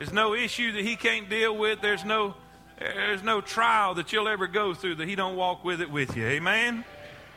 There's 0.00 0.14
no 0.14 0.32
issue 0.32 0.72
that 0.72 0.82
he 0.82 0.96
can't 0.96 1.28
deal 1.28 1.54
with. 1.54 1.82
There's 1.82 2.06
no, 2.06 2.34
there's 2.78 3.22
no 3.22 3.42
trial 3.42 3.92
that 3.96 4.14
you'll 4.14 4.28
ever 4.28 4.46
go 4.46 4.72
through 4.72 4.94
that 4.94 5.06
he 5.06 5.14
don't 5.14 5.36
walk 5.36 5.62
with 5.62 5.82
it 5.82 5.90
with 5.90 6.16
you. 6.16 6.26
Amen? 6.26 6.86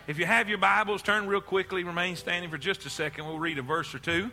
If 0.08 0.18
you 0.18 0.25
have 0.25 0.47
your 0.47 0.59
Bibles, 0.59 1.02
turn 1.02 1.28
real 1.28 1.41
quickly, 1.41 1.84
remain 1.84 2.15
standing 2.15 2.49
for 2.49 2.57
just 2.57 2.86
a 2.86 2.89
second. 2.89 3.26
We'll 3.26 3.38
read 3.38 3.57
a 3.57 3.62
verse 3.62 3.94
or 3.94 3.99
two. 3.99 4.31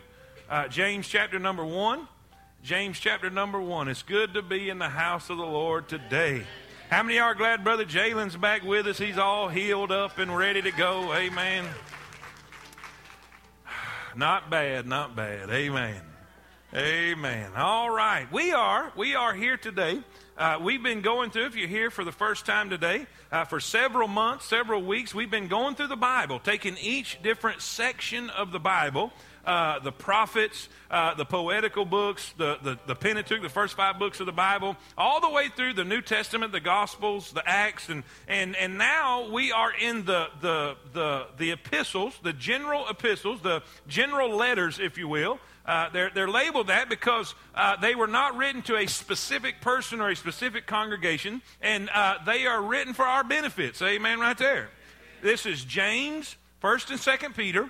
Uh, 0.49 0.69
James 0.69 1.09
chapter 1.09 1.39
number 1.39 1.65
one. 1.65 2.07
James 2.63 2.97
chapter 2.97 3.29
number 3.29 3.59
one. 3.59 3.89
It's 3.89 4.01
good 4.01 4.33
to 4.35 4.41
be 4.41 4.69
in 4.69 4.79
the 4.79 4.87
house 4.87 5.29
of 5.29 5.35
the 5.35 5.45
Lord 5.45 5.89
today. 5.89 6.43
How 6.89 7.03
many 7.03 7.19
are 7.19 7.35
glad 7.35 7.65
Brother 7.65 7.83
Jalen's 7.83 8.37
back 8.37 8.63
with 8.63 8.87
us? 8.87 8.97
He's 8.97 9.17
all 9.17 9.49
healed 9.49 9.91
up 9.91 10.19
and 10.19 10.33
ready 10.37 10.61
to 10.61 10.71
go. 10.71 11.13
Amen. 11.13 11.65
Not 14.15 14.49
bad, 14.49 14.87
not 14.87 15.17
bad. 15.17 15.49
Amen. 15.49 16.10
Amen. 16.73 17.51
All 17.57 17.89
right. 17.89 18.31
We 18.31 18.53
are, 18.53 18.93
we 18.95 19.13
are 19.13 19.33
here 19.33 19.57
today. 19.57 19.99
Uh, 20.37 20.57
we've 20.61 20.81
been 20.81 21.01
going 21.01 21.29
through, 21.29 21.47
if 21.47 21.55
you're 21.57 21.67
here 21.67 21.91
for 21.91 22.05
the 22.05 22.13
first 22.13 22.45
time 22.45 22.69
today, 22.69 23.07
uh, 23.29 23.43
for 23.43 23.59
several 23.59 24.07
months, 24.07 24.45
several 24.45 24.81
weeks, 24.81 25.13
we've 25.13 25.29
been 25.29 25.49
going 25.49 25.75
through 25.75 25.87
the 25.89 25.97
Bible, 25.97 26.39
taking 26.39 26.77
each 26.77 27.21
different 27.21 27.61
section 27.61 28.29
of 28.29 28.53
the 28.53 28.59
Bible 28.59 29.11
uh, 29.45 29.79
the 29.79 29.91
prophets, 29.91 30.69
uh, 30.89 31.13
the 31.15 31.25
poetical 31.25 31.85
books, 31.85 32.33
the, 32.37 32.57
the, 32.61 32.77
the, 32.87 32.95
Pentateuch, 32.95 33.41
the 33.41 33.49
first 33.49 33.75
five 33.75 33.97
books 33.97 34.19
of 34.19 34.25
the 34.25 34.31
Bible, 34.31 34.77
all 34.97 35.19
the 35.19 35.29
way 35.29 35.49
through 35.49 35.73
the 35.73 35.83
New 35.83 36.01
Testament, 36.01 36.51
the 36.51 36.59
Gospels, 36.59 37.31
the 37.31 37.47
Acts, 37.47 37.89
and, 37.89 38.03
and, 38.27 38.55
and 38.55 38.77
now 38.77 39.29
we 39.29 39.51
are 39.51 39.73
in 39.73 40.05
the, 40.05 40.27
the, 40.41 40.75
the, 40.93 41.27
the 41.37 41.51
epistles, 41.51 42.13
the 42.21 42.33
general 42.33 42.87
epistles, 42.87 43.41
the 43.41 43.63
general 43.87 44.35
letters, 44.35 44.79
if 44.79 44.97
you 44.97 45.07
will. 45.07 45.39
Uh, 45.71 45.89
they're, 45.93 46.11
they're 46.13 46.27
labeled 46.27 46.67
that 46.67 46.89
because 46.89 47.33
uh, 47.55 47.77
they 47.77 47.95
were 47.95 48.07
not 48.07 48.35
written 48.35 48.61
to 48.61 48.75
a 48.75 48.87
specific 48.87 49.61
person 49.61 50.01
or 50.01 50.09
a 50.09 50.15
specific 50.15 50.67
congregation, 50.67 51.41
and 51.61 51.89
uh, 51.93 52.15
they 52.25 52.45
are 52.45 52.61
written 52.61 52.93
for 52.93 53.05
our 53.05 53.23
benefits. 53.23 53.81
Amen, 53.81 54.19
right 54.19 54.37
there. 54.37 54.69
This 55.21 55.45
is 55.45 55.63
James, 55.63 56.35
1st 56.61 56.89
and 56.89 56.99
2nd 56.99 57.37
Peter, 57.37 57.69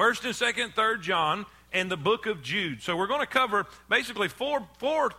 First 0.00 0.24
and 0.24 0.34
second, 0.34 0.74
third 0.74 1.02
John, 1.02 1.44
and 1.74 1.90
the 1.90 1.96
book 1.98 2.24
of 2.24 2.42
Jude. 2.42 2.82
So 2.82 2.96
we're 2.96 3.06
going 3.06 3.20
to 3.20 3.26
cover 3.26 3.66
basically 3.90 4.28
four, 4.28 4.66
four, 4.78 5.10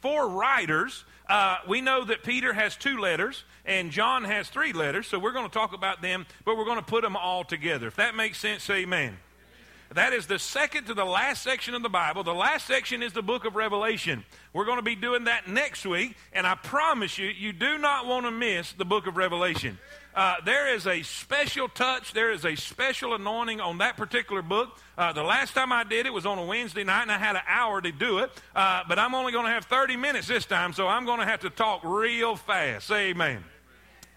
four 0.00 0.30
writers. 0.30 1.04
Uh, 1.28 1.58
we 1.68 1.82
know 1.82 2.04
that 2.04 2.22
Peter 2.22 2.54
has 2.54 2.74
two 2.74 2.96
letters 2.96 3.44
and 3.66 3.90
John 3.90 4.24
has 4.24 4.48
three 4.48 4.72
letters, 4.72 5.06
so 5.06 5.18
we're 5.18 5.32
going 5.32 5.46
to 5.46 5.52
talk 5.52 5.74
about 5.74 6.00
them, 6.00 6.24
but 6.46 6.56
we're 6.56 6.64
going 6.64 6.78
to 6.78 6.84
put 6.84 7.02
them 7.02 7.16
all 7.16 7.44
together. 7.44 7.86
If 7.88 7.96
that 7.96 8.16
makes 8.16 8.38
sense, 8.38 8.62
say 8.62 8.78
amen. 8.78 9.18
That 9.94 10.12
is 10.12 10.28
the 10.28 10.38
second 10.38 10.84
to 10.84 10.94
the 10.94 11.04
last 11.04 11.42
section 11.42 11.74
of 11.74 11.82
the 11.82 11.88
Bible. 11.88 12.22
The 12.22 12.32
last 12.32 12.64
section 12.64 13.02
is 13.02 13.12
the 13.12 13.22
book 13.22 13.44
of 13.44 13.56
Revelation. 13.56 14.24
We're 14.52 14.64
going 14.64 14.78
to 14.78 14.82
be 14.82 14.94
doing 14.94 15.24
that 15.24 15.48
next 15.48 15.84
week, 15.84 16.16
and 16.32 16.46
I 16.46 16.54
promise 16.54 17.18
you, 17.18 17.26
you 17.26 17.52
do 17.52 17.76
not 17.76 18.06
want 18.06 18.24
to 18.24 18.30
miss 18.30 18.72
the 18.72 18.84
book 18.84 19.08
of 19.08 19.16
Revelation. 19.16 19.80
Uh, 20.14 20.36
there 20.44 20.72
is 20.72 20.86
a 20.86 21.02
special 21.02 21.68
touch, 21.68 22.12
there 22.12 22.30
is 22.30 22.44
a 22.44 22.54
special 22.54 23.14
anointing 23.14 23.60
on 23.60 23.78
that 23.78 23.96
particular 23.96 24.42
book. 24.42 24.78
Uh, 24.96 25.12
the 25.12 25.24
last 25.24 25.54
time 25.54 25.72
I 25.72 25.82
did 25.82 26.06
it 26.06 26.12
was 26.12 26.24
on 26.24 26.38
a 26.38 26.44
Wednesday 26.44 26.84
night, 26.84 27.02
and 27.02 27.12
I 27.12 27.18
had 27.18 27.34
an 27.34 27.42
hour 27.48 27.80
to 27.80 27.90
do 27.90 28.18
it, 28.18 28.30
uh, 28.54 28.82
but 28.88 28.96
I'm 28.96 29.16
only 29.16 29.32
going 29.32 29.46
to 29.46 29.52
have 29.52 29.64
30 29.64 29.96
minutes 29.96 30.28
this 30.28 30.46
time, 30.46 30.72
so 30.72 30.86
I'm 30.86 31.04
going 31.04 31.18
to 31.18 31.26
have 31.26 31.40
to 31.40 31.50
talk 31.50 31.82
real 31.82 32.36
fast. 32.36 32.92
Amen. 32.92 33.42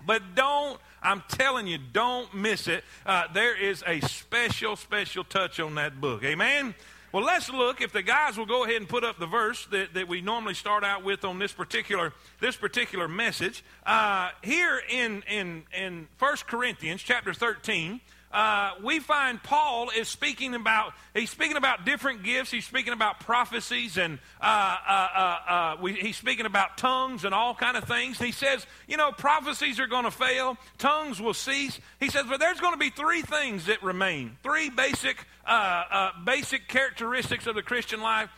But 0.05 0.35
don't 0.35 0.79
I'm 1.03 1.23
telling 1.27 1.67
you, 1.67 1.77
don't 1.77 2.33
miss 2.33 2.67
it. 2.67 2.83
Uh, 3.05 3.23
there 3.33 3.55
is 3.59 3.83
a 3.85 3.99
special, 4.01 4.75
special 4.75 5.23
touch 5.23 5.59
on 5.59 5.75
that 5.75 5.99
book. 5.99 6.23
Amen? 6.23 6.73
Well, 7.11 7.23
let's 7.23 7.47
look. 7.47 7.79
If 7.79 7.91
the 7.91 8.01
guys 8.01 8.37
will 8.37 8.47
go 8.47 8.63
ahead 8.63 8.77
and 8.77 8.89
put 8.89 9.03
up 9.03 9.19
the 9.19 9.27
verse 9.27 9.67
that, 9.67 9.93
that 9.93 10.07
we 10.07 10.21
normally 10.21 10.55
start 10.55 10.83
out 10.83 11.03
with 11.03 11.23
on 11.23 11.37
this 11.37 11.51
particular 11.51 12.11
this 12.39 12.55
particular 12.55 13.07
message, 13.07 13.63
uh, 13.85 14.29
here 14.41 14.81
in 14.89 15.23
in 15.29 15.63
in 15.77 16.07
First 16.17 16.47
Corinthians 16.47 17.03
chapter 17.03 17.31
thirteen, 17.31 18.01
uh, 18.33 18.71
we 18.81 18.99
find 18.99 19.41
Paul 19.43 19.91
is 19.95 20.09
speaking 20.09 20.55
about 20.55 20.93
he's 21.13 21.29
speaking 21.29 21.55
about 21.55 21.85
different 21.85 22.23
gifts. 22.23 22.49
He's 22.49 22.65
speaking 22.65 22.91
about 22.91 23.19
prophecies 23.19 23.95
and 23.95 24.17
uh, 24.41 24.77
uh, 24.87 25.07
uh, 25.15 25.51
uh 25.51 25.77
we, 25.79 25.93
he's 25.93 26.17
speaking 26.17 26.47
about 26.47 26.75
tongues 26.77 27.25
and 27.25 27.35
all 27.35 27.53
kind 27.53 27.77
of 27.77 27.83
things. 27.83 28.17
He 28.17 28.31
says, 28.31 28.65
you 28.87 28.97
know, 28.97 29.11
prophecies 29.11 29.79
are 29.79 29.85
going 29.85 30.05
to 30.05 30.11
fail, 30.11 30.57
tongues 30.79 31.21
will 31.21 31.35
cease. 31.35 31.79
He 31.99 32.09
says, 32.09 32.25
but 32.27 32.39
there's 32.39 32.59
going 32.59 32.73
to 32.73 32.79
be 32.79 32.89
three 32.89 33.21
things 33.21 33.67
that 33.67 33.83
remain, 33.83 34.35
three 34.41 34.71
basic 34.71 35.23
uh, 35.45 36.09
basic 36.25 36.67
characteristics 36.67 37.45
of 37.45 37.53
the 37.53 37.61
Christian 37.61 38.01
life, 38.01 38.29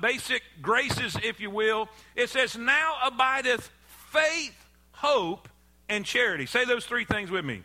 basic 0.00 0.42
graces, 0.62 1.16
if 1.24 1.40
you 1.40 1.50
will. 1.50 1.88
It 2.14 2.28
says, 2.28 2.56
now 2.56 2.94
abideth 3.04 3.70
faith, 3.86 4.54
hope, 4.92 5.48
and 5.88 6.04
charity. 6.04 6.46
Say 6.46 6.64
those 6.64 6.86
three 6.86 7.04
things 7.04 7.30
with 7.30 7.44
me. 7.44 7.62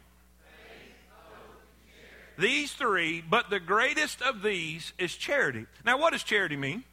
These 2.37 2.73
three, 2.73 3.21
but 3.21 3.49
the 3.49 3.59
greatest 3.59 4.21
of 4.21 4.41
these 4.41 4.93
is 4.97 5.15
charity. 5.15 5.65
Now, 5.85 5.97
what 5.97 6.13
does 6.13 6.23
charity 6.23 6.57
mean? 6.57 6.83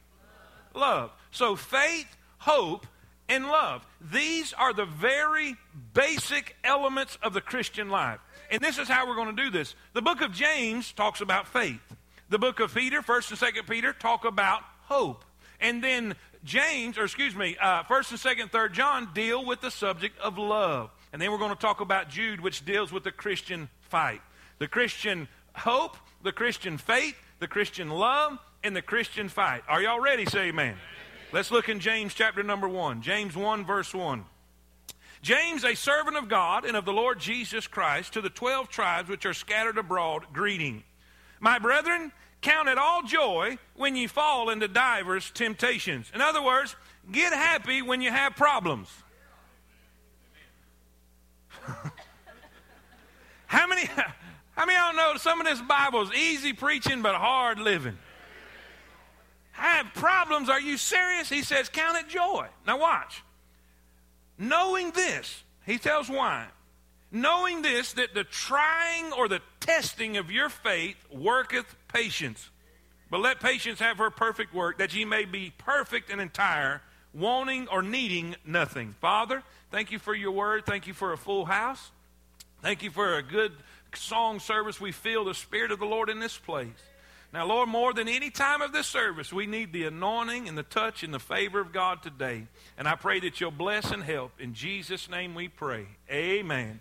Love. 0.73 1.11
So, 1.31 1.55
faith, 1.55 2.07
hope, 2.37 2.87
and 3.29 3.45
love. 3.47 3.85
These 4.11 4.53
are 4.53 4.73
the 4.73 4.85
very 4.85 5.55
basic 5.93 6.55
elements 6.63 7.17
of 7.21 7.33
the 7.33 7.41
Christian 7.41 7.89
life. 7.89 8.19
And 8.51 8.61
this 8.61 8.77
is 8.77 8.87
how 8.87 9.07
we're 9.07 9.15
going 9.15 9.35
to 9.35 9.43
do 9.43 9.49
this. 9.49 9.75
The 9.93 10.01
book 10.01 10.21
of 10.21 10.31
James 10.31 10.91
talks 10.91 11.21
about 11.21 11.47
faith. 11.47 11.81
The 12.29 12.39
book 12.39 12.59
of 12.59 12.73
Peter, 12.73 13.01
1st 13.01 13.31
and 13.31 13.55
2nd 13.55 13.69
Peter, 13.69 13.93
talk 13.93 14.25
about 14.25 14.61
hope. 14.83 15.23
And 15.59 15.83
then 15.83 16.15
James, 16.43 16.97
or 16.97 17.03
excuse 17.03 17.35
me, 17.35 17.55
uh, 17.61 17.83
1st 17.83 18.11
and 18.11 18.51
2nd, 18.51 18.51
3rd 18.51 18.73
John 18.73 19.09
deal 19.13 19.45
with 19.45 19.61
the 19.61 19.71
subject 19.71 20.19
of 20.19 20.37
love. 20.37 20.89
And 21.11 21.21
then 21.21 21.31
we're 21.31 21.37
going 21.37 21.55
to 21.55 21.61
talk 21.61 21.79
about 21.79 22.09
Jude, 22.09 22.41
which 22.41 22.65
deals 22.65 22.91
with 22.91 23.03
the 23.03 23.11
Christian 23.11 23.69
fight 23.81 24.21
the 24.59 24.67
Christian 24.67 25.27
hope, 25.53 25.97
the 26.23 26.31
Christian 26.31 26.77
faith, 26.77 27.15
the 27.39 27.47
Christian 27.47 27.89
love, 27.89 28.37
and 28.63 28.75
the 28.75 28.81
Christian 28.81 29.29
fight. 29.29 29.63
Are 29.67 29.81
y'all 29.81 29.99
ready? 29.99 30.25
Say 30.25 30.47
amen. 30.47 30.65
amen. 30.67 30.77
Let's 31.31 31.51
look 31.51 31.69
in 31.69 31.79
James 31.79 32.13
chapter 32.13 32.43
number 32.43 32.69
1. 32.69 33.01
James 33.01 33.35
1, 33.35 33.65
verse 33.65 33.93
1. 33.93 34.25
James, 35.23 35.63
a 35.63 35.73
servant 35.73 36.17
of 36.17 36.27
God 36.27 36.65
and 36.65 36.75
of 36.75 36.83
the 36.83 36.91
Lord 36.93 37.17
Jesus 37.17 37.65
Christ, 37.65 38.13
to 38.13 38.21
the 38.21 38.29
twelve 38.29 38.67
tribes 38.67 39.09
which 39.09 39.25
are 39.25 39.33
scattered 39.33 39.77
abroad, 39.77 40.25
greeting. 40.33 40.83
My 41.39 41.59
brethren, 41.59 42.11
count 42.41 42.67
it 42.67 42.77
all 42.77 43.03
joy 43.03 43.57
when 43.75 43.95
you 43.95 44.09
fall 44.09 44.49
into 44.49 44.67
divers 44.67 45.31
temptations. 45.31 46.11
In 46.13 46.19
other 46.19 46.43
words, 46.43 46.75
get 47.09 47.31
happy 47.31 47.81
when 47.81 48.01
you 48.01 48.11
have 48.11 48.35
problems. 48.35 48.89
how 53.45 53.65
many 53.65 53.83
I 54.55 54.65
mean, 54.65 54.77
I 54.77 54.91
don't 54.91 54.95
know, 54.95 55.17
some 55.17 55.41
of 55.41 55.47
this 55.47 55.61
Bible 55.61 56.01
is 56.03 56.13
easy 56.13 56.53
preaching 56.53 57.01
but 57.01 57.15
hard 57.15 57.59
living. 57.59 57.97
I 59.57 59.77
have 59.77 59.93
problems? 59.93 60.49
Are 60.49 60.61
you 60.61 60.77
serious? 60.77 61.29
He 61.29 61.41
says, 61.41 61.69
count 61.69 61.97
it 61.97 62.09
joy. 62.09 62.47
Now, 62.65 62.79
watch. 62.79 63.23
Knowing 64.37 64.91
this, 64.91 65.43
he 65.65 65.77
tells 65.77 66.09
why. 66.09 66.47
Knowing 67.11 67.61
this, 67.61 67.93
that 67.93 68.15
the 68.15 68.23
trying 68.23 69.13
or 69.13 69.27
the 69.27 69.41
testing 69.59 70.17
of 70.17 70.31
your 70.31 70.49
faith 70.49 70.97
worketh 71.11 71.75
patience. 71.87 72.49
But 73.11 73.21
let 73.21 73.39
patience 73.39 73.79
have 73.79 73.99
her 73.99 74.09
perfect 74.09 74.53
work, 74.53 74.79
that 74.79 74.95
ye 74.95 75.05
may 75.05 75.25
be 75.25 75.53
perfect 75.59 76.09
and 76.09 76.19
entire, 76.19 76.81
wanting 77.13 77.67
or 77.67 77.83
needing 77.83 78.35
nothing. 78.43 78.95
Father, 78.99 79.43
thank 79.69 79.91
you 79.91 79.99
for 79.99 80.15
your 80.15 80.31
word. 80.31 80.65
Thank 80.65 80.87
you 80.87 80.93
for 80.93 81.13
a 81.13 81.17
full 81.17 81.45
house. 81.45 81.91
Thank 82.63 82.81
you 82.81 82.91
for 82.91 83.17
a 83.17 83.21
good 83.21 83.51
song 83.93 84.39
service, 84.39 84.79
we 84.79 84.93
feel 84.93 85.25
the 85.25 85.33
Spirit 85.33 85.71
of 85.71 85.79
the 85.79 85.85
Lord 85.85 86.09
in 86.09 86.21
this 86.21 86.37
place. 86.37 86.69
Now, 87.33 87.45
Lord, 87.45 87.67
more 87.67 87.93
than 87.93 88.07
any 88.07 88.29
time 88.29 88.61
of 88.61 88.71
this 88.71 88.87
service, 88.87 89.33
we 89.33 89.47
need 89.47 89.73
the 89.73 89.83
anointing 89.83 90.47
and 90.47 90.57
the 90.57 90.63
touch 90.63 91.03
and 91.03 91.13
the 91.13 91.19
favor 91.19 91.59
of 91.59 91.73
God 91.73 92.01
today. 92.01 92.47
And 92.77 92.87
I 92.87 92.95
pray 92.95 93.19
that 93.19 93.41
you'll 93.41 93.51
bless 93.51 93.91
and 93.91 94.01
help. 94.01 94.39
In 94.39 94.53
Jesus' 94.53 95.09
name 95.09 95.35
we 95.35 95.49
pray. 95.49 95.87
Amen. 96.09 96.79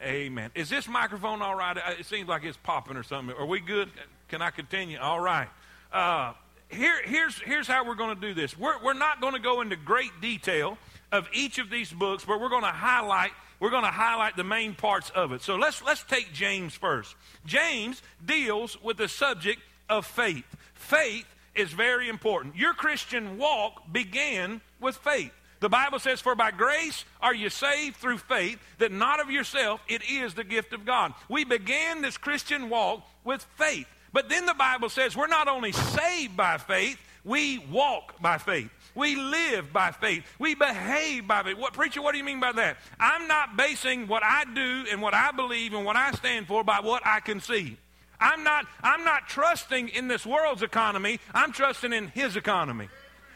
Amen. 0.00 0.52
Is 0.54 0.68
this 0.68 0.86
microphone 0.86 1.42
all 1.42 1.56
right? 1.56 1.78
It 1.98 2.06
seems 2.06 2.28
like 2.28 2.44
it's 2.44 2.58
popping 2.58 2.96
or 2.96 3.02
something. 3.02 3.34
Are 3.36 3.44
we 3.44 3.58
good? 3.58 3.90
Can 4.28 4.40
I 4.40 4.50
continue? 4.50 4.98
All 5.00 5.18
right. 5.18 5.48
Uh, 5.92 6.34
here, 6.68 7.02
here's, 7.02 7.40
here's 7.40 7.66
how 7.66 7.84
we're 7.84 7.96
going 7.96 8.14
to 8.14 8.20
do 8.20 8.34
this. 8.34 8.56
We're, 8.56 8.80
we're 8.84 8.94
not 8.94 9.20
going 9.20 9.34
to 9.34 9.40
go 9.40 9.62
into 9.62 9.74
great 9.74 10.12
detail 10.20 10.78
of 11.10 11.28
each 11.32 11.58
of 11.58 11.70
these 11.70 11.92
books, 11.92 12.24
but 12.24 12.40
we're 12.40 12.50
going 12.50 12.62
to 12.62 12.68
highlight 12.68 13.32
we're 13.60 13.70
going 13.70 13.84
to 13.84 13.90
highlight 13.90 14.36
the 14.36 14.44
main 14.44 14.74
parts 14.74 15.10
of 15.10 15.32
it. 15.32 15.42
So 15.42 15.56
let's, 15.56 15.82
let's 15.82 16.02
take 16.02 16.32
James 16.32 16.74
first. 16.74 17.14
James 17.46 18.02
deals 18.24 18.80
with 18.82 18.96
the 18.96 19.08
subject 19.08 19.60
of 19.88 20.06
faith. 20.06 20.44
Faith 20.74 21.26
is 21.54 21.72
very 21.72 22.08
important. 22.08 22.56
Your 22.56 22.74
Christian 22.74 23.38
walk 23.38 23.92
began 23.92 24.60
with 24.80 24.96
faith. 24.96 25.32
The 25.60 25.68
Bible 25.68 25.98
says, 25.98 26.20
For 26.20 26.34
by 26.34 26.50
grace 26.50 27.04
are 27.22 27.34
you 27.34 27.48
saved 27.48 27.96
through 27.96 28.18
faith, 28.18 28.58
that 28.78 28.92
not 28.92 29.20
of 29.20 29.30
yourself, 29.30 29.80
it 29.88 30.02
is 30.10 30.34
the 30.34 30.44
gift 30.44 30.72
of 30.72 30.84
God. 30.84 31.14
We 31.28 31.44
began 31.44 32.02
this 32.02 32.18
Christian 32.18 32.68
walk 32.68 33.02
with 33.24 33.46
faith. 33.56 33.86
But 34.12 34.28
then 34.28 34.46
the 34.46 34.54
Bible 34.54 34.88
says 34.88 35.16
we're 35.16 35.26
not 35.26 35.48
only 35.48 35.72
saved 35.72 36.36
by 36.36 36.58
faith, 36.58 36.98
We 37.24 37.58
walk 37.70 38.20
by 38.20 38.36
faith. 38.36 38.70
We 38.94 39.16
live 39.16 39.72
by 39.72 39.90
faith. 39.90 40.24
We 40.38 40.54
behave 40.54 41.26
by 41.26 41.42
faith. 41.42 41.58
What 41.58 41.72
preacher, 41.72 42.00
what 42.00 42.12
do 42.12 42.18
you 42.18 42.24
mean 42.24 42.40
by 42.40 42.52
that? 42.52 42.76
I'm 42.98 43.26
not 43.26 43.56
basing 43.56 44.06
what 44.06 44.22
I 44.22 44.44
do 44.44 44.84
and 44.90 45.02
what 45.02 45.14
I 45.14 45.32
believe 45.32 45.74
and 45.74 45.84
what 45.84 45.96
I 45.96 46.12
stand 46.12 46.46
for 46.46 46.62
by 46.62 46.80
what 46.80 47.04
I 47.04 47.20
can 47.20 47.40
see. 47.40 47.76
I'm 48.20 48.44
not, 48.44 48.66
I'm 48.82 49.04
not 49.04 49.28
trusting 49.28 49.88
in 49.88 50.08
this 50.08 50.24
world's 50.24 50.62
economy. 50.62 51.18
I'm 51.34 51.52
trusting 51.52 51.92
in 51.92 52.08
his 52.08 52.36
economy. 52.36 52.88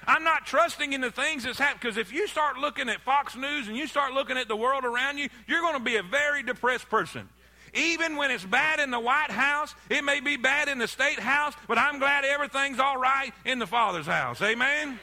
I'm 0.06 0.25
not 0.25 0.46
trusting 0.46 0.94
in 0.94 1.02
the 1.02 1.10
things 1.10 1.44
that's 1.44 1.58
happening 1.58 1.81
because 1.82 1.96
if 1.99 2.12
you 2.12 2.26
start 2.26 2.56
looking 2.56 2.88
at 2.88 3.02
Fox 3.02 3.37
News 3.37 3.69
and 3.69 3.76
you 3.76 3.87
start 3.87 4.14
looking 4.14 4.38
at 4.38 4.49
the 4.49 4.56
world 4.56 4.84
around 4.84 5.19
you, 5.19 5.28
you're 5.46 5.60
going 5.60 5.75
to 5.75 5.84
be 5.84 5.96
a 5.96 6.02
very 6.02 6.43
depressed 6.43 6.88
person. 6.88 7.28
Even 7.75 8.16
when 8.16 8.31
it's 8.31 8.44
bad 8.44 8.81
in 8.81 8.90
the 8.90 8.99
White 8.99 9.31
House, 9.31 9.75
it 9.90 10.02
may 10.02 10.20
be 10.20 10.37
bad 10.37 10.69
in 10.69 10.78
the 10.78 10.88
State 10.88 11.19
House, 11.19 11.52
but 11.66 11.76
I'm 11.76 11.99
glad 11.99 12.25
everything's 12.25 12.78
all 12.78 12.96
right 12.96 13.32
in 13.44 13.58
the 13.58 13.66
Father's 13.66 14.06
house. 14.06 14.40
Amen? 14.40 14.99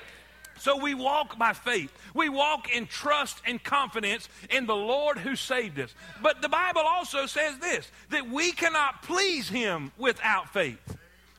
So 0.58 0.78
we 0.78 0.94
walk 0.94 1.38
by 1.38 1.54
faith. 1.54 1.92
We 2.14 2.30
walk 2.30 2.70
in 2.74 2.88
trust 2.88 3.42
and 3.46 3.64
confidence 3.64 4.30
in 4.50 4.66
the 4.66 4.76
Lord 4.76 5.18
who 5.18 5.36
saved 5.36 5.80
us. 5.80 5.94
But 6.22 6.42
the 6.42 6.50
Bible 6.50 6.82
also 6.82 7.26
says 7.26 7.58
this 7.60 7.90
that 8.10 8.30
we 8.30 8.52
cannot 8.52 9.04
please 9.04 9.50
Him 9.50 9.92
without 9.98 10.52
faith. 10.54 10.80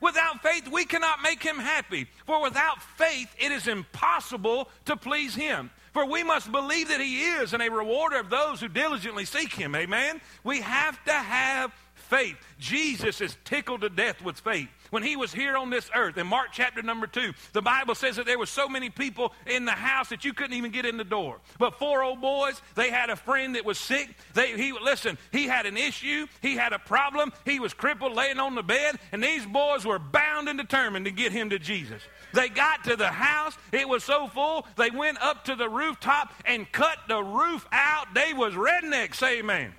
Without 0.01 0.43
faith, 0.43 0.69
we 0.69 0.85
cannot 0.85 1.23
make 1.23 1.43
Him 1.43 1.57
happy. 1.57 2.07
For 2.27 2.43
without 2.43 2.83
faith, 2.83 3.35
it 3.39 3.51
is 3.51 3.67
impossible 3.67 4.69
to 4.85 4.97
please 4.97 5.35
Him. 5.35 5.71
For 5.93 6.05
we 6.05 6.23
must 6.23 6.53
believe 6.53 6.89
that 6.89 7.01
He 7.01 7.25
is 7.25 7.55
and 7.55 7.63
a 7.63 7.71
rewarder 7.71 8.21
of 8.21 8.29
those 8.29 8.61
who 8.61 8.69
diligently 8.69 9.25
seek 9.25 9.55
Him. 9.55 9.75
Amen? 9.75 10.21
We 10.45 10.61
have 10.61 11.03
to 11.07 11.13
have 11.13 11.73
faith. 11.95 12.37
Jesus 12.59 13.21
is 13.21 13.37
tickled 13.45 13.81
to 13.81 13.89
death 13.89 14.23
with 14.23 14.39
faith. 14.39 14.69
When 14.91 15.03
he 15.03 15.17
was 15.17 15.33
here 15.33 15.57
on 15.57 15.71
this 15.71 15.91
earth, 15.95 16.17
in 16.17 16.27
Mark 16.27 16.49
chapter 16.53 16.83
number 16.83 17.07
two, 17.07 17.33
the 17.53 17.63
Bible 17.63 17.95
says 17.95 18.17
that 18.17 18.27
there 18.27 18.39
were 18.39 18.47
so 18.47 18.69
many 18.69 18.91
people 18.91 19.33
in 19.47 19.65
the 19.65 19.73
house 19.73 20.09
that 20.11 20.25
you 20.25 20.33
couldn't 20.33 20.57
even 20.57 20.71
get 20.71 20.87
in 20.87 20.97
the 20.97 21.05
door. 21.05 21.39
But 21.59 21.79
four 21.79 22.03
old 22.03 22.21
boys, 22.21 22.61
they 22.75 22.91
had 22.91 23.11
a 23.11 23.17
friend 23.17 23.55
that 23.55 23.65
was 23.65 23.79
sick. 23.79 24.15
They, 24.35 24.57
he, 24.57 24.73
listen, 24.73 25.19
he 25.33 25.47
had 25.47 25.67
an 25.67 25.77
issue, 25.77 26.27
he 26.41 26.55
had 26.57 26.73
a 26.73 26.79
problem, 26.79 27.33
he 27.45 27.61
was 27.61 27.75
crippled, 27.75 28.15
laying 28.15 28.39
on 28.39 28.55
the 28.55 28.63
bed, 28.63 28.97
and 29.13 29.23
these 29.23 29.47
boys 29.47 29.85
were 29.85 29.99
bound 29.99 30.49
and 30.49 30.59
determined 30.59 31.05
to 31.07 31.11
get 31.11 31.33
him 31.33 31.51
to 31.51 31.59
Jesus. 31.59 32.03
They 32.33 32.49
got 32.49 32.85
to 32.85 32.97
the 32.97 33.09
house, 33.09 33.57
it 33.73 33.89
was 33.89 34.05
so 34.05 34.29
full, 34.29 34.67
they 34.77 34.91
went 34.91 35.19
up 35.23 35.45
to 35.47 35.57
the 35.57 35.69
rooftop 35.69 36.33
and 36.45 36.71
cut 36.71 36.99
the 37.09 37.23
roof 37.23 37.67
out. 37.73 38.15
They 38.15 38.33
was 38.33 38.55
rednecks, 38.55 39.23
amen. 39.23 39.75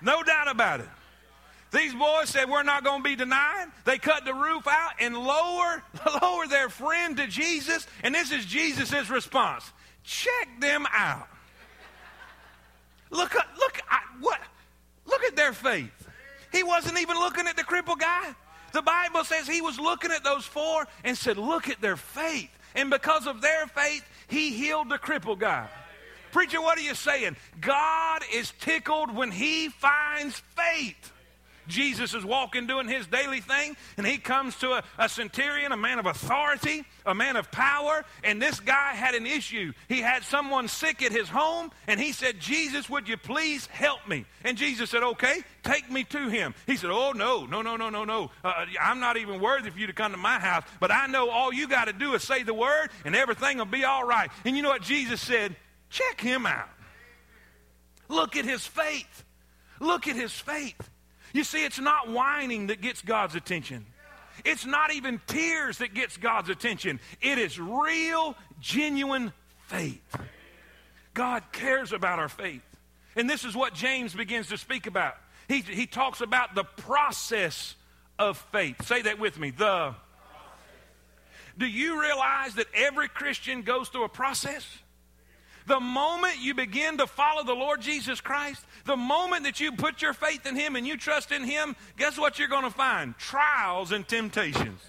No 0.00 0.22
doubt 0.22 0.48
about 0.48 0.80
it. 0.80 0.88
These 1.70 1.94
boys 1.94 2.30
said, 2.30 2.48
We're 2.48 2.62
not 2.62 2.84
going 2.84 3.02
to 3.02 3.08
be 3.08 3.16
denied. 3.16 3.66
They 3.84 3.98
cut 3.98 4.24
the 4.24 4.34
roof 4.34 4.66
out 4.66 4.92
and 5.00 5.16
lower, 5.16 5.82
lower 6.22 6.46
their 6.46 6.68
friend 6.68 7.16
to 7.18 7.26
Jesus. 7.26 7.86
And 8.02 8.14
this 8.14 8.32
is 8.32 8.44
Jesus' 8.46 9.10
response 9.10 9.70
check 10.08 10.48
them 10.60 10.86
out. 10.90 11.28
Look, 13.10 13.36
uh, 13.36 13.42
look, 13.58 13.80
what? 14.20 14.40
Look 15.06 15.22
at 15.24 15.36
their 15.36 15.52
faith. 15.52 16.08
He 16.50 16.62
wasn't 16.62 16.98
even 16.98 17.16
looking 17.16 17.46
at 17.46 17.56
the 17.56 17.64
crippled 17.64 18.00
guy. 18.00 18.34
The 18.72 18.82
Bible 18.82 19.24
says 19.24 19.46
he 19.46 19.60
was 19.60 19.78
looking 19.78 20.10
at 20.10 20.24
those 20.24 20.44
four 20.44 20.86
and 21.04 21.16
said, 21.16 21.36
Look 21.36 21.68
at 21.68 21.80
their 21.80 21.96
faith. 21.96 22.50
And 22.74 22.90
because 22.90 23.26
of 23.26 23.40
their 23.40 23.66
faith, 23.66 24.04
he 24.28 24.50
healed 24.50 24.88
the 24.88 24.98
crippled 24.98 25.40
guy. 25.40 25.68
Preacher, 26.32 26.60
what 26.60 26.78
are 26.78 26.82
you 26.82 26.94
saying? 26.94 27.36
God 27.60 28.22
is 28.32 28.52
tickled 28.60 29.14
when 29.14 29.30
he 29.30 29.68
finds 29.68 30.42
faith. 30.54 31.12
Jesus 31.68 32.14
is 32.14 32.24
walking 32.24 32.66
doing 32.66 32.88
his 32.88 33.06
daily 33.06 33.40
thing, 33.40 33.76
and 33.96 34.06
he 34.06 34.18
comes 34.18 34.56
to 34.56 34.72
a, 34.72 34.82
a, 34.98 35.08
centurion, 35.08 35.72
a 35.72 35.76
man 35.76 35.98
of 35.98 36.06
authority, 36.06 36.84
a 37.06 37.14
man 37.14 37.36
of 37.36 37.50
power, 37.52 38.04
and 38.24 38.40
this 38.40 38.58
guy 38.60 38.94
had 38.94 39.14
an 39.14 39.26
issue. 39.26 39.72
He 39.88 40.00
had 40.00 40.24
someone 40.24 40.66
sick 40.68 41.02
at 41.02 41.12
his 41.12 41.28
home, 41.28 41.70
and 41.86 42.00
he 42.00 42.12
said, 42.12 42.40
Jesus, 42.40 42.88
would 42.88 43.08
you 43.08 43.16
please 43.16 43.66
help 43.66 44.06
me? 44.08 44.24
And 44.44 44.56
Jesus 44.56 44.90
said, 44.90 45.02
Okay, 45.02 45.42
take 45.62 45.90
me 45.90 46.04
to 46.04 46.28
him. 46.28 46.54
He 46.66 46.76
said, 46.76 46.90
Oh, 46.90 47.12
no, 47.12 47.46
no, 47.46 47.62
no, 47.62 47.76
no, 47.76 47.90
no, 47.90 48.04
no. 48.04 48.30
Uh, 48.42 48.64
I'm 48.80 49.00
not 49.00 49.16
even 49.16 49.40
worthy 49.40 49.70
for 49.70 49.78
you 49.78 49.86
to 49.86 49.92
come 49.92 50.12
to 50.12 50.18
my 50.18 50.38
house, 50.38 50.64
but 50.80 50.90
I 50.90 51.06
know 51.06 51.30
all 51.30 51.52
you 51.52 51.68
got 51.68 51.86
to 51.86 51.92
do 51.92 52.14
is 52.14 52.22
say 52.22 52.42
the 52.42 52.54
word, 52.54 52.88
and 53.04 53.14
everything 53.14 53.58
will 53.58 53.66
be 53.66 53.84
all 53.84 54.04
right. 54.04 54.30
And 54.44 54.56
you 54.56 54.62
know 54.62 54.70
what 54.70 54.82
Jesus 54.82 55.20
said? 55.20 55.54
Check 55.90 56.20
him 56.20 56.46
out. 56.46 56.68
Look 58.08 58.36
at 58.36 58.44
his 58.44 58.66
faith. 58.66 59.24
Look 59.80 60.08
at 60.08 60.16
his 60.16 60.32
faith. 60.32 60.90
You 61.32 61.44
see, 61.44 61.64
it's 61.64 61.78
not 61.78 62.10
whining 62.10 62.68
that 62.68 62.80
gets 62.80 63.02
God's 63.02 63.34
attention. 63.34 63.86
It's 64.44 64.64
not 64.64 64.92
even 64.92 65.20
tears 65.26 65.78
that 65.78 65.94
gets 65.94 66.16
God's 66.16 66.48
attention. 66.48 67.00
It 67.20 67.38
is 67.38 67.58
real, 67.58 68.36
genuine 68.60 69.32
faith. 69.66 70.16
God 71.14 71.42
cares 71.52 71.92
about 71.92 72.18
our 72.18 72.28
faith. 72.28 72.62
And 73.16 73.28
this 73.28 73.44
is 73.44 73.56
what 73.56 73.74
James 73.74 74.14
begins 74.14 74.48
to 74.48 74.58
speak 74.58 74.86
about. 74.86 75.16
He, 75.48 75.60
he 75.60 75.86
talks 75.86 76.20
about 76.20 76.54
the 76.54 76.64
process 76.64 77.74
of 78.18 78.38
faith. 78.52 78.84
Say 78.84 79.02
that 79.02 79.18
with 79.18 79.38
me. 79.38 79.50
The 79.50 79.94
Do 81.56 81.66
you 81.66 82.00
realize 82.00 82.54
that 82.54 82.66
every 82.74 83.08
Christian 83.08 83.62
goes 83.62 83.88
through 83.88 84.04
a 84.04 84.08
process? 84.08 84.66
The 85.68 85.80
moment 85.80 86.38
you 86.40 86.54
begin 86.54 86.96
to 86.96 87.06
follow 87.06 87.44
the 87.44 87.52
Lord 87.52 87.82
Jesus 87.82 88.22
Christ, 88.22 88.64
the 88.86 88.96
moment 88.96 89.44
that 89.44 89.60
you 89.60 89.70
put 89.72 90.00
your 90.00 90.14
faith 90.14 90.46
in 90.46 90.56
Him 90.56 90.76
and 90.76 90.86
you 90.86 90.96
trust 90.96 91.30
in 91.30 91.44
Him, 91.44 91.76
guess 91.98 92.18
what 92.18 92.38
you're 92.38 92.48
going 92.48 92.64
to 92.64 92.70
find? 92.70 93.16
Trials 93.18 93.92
and 93.92 94.08
temptations. 94.08 94.80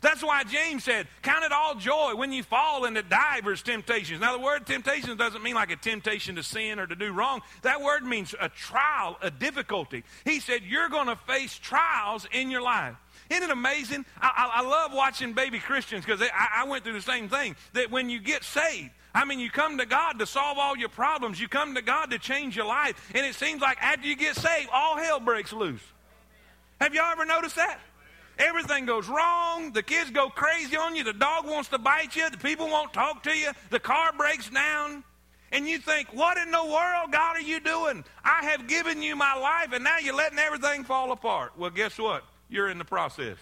That's 0.00 0.22
why 0.22 0.42
James 0.42 0.82
said, 0.82 1.06
Count 1.22 1.44
it 1.44 1.52
all 1.52 1.76
joy 1.76 2.14
when 2.16 2.32
you 2.32 2.42
fall 2.42 2.84
into 2.86 3.02
divers 3.02 3.62
temptations. 3.62 4.20
Now, 4.20 4.36
the 4.36 4.42
word 4.42 4.66
temptations 4.66 5.16
doesn't 5.16 5.42
mean 5.42 5.54
like 5.54 5.70
a 5.70 5.76
temptation 5.76 6.34
to 6.34 6.42
sin 6.42 6.80
or 6.80 6.88
to 6.88 6.96
do 6.96 7.12
wrong. 7.12 7.40
That 7.62 7.80
word 7.80 8.02
means 8.02 8.34
a 8.38 8.48
trial, 8.48 9.16
a 9.22 9.30
difficulty. 9.30 10.02
He 10.24 10.40
said, 10.40 10.62
You're 10.64 10.88
going 10.88 11.06
to 11.06 11.16
face 11.16 11.56
trials 11.56 12.26
in 12.32 12.50
your 12.50 12.62
life. 12.62 12.96
Isn't 13.34 13.50
it 13.50 13.52
amazing? 13.52 14.06
I, 14.20 14.30
I, 14.36 14.60
I 14.60 14.68
love 14.68 14.92
watching 14.94 15.32
baby 15.32 15.58
Christians 15.58 16.04
because 16.04 16.22
I, 16.22 16.62
I 16.62 16.64
went 16.68 16.84
through 16.84 16.92
the 16.92 17.02
same 17.02 17.28
thing. 17.28 17.56
That 17.72 17.90
when 17.90 18.08
you 18.08 18.20
get 18.20 18.44
saved, 18.44 18.90
I 19.14 19.24
mean, 19.24 19.40
you 19.40 19.50
come 19.50 19.78
to 19.78 19.86
God 19.86 20.18
to 20.20 20.26
solve 20.26 20.58
all 20.58 20.76
your 20.76 20.88
problems. 20.88 21.40
You 21.40 21.48
come 21.48 21.74
to 21.74 21.82
God 21.82 22.10
to 22.10 22.18
change 22.18 22.56
your 22.56 22.66
life. 22.66 23.10
And 23.14 23.26
it 23.26 23.34
seems 23.34 23.60
like 23.60 23.80
after 23.80 24.06
you 24.06 24.16
get 24.16 24.36
saved, 24.36 24.68
all 24.72 24.96
hell 24.96 25.20
breaks 25.20 25.52
loose. 25.52 25.82
Have 26.80 26.94
y'all 26.94 27.10
ever 27.10 27.24
noticed 27.24 27.56
that? 27.56 27.78
Everything 28.38 28.86
goes 28.86 29.08
wrong. 29.08 29.72
The 29.72 29.82
kids 29.82 30.10
go 30.10 30.28
crazy 30.28 30.76
on 30.76 30.96
you. 30.96 31.04
The 31.04 31.12
dog 31.12 31.46
wants 31.46 31.68
to 31.70 31.78
bite 31.78 32.16
you. 32.16 32.28
The 32.30 32.38
people 32.38 32.66
won't 32.66 32.92
talk 32.92 33.22
to 33.24 33.30
you. 33.30 33.50
The 33.70 33.80
car 33.80 34.12
breaks 34.16 34.50
down. 34.50 35.04
And 35.52 35.68
you 35.68 35.78
think, 35.78 36.08
what 36.12 36.36
in 36.36 36.50
the 36.50 36.64
world, 36.64 37.12
God, 37.12 37.36
are 37.36 37.40
you 37.40 37.60
doing? 37.60 38.04
I 38.24 38.44
have 38.46 38.66
given 38.66 39.02
you 39.02 39.14
my 39.14 39.34
life, 39.34 39.72
and 39.72 39.84
now 39.84 39.98
you're 39.98 40.16
letting 40.16 40.38
everything 40.40 40.82
fall 40.82 41.12
apart. 41.12 41.52
Well, 41.56 41.70
guess 41.70 41.96
what? 41.96 42.24
You're 42.48 42.68
in 42.68 42.78
the 42.78 42.84
process. 42.84 43.36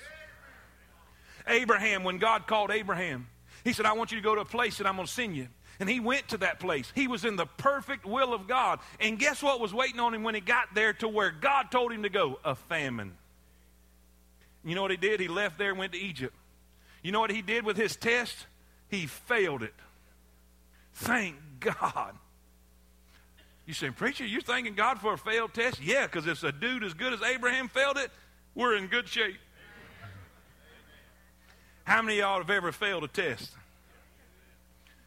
Abraham, 1.47 2.05
when 2.05 2.19
God 2.19 2.47
called 2.47 2.71
Abraham, 2.71 3.29
he 3.65 3.73
said, 3.73 3.87
I 3.87 3.93
want 3.93 4.13
you 4.13 4.19
to 4.19 4.23
go 4.23 4.35
to 4.35 4.41
a 4.43 4.47
place 4.47 4.79
that 4.79 4.87
I'm 4.87 4.97
going 4.97 5.07
to 5.07 5.13
send 5.13 5.37
you. 5.37 5.49
And 5.81 5.89
he 5.89 6.01
went 6.01 6.29
to 6.29 6.39
that 6.39 6.61
place. 6.61 6.93
He 6.95 7.09
was 7.09 7.25
in 7.25 7.37
the 7.37 7.47
perfect 7.47 8.05
will 8.05 8.35
of 8.35 8.47
God. 8.47 8.79
And 9.01 9.19
guess 9.19 9.43
what 9.43 9.59
was 9.59 9.75
waiting 9.75 10.01
on 10.01 10.15
him 10.15 10.23
when 10.23 10.35
he 10.35 10.41
got 10.41 10.75
there 10.75 10.93
to 10.95 11.09
where 11.09 11.31
God 11.31 11.71
told 11.71 11.93
him 11.93 12.05
to 12.05 12.09
go? 12.09 12.39
A 12.45 12.55
famine. 12.55 13.15
You 14.65 14.75
know 14.75 14.83
what 14.83 14.91
he 14.91 14.97
did? 14.97 15.19
He 15.19 15.29
left 15.29 15.59
there 15.59 15.71
and 15.71 15.79
went 15.79 15.93
to 15.93 15.99
Egypt. 15.99 16.35
You 17.03 17.11
know 17.11 17.21
what 17.21 17.31
he 17.31 17.43
did 17.43 17.65
with 17.65 17.77
his 17.77 17.97
test? 17.97 18.47
He 18.89 19.07
failed 19.07 19.63
it. 19.63 19.75
Thank 20.95 21.37
God. 21.59 22.15
You 23.67 23.75
say, 23.75 23.91
Preacher, 23.91 24.27
you're 24.27 24.41
thanking 24.43 24.75
God 24.75 25.01
for 25.01 25.15
a 25.15 25.19
failed 25.19 25.55
test? 25.55 25.81
Yeah, 25.81 26.07
because 26.07 26.27
if 26.27 26.43
a 26.45 26.53
dude 26.53 26.85
as 26.85 26.95
good 26.95 27.13
as 27.13 27.23
Abraham 27.23 27.69
failed 27.69 27.97
it, 27.97 28.11
we're 28.55 28.77
in 28.77 28.87
good 28.87 29.09
shape. 29.09 29.37
How 31.85 32.03
many 32.03 32.19
of 32.19 32.25
y'all 32.25 32.39
have 32.39 32.51
ever 32.51 32.73
failed 32.73 33.05
a 33.05 33.09
test? 33.09 33.51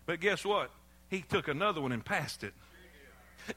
But 0.06 0.20
guess 0.20 0.44
what? 0.44 0.72
He 1.10 1.22
took 1.22 1.48
another 1.48 1.82
one 1.82 1.92
and 1.92 2.04
passed 2.04 2.44
it. 2.44 2.54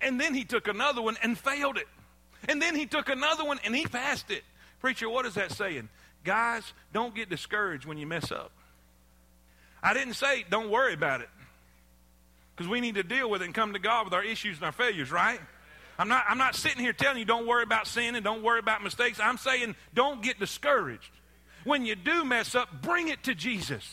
And 0.00 0.20
then 0.20 0.34
he 0.34 0.44
took 0.44 0.68
another 0.68 1.02
one 1.02 1.16
and 1.22 1.36
failed 1.36 1.78
it. 1.78 1.88
And 2.48 2.60
then 2.62 2.74
he 2.74 2.86
took 2.86 3.08
another 3.08 3.44
one 3.44 3.58
and 3.64 3.74
he 3.74 3.86
passed 3.86 4.30
it. 4.30 4.44
Preacher, 4.80 5.08
what 5.08 5.26
is 5.26 5.34
that 5.34 5.50
saying? 5.52 5.88
Guys, 6.24 6.72
don't 6.92 7.14
get 7.14 7.28
discouraged 7.28 7.86
when 7.86 7.98
you 7.98 8.06
mess 8.06 8.30
up. 8.30 8.52
I 9.82 9.94
didn't 9.94 10.14
say 10.14 10.44
don't 10.48 10.70
worry 10.70 10.94
about 10.94 11.20
it. 11.20 11.28
Because 12.54 12.68
we 12.68 12.80
need 12.80 12.96
to 12.96 13.02
deal 13.02 13.30
with 13.30 13.42
it 13.42 13.46
and 13.46 13.54
come 13.54 13.72
to 13.72 13.78
God 13.78 14.04
with 14.04 14.14
our 14.14 14.24
issues 14.24 14.56
and 14.56 14.66
our 14.66 14.72
failures, 14.72 15.10
right? 15.10 15.40
I'm 15.98 16.08
not, 16.08 16.24
I'm 16.28 16.38
not 16.38 16.54
sitting 16.54 16.80
here 16.80 16.92
telling 16.92 17.18
you 17.18 17.24
don't 17.24 17.46
worry 17.46 17.64
about 17.64 17.86
sin 17.86 18.14
and 18.14 18.24
don't 18.24 18.42
worry 18.42 18.60
about 18.60 18.82
mistakes. 18.84 19.18
I'm 19.20 19.36
saying 19.36 19.74
don't 19.94 20.22
get 20.22 20.38
discouraged. 20.38 21.10
When 21.64 21.84
you 21.84 21.96
do 21.96 22.24
mess 22.24 22.54
up, 22.54 22.82
bring 22.82 23.08
it 23.08 23.24
to 23.24 23.34
Jesus. 23.34 23.84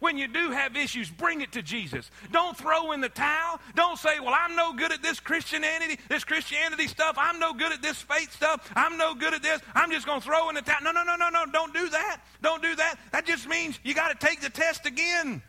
When 0.00 0.16
you 0.16 0.28
do 0.28 0.50
have 0.50 0.76
issues, 0.76 1.10
bring 1.10 1.40
it 1.40 1.52
to 1.52 1.62
Jesus. 1.62 2.10
Don't 2.30 2.56
throw 2.56 2.92
in 2.92 3.00
the 3.00 3.08
towel. 3.08 3.60
Don't 3.74 3.98
say, 3.98 4.20
Well, 4.20 4.34
I'm 4.38 4.54
no 4.54 4.72
good 4.72 4.92
at 4.92 5.02
this 5.02 5.18
Christianity, 5.18 5.98
this 6.08 6.22
Christianity 6.22 6.86
stuff. 6.86 7.16
I'm 7.18 7.40
no 7.40 7.52
good 7.52 7.72
at 7.72 7.82
this 7.82 8.00
faith 8.00 8.32
stuff. 8.32 8.70
I'm 8.76 8.96
no 8.96 9.14
good 9.14 9.34
at 9.34 9.42
this. 9.42 9.60
I'm 9.74 9.90
just 9.90 10.06
going 10.06 10.20
to 10.20 10.24
throw 10.24 10.48
in 10.50 10.54
the 10.54 10.62
towel. 10.62 10.82
No, 10.82 10.92
no, 10.92 11.02
no, 11.02 11.16
no, 11.16 11.30
no. 11.30 11.46
Don't 11.46 11.74
do 11.74 11.88
that. 11.88 12.20
Don't 12.42 12.62
do 12.62 12.76
that. 12.76 12.96
That 13.10 13.26
just 13.26 13.48
means 13.48 13.78
you 13.82 13.94
got 13.94 14.18
to 14.18 14.26
take 14.26 14.40
the 14.40 14.50
test 14.50 14.86
again. 14.86 15.42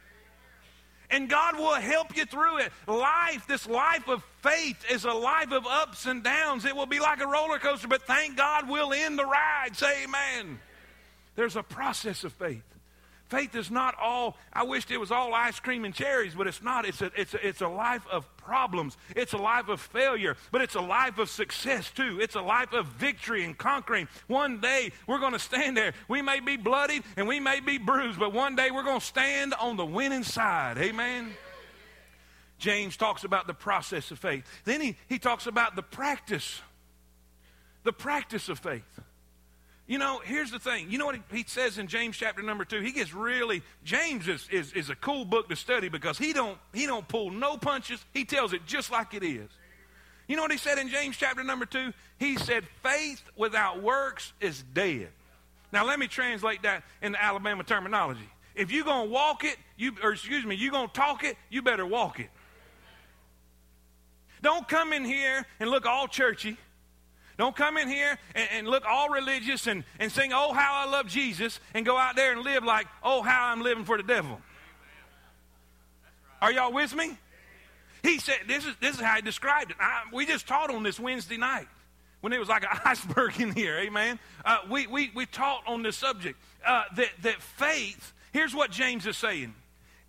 And 1.12 1.28
God 1.28 1.58
will 1.58 1.74
help 1.74 2.16
you 2.16 2.26
through 2.26 2.60
it. 2.60 2.72
Life, 2.88 3.48
this 3.48 3.68
life 3.68 4.08
of 4.08 4.24
faith, 4.42 4.84
is 4.92 5.06
a 5.06 5.12
life 5.12 5.52
of 5.52 5.66
ups 5.66 6.06
and 6.06 6.24
downs. 6.24 6.66
It 6.66 6.76
will 6.76 6.86
be 6.86 7.00
like 7.00 7.20
a 7.20 7.28
roller 7.28 7.58
coaster, 7.58 7.88
but 7.88 8.04
thank 8.04 8.38
God 8.38 8.70
we'll 8.70 8.94
end 8.94 9.18
the 9.18 9.26
ride. 9.26 9.76
Say 9.76 10.04
amen. 10.04 10.60
There's 11.36 11.56
a 11.56 11.64
process 11.64 12.24
of 12.24 12.34
faith. 12.34 12.64
Faith 13.30 13.54
is 13.54 13.70
not 13.70 13.96
all, 14.02 14.36
I 14.52 14.64
wished 14.64 14.90
it 14.90 14.98
was 14.98 15.12
all 15.12 15.36
ice 15.36 15.60
cream 15.60 15.86
and 15.86 15.94
cherries, 15.94 16.34
but 16.34 16.48
it's 16.48 16.64
not. 16.64 16.86
It's 16.86 17.00
a, 17.02 17.12
it's 17.16 17.36
a, 17.36 17.48
it's 17.48 17.62
a 17.62 17.68
life 17.68 18.06
of 18.12 18.26
problems. 18.38 18.98
It's 19.16 19.34
a 19.34 19.38
life 19.38 19.70
of 19.70 19.80
failure, 19.80 20.36
but 20.52 20.62
it's 20.62 20.74
a 20.74 20.82
life 20.82 21.20
of 21.20 21.30
success 21.30 21.92
too. 21.92 22.20
It's 22.20 22.34
a 22.34 22.42
life 22.42 22.74
of 22.74 22.88
victory 22.88 23.46
and 23.46 23.56
conquering. 23.56 24.08
One 24.26 24.60
day 24.60 24.92
we're 25.06 25.20
going 25.20 25.34
to 25.34 25.40
stand 25.40 25.78
there. 25.78 25.94
We 26.08 26.24
may 26.24 26.40
be 26.40 26.58
bloodied 26.58 27.04
and 27.18 27.28
we 27.28 27.40
may 27.40 27.60
be 27.60 27.78
bruised, 27.78 28.18
but 28.18 28.34
one 28.34 28.56
day 28.56 28.72
we're 28.72 28.84
going 28.84 29.00
to 29.00 29.06
stand 29.06 29.54
on 29.54 29.78
the 29.78 29.86
winning 29.86 30.24
side. 30.24 30.80
Amen. 30.80 31.32
James 32.58 32.98
talks 32.98 33.24
about 33.24 33.46
the 33.46 33.54
process 33.54 34.10
of 34.10 34.18
faith. 34.18 34.44
Then 34.66 34.82
he, 34.82 34.98
he 35.08 35.20
talks 35.20 35.46
about 35.46 35.76
the 35.76 35.84
practice, 35.84 36.62
the 37.84 37.94
practice 37.94 38.50
of 38.50 38.58
faith. 38.58 39.00
You 39.90 39.98
know, 39.98 40.22
here's 40.24 40.52
the 40.52 40.60
thing. 40.60 40.92
You 40.92 41.00
know 41.00 41.08
what 41.08 41.18
he, 41.32 41.44
says 41.48 41.80
in 41.80 41.88
James 41.88 42.16
chapter 42.16 42.44
number 42.44 42.64
two? 42.64 42.80
He 42.80 42.92
gets 42.92 43.12
really 43.12 43.64
James 43.84 44.28
is, 44.28 44.48
is, 44.52 44.72
is 44.74 44.92
a 44.92 44.96
cool 44.96 45.26
book 45.26 45.50
to 45.50 45.56
study 45.56 45.90
because 45.90 46.16
he 46.16 46.32
don't 46.32 46.60
he 46.72 46.86
don't 46.86 47.08
pull 47.08 47.32
no 47.32 47.58
punches. 47.58 48.06
He 48.14 48.24
tells 48.24 48.54
it 48.54 48.68
just 48.68 48.92
like 48.92 49.16
it 49.16 49.24
is. 49.24 49.50
You 50.28 50.36
know 50.36 50.44
what 50.44 50.52
he 50.52 50.60
said 50.60 50.78
in 50.78 50.90
James 50.90 51.18
chapter 51.18 51.44
number 51.44 51.66
two? 51.66 51.92
He 52.20 52.38
said, 52.38 52.66
faith 52.84 53.24
without 53.36 53.82
works 53.82 54.32
is 54.40 54.64
dead. 54.76 55.08
Now 55.74 55.88
let 55.88 55.98
me 55.98 56.06
translate 56.06 56.62
that 56.62 56.84
in 57.02 57.14
the 57.14 57.24
Alabama 57.24 57.64
terminology. 57.64 58.30
If 58.54 58.72
you're 58.72 58.86
gonna 58.86 59.10
walk 59.10 59.44
it, 59.44 59.58
you 59.76 59.94
or 60.04 60.12
excuse 60.12 60.46
me, 60.46 60.54
you're 60.54 60.72
gonna 60.72 60.90
talk 60.90 61.24
it, 61.24 61.36
you 61.50 61.64
better 61.64 61.86
walk 61.88 62.20
it. 62.20 62.30
Don't 64.44 64.68
come 64.68 64.94
in 64.94 65.04
here 65.04 65.48
and 65.60 65.72
look 65.72 65.88
all 65.88 66.08
churchy 66.08 66.60
don't 67.40 67.56
come 67.56 67.78
in 67.78 67.88
here 67.88 68.20
and, 68.36 68.50
and, 68.52 68.68
look 68.68 68.84
all 68.86 69.08
religious 69.08 69.66
and, 69.66 69.86
and 69.98 70.12
sing, 70.12 70.34
Oh, 70.34 70.52
how 70.52 70.86
I 70.86 70.92
love 70.92 71.08
Jesus, 71.08 71.62
and 71.74 71.86
go 71.86 71.98
out 71.98 72.18
there 72.18 72.34
and 72.34 72.42
live 72.42 72.66
like, 72.66 72.86
Oh, 73.02 73.22
how 73.22 73.46
I'm 73.46 73.62
living 73.62 73.86
for 73.86 73.96
the 73.96 74.04
devil. 74.04 74.42
Are 76.42 76.52
y'all 76.52 76.74
with 76.74 76.94
me? 76.94 77.18
He 78.04 78.20
said, 78.20 78.40
This 78.46 78.66
is, 78.66 78.76
this 78.82 78.96
is 78.96 79.02
how 79.02 79.16
he 79.16 79.22
described 79.22 79.72
it. 79.72 79.78
I, 79.80 80.04
we 80.12 80.26
just 80.26 80.48
taught 80.48 80.70
on 80.70 80.84
this 80.84 81.00
Wednesday 81.00 81.38
night 81.38 81.70
when 82.20 82.34
it 82.34 82.40
was 82.40 82.50
like 82.50 82.64
an 82.64 82.78
iceberg 82.86 83.40
in 83.40 83.54
here. 83.54 83.78
Amen. 83.78 84.20
Uh, 84.44 84.58
we, 84.70 84.88
we, 84.88 85.10
we 85.16 85.26
taught 85.26 85.64
on 85.66 85.82
this 85.82 85.96
subject 85.96 86.38
uh, 86.68 86.84
that, 86.98 87.10
that 87.22 87.42
faith, 87.42 88.14
here's 88.34 88.54
what 88.54 88.70
James 88.70 89.08
is 89.08 89.16
saying. 89.16 89.56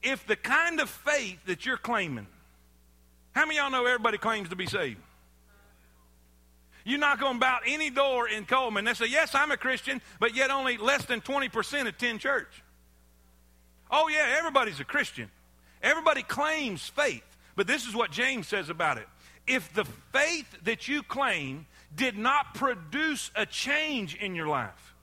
If 0.02 0.26
the 0.26 0.34
kind 0.34 0.80
of 0.80 0.90
faith 0.90 1.38
that 1.46 1.64
you're 1.64 1.76
claiming, 1.76 2.26
how 3.32 3.46
many 3.46 3.58
y'all 3.58 3.70
know 3.70 3.86
everybody 3.86 4.18
claims 4.18 4.48
to 4.48 4.56
be 4.56 4.66
saved? 4.66 4.98
You 6.84 6.98
knock 6.98 7.22
on 7.22 7.36
about 7.36 7.62
any 7.66 7.90
door 7.90 8.28
in 8.28 8.44
Cullman, 8.46 8.84
they 8.84 8.94
say, 8.94 9.06
Yes, 9.06 9.34
I'm 9.34 9.50
a 9.50 9.56
Christian, 9.56 10.00
but 10.18 10.34
yet 10.34 10.50
only 10.50 10.76
less 10.76 11.04
than 11.04 11.20
20% 11.20 11.86
attend 11.86 12.20
church. 12.20 12.62
Oh, 13.90 14.08
yeah, 14.08 14.36
everybody's 14.38 14.80
a 14.80 14.84
Christian. 14.84 15.30
Everybody 15.82 16.22
claims 16.22 16.88
faith. 16.88 17.24
But 17.56 17.66
this 17.66 17.86
is 17.86 17.94
what 17.94 18.10
James 18.10 18.46
says 18.46 18.68
about 18.68 18.98
it. 18.98 19.08
If 19.46 19.72
the 19.74 19.84
faith 20.12 20.46
that 20.64 20.86
you 20.88 21.02
claim 21.02 21.66
did 21.94 22.16
not 22.16 22.54
produce 22.54 23.30
a 23.34 23.44
change 23.44 24.14
in 24.14 24.34
your 24.34 24.46
life, 24.46 24.94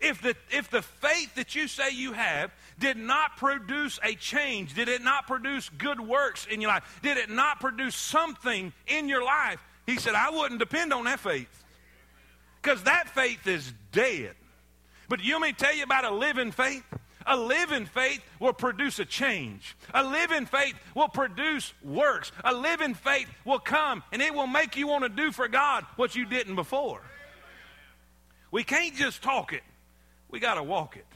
if 0.00 0.22
the, 0.22 0.34
if 0.50 0.70
the 0.70 0.82
faith 0.82 1.34
that 1.34 1.54
you 1.54 1.68
say 1.68 1.90
you 1.90 2.12
have 2.12 2.52
did 2.78 2.96
not 2.96 3.36
produce 3.36 3.98
a 4.02 4.14
change, 4.14 4.74
did 4.74 4.88
it 4.88 5.02
not 5.02 5.26
produce 5.26 5.68
good 5.68 6.00
works 6.00 6.46
in 6.46 6.60
your 6.60 6.70
life, 6.70 7.00
did 7.02 7.18
it 7.18 7.28
not 7.28 7.60
produce 7.60 7.94
something 7.94 8.72
in 8.86 9.08
your 9.08 9.22
life, 9.22 9.60
he 9.90 9.98
said, 9.98 10.14
I 10.14 10.30
wouldn't 10.30 10.60
depend 10.60 10.92
on 10.92 11.04
that 11.04 11.20
faith 11.20 11.64
because 12.62 12.82
that 12.84 13.08
faith 13.10 13.46
is 13.46 13.72
dead. 13.92 14.34
But 15.08 15.22
you 15.22 15.42
to 15.42 15.52
tell 15.52 15.74
you 15.74 15.82
about 15.82 16.04
a 16.04 16.14
living 16.14 16.52
faith? 16.52 16.84
A 17.26 17.36
living 17.36 17.86
faith 17.86 18.22
will 18.38 18.52
produce 18.52 18.98
a 18.98 19.04
change. 19.04 19.76
A 19.92 20.02
living 20.02 20.46
faith 20.46 20.74
will 20.94 21.08
produce 21.08 21.74
works. 21.82 22.32
A 22.44 22.54
living 22.54 22.94
faith 22.94 23.28
will 23.44 23.58
come 23.58 24.02
and 24.12 24.22
it 24.22 24.32
will 24.32 24.46
make 24.46 24.76
you 24.76 24.86
want 24.86 25.02
to 25.04 25.08
do 25.08 25.32
for 25.32 25.48
God 25.48 25.84
what 25.96 26.14
you 26.14 26.24
didn't 26.24 26.54
before. 26.54 27.02
We 28.50 28.64
can't 28.64 28.94
just 28.94 29.22
talk 29.22 29.52
it. 29.52 29.62
We 30.30 30.40
got 30.40 30.54
to 30.54 30.62
walk 30.62 30.96
it. 30.96 31.06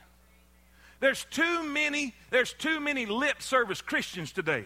There's 1.01 1.25
too 1.31 1.63
many 1.63 2.15
there's 2.31 2.53
too 2.53 2.81
many 2.81 3.07
lip 3.07 3.43
service 3.43 3.81
Christians 3.81 4.33
today. 4.33 4.65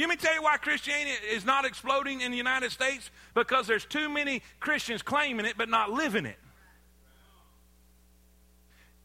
You 0.00 0.08
me 0.08 0.16
tell 0.16 0.34
you 0.34 0.40
why 0.40 0.56
Christianity 0.56 1.10
is 1.30 1.44
not 1.44 1.66
exploding 1.66 2.22
in 2.22 2.30
the 2.30 2.38
United 2.38 2.72
States? 2.72 3.10
Because 3.34 3.66
there's 3.66 3.84
too 3.84 4.08
many 4.08 4.40
Christians 4.58 5.02
claiming 5.02 5.44
it 5.44 5.58
but 5.58 5.68
not 5.68 5.90
living 5.90 6.24
it. 6.24 6.38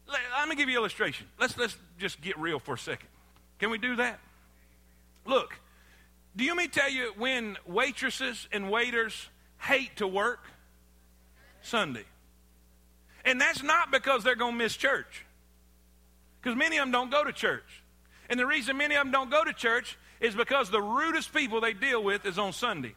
Let, 0.08 0.20
let 0.38 0.48
me 0.48 0.56
give 0.56 0.70
you 0.70 0.76
an 0.76 0.80
illustration. 0.80 1.26
Let's, 1.38 1.54
let's 1.58 1.76
just 1.98 2.22
get 2.22 2.38
real 2.38 2.58
for 2.58 2.76
a 2.76 2.78
second. 2.78 3.10
Can 3.58 3.68
we 3.68 3.76
do 3.76 3.96
that? 3.96 4.18
Look, 5.26 5.58
do 6.34 6.44
you 6.44 6.56
me 6.56 6.66
tell 6.66 6.88
you 6.88 7.12
when 7.18 7.58
waitresses 7.66 8.48
and 8.50 8.70
waiters 8.70 9.28
hate 9.58 9.96
to 9.96 10.06
work? 10.06 10.44
Sunday. 11.60 12.06
And 13.22 13.38
that's 13.38 13.62
not 13.62 13.90
because 13.90 14.24
they're 14.24 14.34
going 14.34 14.52
to 14.52 14.58
miss 14.58 14.74
church. 14.74 15.26
Because 16.40 16.56
many 16.56 16.78
of 16.78 16.84
them 16.84 16.90
don't 16.90 17.10
go 17.10 17.22
to 17.22 17.34
church. 17.34 17.82
And 18.30 18.40
the 18.40 18.46
reason 18.46 18.78
many 18.78 18.94
of 18.94 19.04
them 19.04 19.12
don't 19.12 19.30
go 19.30 19.44
to 19.44 19.52
church 19.52 19.98
is 20.20 20.34
because 20.34 20.70
the 20.70 20.80
rudest 20.80 21.34
people 21.34 21.60
they 21.60 21.72
deal 21.72 22.02
with 22.02 22.24
is 22.24 22.38
on 22.38 22.52
Sunday. 22.52 22.94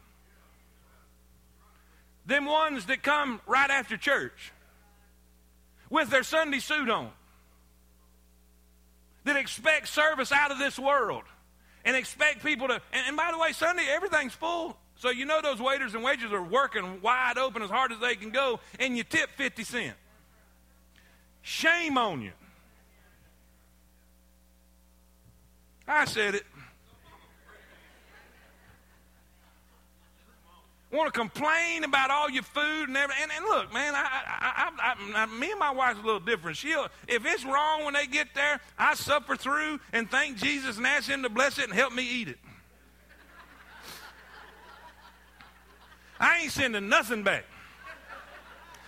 Them 2.25 2.45
ones 2.45 2.85
that 2.85 3.01
come 3.01 3.41
right 3.47 3.69
after 3.69 3.97
church 3.97 4.51
with 5.89 6.09
their 6.09 6.23
Sunday 6.23 6.59
suit 6.59 6.89
on, 6.89 7.09
that 9.23 9.35
expect 9.35 9.87
service 9.87 10.31
out 10.31 10.51
of 10.51 10.59
this 10.59 10.77
world 10.77 11.23
and 11.85 11.95
expect 11.95 12.43
people 12.43 12.67
to. 12.67 12.75
And, 12.93 13.07
and 13.07 13.17
by 13.17 13.31
the 13.31 13.39
way, 13.39 13.51
Sunday, 13.51 13.85
everything's 13.89 14.33
full. 14.33 14.77
So 14.97 15.09
you 15.09 15.25
know 15.25 15.41
those 15.41 15.61
waiters 15.61 15.95
and 15.95 16.03
waiters 16.03 16.31
are 16.31 16.43
working 16.43 17.01
wide 17.01 17.37
open 17.37 17.61
as 17.61 17.69
hard 17.69 17.91
as 17.91 17.99
they 17.99 18.15
can 18.15 18.31
go, 18.31 18.59
and 18.79 18.97
you 18.97 19.03
tip 19.03 19.29
50 19.31 19.63
cents. 19.63 19.95
Shame 21.41 21.97
on 21.97 22.21
you. 22.21 22.31
I 25.87 26.05
said 26.05 26.35
it. 26.35 26.43
Want 30.91 31.13
to 31.13 31.19
complain 31.19 31.83
about 31.83 32.09
all 32.09 32.29
your 32.29 32.43
food 32.43 32.87
and 32.87 32.97
everything. 32.97 33.23
And, 33.23 33.31
and 33.31 33.45
look, 33.45 33.73
man, 33.73 33.93
I, 33.95 34.71
I, 34.79 34.95
I, 35.15 35.25
me 35.27 35.51
and 35.51 35.59
my 35.59 35.71
wife's 35.71 35.99
a 35.99 36.03
little 36.03 36.19
different. 36.19 36.57
She'll, 36.57 36.87
if 37.07 37.25
it's 37.25 37.45
wrong 37.45 37.85
when 37.85 37.93
they 37.93 38.07
get 38.07 38.29
there, 38.33 38.59
I 38.77 38.95
suffer 38.95 39.35
through 39.35 39.79
and 39.93 40.09
thank 40.09 40.37
Jesus 40.37 40.77
and 40.77 40.87
ask 40.87 41.07
Him 41.07 41.21
to 41.23 41.29
bless 41.29 41.59
it 41.59 41.65
and 41.65 41.73
help 41.73 41.93
me 41.93 42.03
eat 42.03 42.29
it. 42.29 42.39
I 46.19 46.39
ain't 46.39 46.51
sending 46.51 46.89
nothing 46.89 47.23
back. 47.23 47.45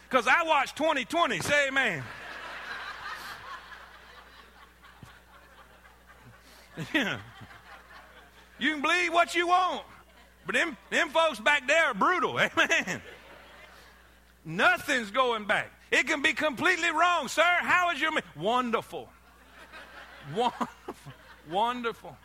Because 0.10 0.28
I 0.28 0.44
watch 0.44 0.76
2020. 0.76 1.40
Say 1.40 1.68
amen. 1.68 2.04
yeah. 6.94 7.20
You 8.60 8.74
can 8.74 8.82
believe 8.82 9.14
what 9.14 9.36
you 9.36 9.48
want. 9.48 9.84
But 10.46 10.56
them, 10.56 10.78
them 10.90 11.10
folks 11.10 11.40
back 11.40 11.68
there 11.68 11.86
are 11.86 11.94
brutal. 11.94 12.40
Amen. 12.40 13.02
Nothing's 14.44 15.12
going 15.12 15.46
back. 15.46 15.72
It 15.92 16.08
can 16.08 16.22
be 16.22 16.34
completely 16.34 16.90
wrong. 16.90 17.28
Sir, 17.28 17.44
how 17.44 17.92
is 17.92 18.02
your 18.02 18.12
man? 18.12 18.24
Wonderful. 18.36 19.10
Wonderful. 20.36 21.14
Wonderful. 21.50 22.18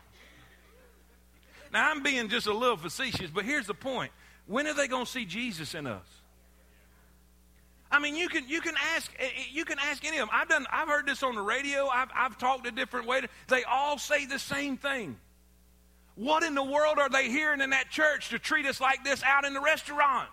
Now, 1.73 1.91
I'm 1.91 2.01
being 2.01 2.29
just 2.29 2.47
a 2.47 2.53
little 2.53 2.77
facetious, 2.77 3.29
but 3.29 3.43
here's 3.43 3.67
the 3.67 3.73
point. 3.73 4.11
When 4.45 4.67
are 4.67 4.73
they 4.73 4.87
going 4.87 5.05
to 5.05 5.11
see 5.11 5.25
Jesus 5.25 5.75
in 5.75 5.85
us? 5.85 6.05
I 7.91 7.99
mean, 7.99 8.15
you 8.15 8.27
can 8.27 8.47
you 8.47 8.59
can 8.59 8.75
ask 8.95 9.11
eh, 9.17 9.23
eh, 9.23 9.43
you 9.51 9.63
can 9.63 9.77
ask 9.79 10.03
any 10.03 10.17
of 10.17 10.27
them. 10.27 10.29
I've 10.33 10.49
done 10.49 10.65
I've 10.71 10.89
heard 10.89 11.05
this 11.05 11.23
on 11.23 11.35
the 11.35 11.41
radio. 11.41 11.87
I've 11.87 12.09
I've 12.13 12.37
talked 12.37 12.65
to 12.65 12.71
different 12.71 13.07
waiters. 13.07 13.29
They 13.47 13.63
all 13.63 13.97
say 13.97 14.25
the 14.25 14.39
same 14.39 14.75
thing. 14.75 15.17
What 16.17 16.41
in 16.41 16.55
the 16.55 16.63
world 16.63 16.97
are 16.97 17.09
they 17.09 17.29
hearing 17.29 17.61
in 17.61 17.69
that 17.69 17.91
church 17.91 18.29
to 18.29 18.39
treat 18.39 18.65
us 18.65 18.81
like 18.81 19.03
this 19.03 19.21
out 19.23 19.45
in 19.45 19.53
the 19.53 19.61
restaurant? 19.61 20.27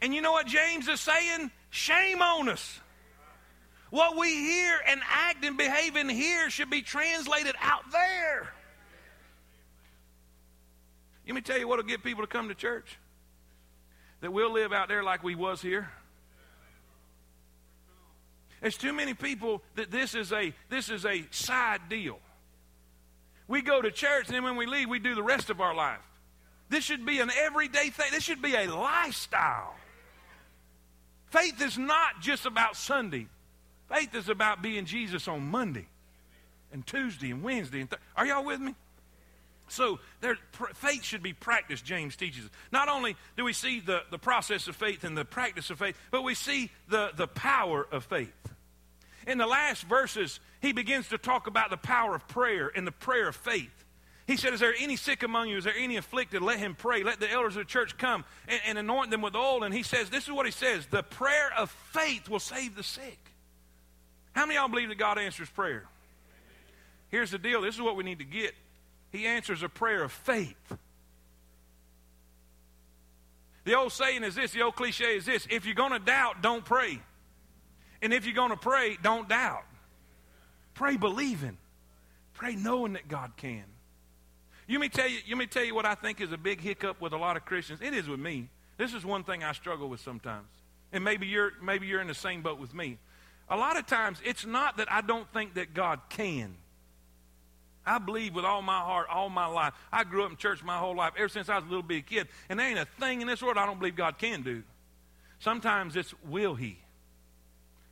And 0.00 0.14
you 0.14 0.22
know 0.22 0.32
what 0.32 0.46
James 0.46 0.88
is 0.88 1.00
saying? 1.00 1.50
Shame 1.68 2.22
on 2.22 2.48
us. 2.48 2.80
What 3.90 4.16
we 4.16 4.30
hear 4.30 4.80
and 4.88 5.02
act 5.06 5.44
and 5.44 5.58
behave 5.58 5.96
in 5.96 6.08
here 6.08 6.48
should 6.48 6.70
be 6.70 6.80
translated 6.80 7.54
out 7.60 7.82
there. 7.92 8.48
Let 11.26 11.34
me 11.34 11.42
tell 11.42 11.58
you 11.58 11.68
what 11.68 11.76
will 11.76 11.84
get 11.84 12.02
people 12.02 12.22
to 12.24 12.26
come 12.26 12.48
to 12.48 12.54
church. 12.54 12.98
That 14.22 14.32
we'll 14.32 14.52
live 14.52 14.72
out 14.72 14.88
there 14.88 15.02
like 15.02 15.22
we 15.22 15.34
was 15.34 15.60
here. 15.60 15.90
There's 18.62 18.78
too 18.78 18.92
many 18.94 19.12
people 19.12 19.62
that 19.74 19.90
this 19.90 20.14
is 20.14 20.32
a 20.32 20.54
this 20.70 20.88
is 20.88 21.04
a 21.04 21.24
side 21.30 21.82
deal. 21.90 22.18
We 23.50 23.62
go 23.62 23.82
to 23.82 23.90
church 23.90 24.28
and 24.28 24.36
then 24.36 24.44
when 24.44 24.54
we 24.54 24.64
leave, 24.66 24.88
we 24.88 25.00
do 25.00 25.16
the 25.16 25.24
rest 25.24 25.50
of 25.50 25.60
our 25.60 25.74
life. 25.74 25.98
This 26.68 26.84
should 26.84 27.04
be 27.04 27.18
an 27.18 27.32
everyday 27.36 27.90
thing. 27.90 28.06
This 28.12 28.22
should 28.22 28.40
be 28.40 28.54
a 28.54 28.72
lifestyle. 28.72 29.74
Faith 31.30 31.60
is 31.60 31.76
not 31.76 32.20
just 32.20 32.46
about 32.46 32.76
Sunday. 32.76 33.26
Faith 33.88 34.14
is 34.14 34.28
about 34.28 34.62
being 34.62 34.84
Jesus 34.84 35.26
on 35.26 35.50
Monday 35.50 35.88
and 36.72 36.86
Tuesday 36.86 37.32
and 37.32 37.42
Wednesday. 37.42 37.80
And 37.80 37.90
th- 37.90 38.00
Are 38.16 38.24
y'all 38.24 38.44
with 38.44 38.60
me? 38.60 38.76
So 39.66 39.98
there, 40.20 40.38
pr- 40.52 40.72
faith 40.74 41.02
should 41.02 41.22
be 41.22 41.32
practiced, 41.32 41.84
James 41.84 42.14
teaches 42.14 42.44
us. 42.44 42.50
Not 42.70 42.88
only 42.88 43.16
do 43.36 43.42
we 43.42 43.52
see 43.52 43.80
the, 43.80 44.02
the 44.12 44.18
process 44.18 44.68
of 44.68 44.76
faith 44.76 45.02
and 45.02 45.18
the 45.18 45.24
practice 45.24 45.70
of 45.70 45.80
faith, 45.80 45.96
but 46.12 46.22
we 46.22 46.36
see 46.36 46.70
the, 46.88 47.10
the 47.16 47.26
power 47.26 47.84
of 47.90 48.04
faith. 48.04 48.32
In 49.26 49.38
the 49.38 49.46
last 49.46 49.84
verses, 49.84 50.40
he 50.60 50.72
begins 50.72 51.08
to 51.08 51.18
talk 51.18 51.46
about 51.46 51.70
the 51.70 51.76
power 51.76 52.14
of 52.14 52.26
prayer 52.28 52.70
and 52.74 52.86
the 52.86 52.92
prayer 52.92 53.28
of 53.28 53.36
faith. 53.36 53.84
He 54.26 54.36
said, 54.36 54.54
Is 54.54 54.60
there 54.60 54.74
any 54.78 54.96
sick 54.96 55.22
among 55.22 55.48
you? 55.48 55.56
Is 55.56 55.64
there 55.64 55.74
any 55.76 55.96
afflicted? 55.96 56.40
Let 56.42 56.58
him 56.58 56.74
pray. 56.74 57.02
Let 57.02 57.20
the 57.20 57.30
elders 57.30 57.56
of 57.56 57.66
the 57.66 57.70
church 57.70 57.98
come 57.98 58.24
and, 58.46 58.60
and 58.66 58.78
anoint 58.78 59.10
them 59.10 59.22
with 59.22 59.34
oil. 59.34 59.64
And 59.64 59.74
he 59.74 59.82
says, 59.82 60.08
This 60.08 60.24
is 60.24 60.32
what 60.32 60.46
he 60.46 60.52
says 60.52 60.86
the 60.86 61.02
prayer 61.02 61.50
of 61.56 61.70
faith 61.92 62.28
will 62.28 62.38
save 62.38 62.76
the 62.76 62.82
sick. 62.82 63.18
How 64.32 64.42
many 64.46 64.56
of 64.56 64.62
y'all 64.62 64.68
believe 64.68 64.88
that 64.90 64.98
God 64.98 65.18
answers 65.18 65.50
prayer? 65.50 65.84
Here's 67.08 67.32
the 67.32 67.38
deal 67.38 67.60
this 67.60 67.74
is 67.74 67.80
what 67.80 67.96
we 67.96 68.04
need 68.04 68.20
to 68.20 68.24
get. 68.24 68.54
He 69.10 69.26
answers 69.26 69.62
a 69.62 69.68
prayer 69.68 70.04
of 70.04 70.12
faith. 70.12 70.54
The 73.64 73.74
old 73.74 73.92
saying 73.92 74.24
is 74.24 74.36
this, 74.36 74.52
the 74.52 74.62
old 74.62 74.76
cliche 74.76 75.16
is 75.16 75.26
this 75.26 75.46
if 75.50 75.66
you're 75.66 75.74
going 75.74 75.92
to 75.92 75.98
doubt, 75.98 76.42
don't 76.42 76.64
pray. 76.64 77.00
And 78.02 78.12
if 78.12 78.24
you're 78.24 78.34
going 78.34 78.50
to 78.50 78.56
pray, 78.56 78.96
don't 79.02 79.28
doubt. 79.28 79.64
Pray 80.74 80.96
believing. 80.96 81.58
Pray 82.34 82.54
knowing 82.54 82.94
that 82.94 83.08
God 83.08 83.32
can. 83.36 83.64
You 84.66 84.78
may 84.78 84.88
tell 84.88 85.08
you, 85.08 85.18
you 85.26 85.36
may 85.36 85.46
tell 85.46 85.64
you 85.64 85.74
what 85.74 85.84
I 85.84 85.94
think 85.94 86.20
is 86.20 86.32
a 86.32 86.38
big 86.38 86.60
hiccup 86.60 87.00
with 87.00 87.12
a 87.12 87.16
lot 87.16 87.36
of 87.36 87.44
Christians. 87.44 87.80
It 87.82 87.92
is 87.92 88.08
with 88.08 88.20
me. 88.20 88.48
This 88.78 88.94
is 88.94 89.04
one 89.04 89.24
thing 89.24 89.42
I 89.42 89.52
struggle 89.52 89.88
with 89.88 90.00
sometimes. 90.00 90.46
And 90.92 91.04
maybe 91.04 91.26
you're 91.26 91.52
maybe 91.62 91.86
you're 91.86 92.00
in 92.00 92.06
the 92.06 92.14
same 92.14 92.40
boat 92.40 92.58
with 92.58 92.72
me. 92.72 92.98
A 93.48 93.56
lot 93.56 93.76
of 93.76 93.86
times 93.86 94.18
it's 94.24 94.46
not 94.46 94.76
that 94.76 94.90
I 94.90 95.00
don't 95.00 95.30
think 95.32 95.54
that 95.54 95.74
God 95.74 96.00
can. 96.08 96.54
I 97.84 97.98
believe 97.98 98.34
with 98.34 98.44
all 98.44 98.62
my 98.62 98.78
heart, 98.78 99.08
all 99.10 99.28
my 99.28 99.46
life. 99.46 99.74
I 99.92 100.04
grew 100.04 100.24
up 100.24 100.30
in 100.30 100.36
church 100.36 100.62
my 100.62 100.78
whole 100.78 100.94
life, 100.94 101.14
ever 101.18 101.28
since 101.28 101.48
I 101.48 101.56
was 101.56 101.64
a 101.64 101.68
little 101.68 101.82
bitty 101.82 102.02
kid. 102.02 102.28
And 102.48 102.58
there 102.58 102.68
ain't 102.68 102.78
a 102.78 102.86
thing 103.00 103.20
in 103.20 103.26
this 103.26 103.42
world 103.42 103.58
I 103.58 103.66
don't 103.66 103.78
believe 103.78 103.96
God 103.96 104.18
can 104.18 104.42
do. 104.42 104.62
Sometimes 105.40 105.96
it's 105.96 106.14
will 106.24 106.54
He. 106.54 106.78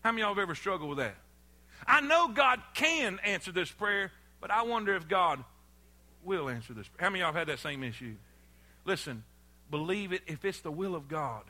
How 0.09 0.13
many 0.13 0.23
of 0.23 0.29
y'all 0.29 0.35
have 0.37 0.43
ever 0.43 0.55
struggled 0.55 0.89
with 0.89 0.99
that? 1.01 1.17
I 1.87 2.01
know 2.01 2.29
God 2.29 2.63
can 2.73 3.21
answer 3.23 3.53
this 3.53 3.71
prayer, 3.71 4.11
but 4.41 4.51
I 4.51 4.63
wonder 4.63 4.97
if 4.97 5.07
God 5.07 5.45
will 6.25 6.49
answer 6.49 6.73
this. 6.73 6.89
How 6.99 7.11
many 7.11 7.21
of 7.21 7.27
y'all 7.27 7.33
have 7.35 7.47
had 7.47 7.55
that 7.55 7.61
same 7.61 7.85
issue? 7.85 8.15
Listen, 8.87 9.23
believe 9.71 10.15
it 10.15 10.23
if 10.27 10.47
it's 10.47 10.61
the 10.61 10.71
will 10.71 10.95
of 10.95 11.09
God. 11.09 11.43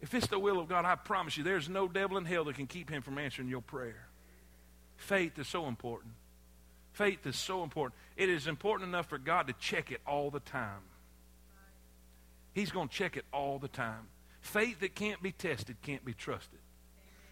If 0.00 0.14
it's 0.14 0.26
the 0.26 0.40
will 0.40 0.58
of 0.58 0.68
God, 0.68 0.84
I 0.84 0.96
promise 0.96 1.36
you, 1.36 1.44
there's 1.44 1.68
no 1.68 1.86
devil 1.86 2.18
in 2.18 2.24
hell 2.24 2.42
that 2.42 2.56
can 2.56 2.66
keep 2.66 2.90
him 2.90 3.02
from 3.02 3.18
answering 3.18 3.48
your 3.48 3.62
prayer. 3.62 4.08
Faith 4.96 5.38
is 5.38 5.46
so 5.46 5.68
important. 5.68 6.12
Faith 6.90 7.24
is 7.24 7.36
so 7.36 7.62
important. 7.62 7.94
It 8.16 8.28
is 8.28 8.48
important 8.48 8.88
enough 8.88 9.08
for 9.08 9.18
God 9.18 9.46
to 9.46 9.52
check 9.52 9.92
it 9.92 10.00
all 10.08 10.32
the 10.32 10.40
time. 10.40 10.82
He's 12.52 12.72
going 12.72 12.88
to 12.88 12.94
check 12.94 13.16
it 13.16 13.26
all 13.32 13.60
the 13.60 13.68
time. 13.68 14.08
Faith 14.40 14.80
that 14.80 14.96
can't 14.96 15.22
be 15.22 15.30
tested 15.30 15.76
can't 15.82 16.04
be 16.04 16.12
trusted. 16.12 16.58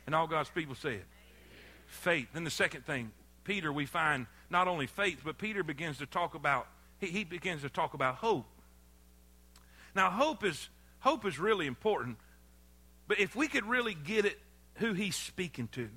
And 0.07 0.15
all 0.15 0.27
God's 0.27 0.51
people 0.51 0.75
say 0.75 0.95
it. 0.95 1.07
Faith. 1.87 2.29
Then 2.35 2.45
the 2.45 2.51
second 2.51 2.85
thing, 2.85 3.13
Peter, 3.45 3.73
we 3.73 3.87
find 3.87 4.27
not 4.51 4.69
only 4.69 4.87
faith, 4.87 5.21
but 5.25 5.39
Peter 5.39 5.63
begins 5.63 5.99
to 5.99 6.07
talk 6.07 6.35
about, 6.35 6.67
he, 6.99 7.07
he 7.07 7.25
begins 7.25 7.63
to 7.63 7.69
talk 7.69 7.95
about 7.95 8.17
hope. 8.17 8.47
Now, 9.95 10.11
hope 10.11 10.45
is, 10.45 10.69
hope 11.01 11.25
is 11.25 11.39
really 11.39 11.67
important, 11.67 12.19
but 13.07 13.21
if 13.21 13.37
we 13.37 13.49
could 13.49 13.65
really 13.65 13.95
get 13.95 14.25
it 14.25 14.39
who 14.77 14.93
he's 14.93 15.17
speaking 15.17 15.69
to, 15.69 15.89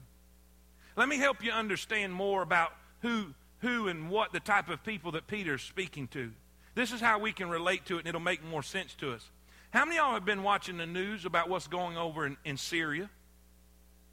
let 0.96 1.08
me 1.08 1.18
help 1.18 1.44
you 1.44 1.52
understand 1.52 2.14
more 2.14 2.42
about 2.42 2.72
who, 3.02 3.34
who 3.60 3.88
and 3.88 4.10
what 4.10 4.34
the 4.34 4.40
type 4.40 4.70
of 4.70 4.84
people 4.84 5.12
that 5.14 5.28
Peter's 5.28 5.62
speaking 5.62 6.08
to. 6.10 6.32
This 6.76 6.92
is 6.92 7.02
how 7.02 7.20
we 7.20 7.32
can 7.32 7.50
relate 7.50 7.86
to 7.86 7.96
it, 7.96 8.00
and 8.00 8.08
it'll 8.08 8.22
make 8.22 8.44
more 8.44 8.64
sense 8.64 8.94
to 8.96 9.14
us. 9.14 9.28
How 9.72 9.86
many 9.86 9.98
of 9.98 10.06
y'all 10.06 10.14
have 10.14 10.26
been 10.26 10.44
watching 10.44 10.78
the 10.78 10.86
news 10.86 11.26
about 11.26 11.50
what's 11.50 11.68
going 11.68 11.98
over 11.98 12.26
in, 12.26 12.38
in 12.46 12.58
Syria 12.58 13.10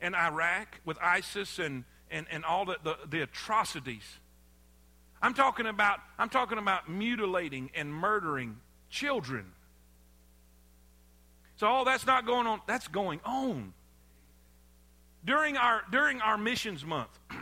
and 0.05 0.15
Iraq 0.15 0.81
with 0.85 0.99
ISIS 1.03 1.59
and, 1.59 1.85
and, 2.11 2.27
and 2.31 2.45
all 2.45 2.65
the, 2.67 2.77
the, 2.85 2.97
the 3.09 3.23
atrocities? 3.23 4.05
I'm 5.23 5.33
talking 5.33 5.65
about 5.65 6.01
I'm 6.19 6.29
talking 6.29 6.59
about 6.59 6.91
mutilating 6.91 7.71
and 7.75 7.93
murdering 7.93 8.59
children. 8.91 9.47
So 11.57 11.67
all 11.67 11.87
that's 11.87 12.07
not 12.07 12.27
going 12.27 12.47
on, 12.47 12.61
that's 12.67 12.89
going 12.89 13.21
on. 13.25 13.73
During 15.25 15.57
our 15.57 15.83
during 15.91 16.21
our 16.21 16.37
missions 16.37 16.85
month, 16.85 17.09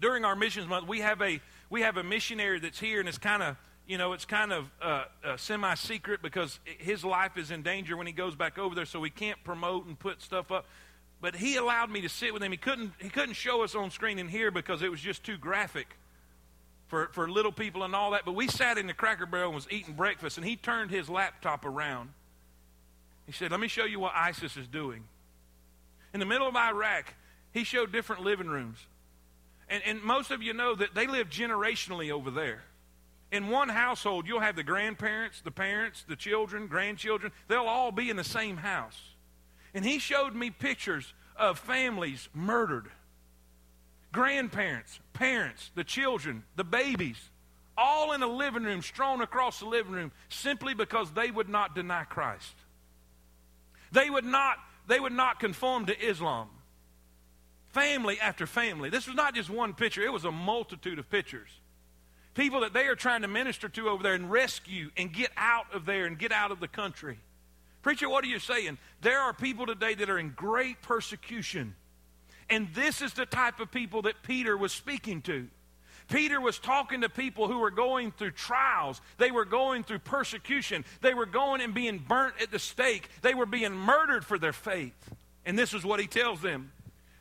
during 0.00 0.26
our 0.26 0.36
missions 0.36 0.68
month, 0.68 0.86
we 0.86 1.00
have 1.00 1.22
a 1.22 1.40
we 1.70 1.80
have 1.80 1.96
a 1.96 2.02
missionary 2.02 2.60
that's 2.60 2.78
here 2.78 3.00
and 3.00 3.08
it's 3.08 3.16
kind 3.16 3.42
of 3.42 3.56
you 3.86 3.96
know 3.96 4.12
it's 4.12 4.26
kind 4.26 4.52
of 4.52 4.70
uh, 4.82 5.04
uh, 5.24 5.36
semi 5.38 5.74
secret 5.76 6.20
because 6.20 6.60
his 6.64 7.02
life 7.02 7.38
is 7.38 7.50
in 7.50 7.62
danger 7.62 7.96
when 7.96 8.06
he 8.06 8.12
goes 8.12 8.34
back 8.34 8.58
over 8.58 8.74
there, 8.74 8.84
so 8.84 9.00
we 9.00 9.08
can't 9.08 9.42
promote 9.42 9.86
and 9.86 9.98
put 9.98 10.20
stuff 10.20 10.52
up. 10.52 10.66
But 11.20 11.36
he 11.36 11.56
allowed 11.56 11.90
me 11.90 12.00
to 12.00 12.08
sit 12.08 12.32
with 12.32 12.42
him. 12.42 12.50
He 12.50 12.56
couldn't 12.58 12.92
he 12.98 13.10
couldn't 13.10 13.34
show 13.34 13.62
us 13.62 13.74
on 13.74 13.90
screen 13.90 14.18
in 14.18 14.28
here 14.28 14.50
because 14.50 14.82
it 14.82 14.90
was 14.90 15.00
just 15.00 15.22
too 15.22 15.36
graphic 15.36 15.96
for, 16.90 17.08
for 17.12 17.30
little 17.30 17.52
people 17.52 17.84
and 17.84 17.94
all 17.94 18.10
that. 18.10 18.24
But 18.24 18.32
we 18.32 18.48
sat 18.48 18.76
in 18.76 18.86
the 18.86 18.92
Cracker 18.92 19.26
Barrel 19.26 19.46
and 19.46 19.54
was 19.54 19.68
eating 19.70 19.94
breakfast, 19.94 20.36
and 20.36 20.46
he 20.46 20.56
turned 20.56 20.90
his 20.90 21.08
laptop 21.08 21.64
around. 21.64 22.10
He 23.26 23.32
said, 23.32 23.52
Let 23.52 23.60
me 23.60 23.68
show 23.68 23.84
you 23.84 24.00
what 24.00 24.12
ISIS 24.14 24.56
is 24.56 24.66
doing. 24.66 25.04
In 26.12 26.20
the 26.20 26.26
middle 26.26 26.48
of 26.48 26.56
Iraq, 26.56 27.14
he 27.52 27.62
showed 27.62 27.92
different 27.92 28.22
living 28.22 28.48
rooms. 28.48 28.78
And, 29.68 29.82
and 29.86 30.02
most 30.02 30.32
of 30.32 30.42
you 30.42 30.52
know 30.52 30.74
that 30.74 30.94
they 30.94 31.06
live 31.06 31.30
generationally 31.30 32.10
over 32.10 32.30
there. 32.30 32.64
In 33.30 33.48
one 33.48 33.68
household, 33.68 34.26
you'll 34.26 34.40
have 34.40 34.56
the 34.56 34.64
grandparents, 34.64 35.40
the 35.40 35.52
parents, 35.52 36.04
the 36.08 36.16
children, 36.16 36.66
grandchildren. 36.66 37.30
They'll 37.46 37.60
all 37.60 37.92
be 37.92 38.10
in 38.10 38.16
the 38.16 38.24
same 38.24 38.56
house. 38.56 39.00
And 39.74 39.84
he 39.84 39.98
showed 39.98 40.34
me 40.34 40.50
pictures 40.50 41.12
of 41.36 41.58
families 41.58 42.28
murdered 42.34 42.90
grandparents, 44.12 44.98
parents, 45.12 45.70
the 45.74 45.84
children, 45.84 46.44
the 46.56 46.64
babies, 46.64 47.16
all 47.76 48.12
in 48.12 48.22
a 48.22 48.26
living 48.26 48.64
room, 48.64 48.82
strewn 48.82 49.20
across 49.20 49.60
the 49.60 49.66
living 49.66 49.92
room, 49.92 50.12
simply 50.28 50.74
because 50.74 51.10
they 51.12 51.30
would 51.30 51.48
not 51.48 51.74
deny 51.74 52.04
Christ. 52.04 52.54
They 53.92 54.10
would 54.10 54.24
not, 54.24 54.58
they 54.86 55.00
would 55.00 55.12
not 55.12 55.40
conform 55.40 55.86
to 55.86 55.98
Islam. 55.98 56.48
Family 57.70 58.18
after 58.20 58.46
family. 58.46 58.90
This 58.90 59.06
was 59.06 59.16
not 59.16 59.34
just 59.34 59.48
one 59.48 59.74
picture, 59.74 60.02
it 60.02 60.12
was 60.12 60.24
a 60.24 60.32
multitude 60.32 60.98
of 60.98 61.08
pictures. 61.08 61.48
People 62.34 62.60
that 62.60 62.72
they 62.72 62.86
are 62.86 62.96
trying 62.96 63.22
to 63.22 63.28
minister 63.28 63.68
to 63.68 63.88
over 63.88 64.02
there 64.02 64.14
and 64.14 64.30
rescue 64.30 64.90
and 64.96 65.12
get 65.12 65.30
out 65.36 65.72
of 65.72 65.84
there 65.84 66.06
and 66.06 66.18
get 66.18 66.32
out 66.32 66.50
of 66.50 66.60
the 66.60 66.68
country. 66.68 67.18
Preacher, 67.82 68.08
what 68.08 68.24
are 68.24 68.28
you 68.28 68.38
saying? 68.38 68.78
There 69.00 69.18
are 69.18 69.32
people 69.32 69.66
today 69.66 69.94
that 69.94 70.10
are 70.10 70.18
in 70.18 70.30
great 70.30 70.82
persecution 70.82 71.74
and 72.50 72.68
this 72.74 73.00
is 73.00 73.14
the 73.14 73.24
type 73.24 73.60
of 73.60 73.70
people 73.70 74.02
that 74.02 74.22
Peter 74.24 74.56
was 74.56 74.72
speaking 74.72 75.22
to. 75.22 75.46
Peter 76.08 76.40
was 76.40 76.58
talking 76.58 77.02
to 77.02 77.08
people 77.08 77.46
who 77.46 77.60
were 77.60 77.70
going 77.70 78.10
through 78.10 78.32
trials. 78.32 79.00
They 79.16 79.30
were 79.30 79.44
going 79.44 79.84
through 79.84 80.00
persecution. 80.00 80.84
They 81.00 81.14
were 81.14 81.26
going 81.26 81.60
and 81.60 81.72
being 81.72 81.98
burnt 81.98 82.34
at 82.42 82.50
the 82.50 82.58
stake. 82.58 83.08
They 83.22 83.34
were 83.34 83.46
being 83.46 83.72
murdered 83.72 84.24
for 84.24 84.36
their 84.36 84.52
faith. 84.52 85.14
And 85.46 85.56
this 85.56 85.72
is 85.72 85.84
what 85.84 86.00
he 86.00 86.08
tells 86.08 86.42
them. 86.42 86.72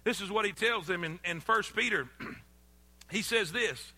This 0.03 0.19
is 0.19 0.31
what 0.31 0.45
he 0.45 0.51
tells 0.51 0.87
them 0.87 1.03
in, 1.03 1.19
in 1.23 1.39
1 1.39 1.63
Peter. 1.75 2.09
he 3.11 3.21
says 3.21 3.51
this 3.51 3.93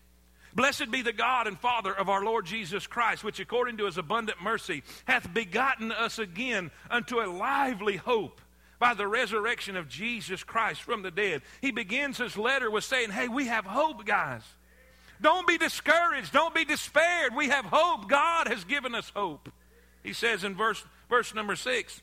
Blessed 0.54 0.90
be 0.90 1.02
the 1.02 1.12
God 1.12 1.46
and 1.46 1.58
Father 1.58 1.92
of 1.92 2.08
our 2.08 2.24
Lord 2.24 2.46
Jesus 2.46 2.86
Christ, 2.86 3.24
which 3.24 3.40
according 3.40 3.78
to 3.78 3.86
his 3.86 3.98
abundant 3.98 4.42
mercy 4.42 4.82
hath 5.06 5.32
begotten 5.32 5.92
us 5.92 6.18
again 6.18 6.70
unto 6.90 7.20
a 7.20 7.30
lively 7.30 7.96
hope 7.96 8.40
by 8.78 8.94
the 8.94 9.06
resurrection 9.06 9.76
of 9.76 9.88
Jesus 9.88 10.42
Christ 10.42 10.82
from 10.82 11.02
the 11.02 11.10
dead. 11.10 11.42
He 11.60 11.70
begins 11.70 12.18
his 12.18 12.36
letter 12.36 12.70
with 12.70 12.84
saying, 12.84 13.10
Hey, 13.10 13.28
we 13.28 13.46
have 13.46 13.64
hope, 13.64 14.04
guys. 14.04 14.42
Don't 15.20 15.46
be 15.46 15.56
discouraged. 15.56 16.32
Don't 16.32 16.54
be 16.54 16.64
despaired. 16.64 17.34
We 17.34 17.48
have 17.48 17.64
hope. 17.64 18.08
God 18.08 18.48
has 18.48 18.64
given 18.64 18.94
us 18.94 19.10
hope. 19.14 19.48
He 20.02 20.12
says 20.12 20.42
in 20.42 20.56
verse, 20.56 20.84
verse 21.08 21.34
number 21.34 21.56
six, 21.56 22.02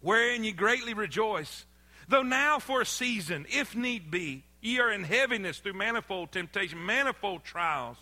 Wherein 0.00 0.42
ye 0.42 0.50
greatly 0.50 0.92
rejoice, 0.92 1.64
Though 2.08 2.22
now 2.22 2.58
for 2.58 2.82
a 2.82 2.86
season, 2.86 3.46
if 3.48 3.74
need 3.74 4.10
be, 4.10 4.44
ye 4.62 4.78
are 4.78 4.90
in 4.90 5.04
heaviness 5.04 5.58
through 5.58 5.74
manifold 5.74 6.32
temptation, 6.32 6.84
manifold 6.86 7.44
trials, 7.44 7.98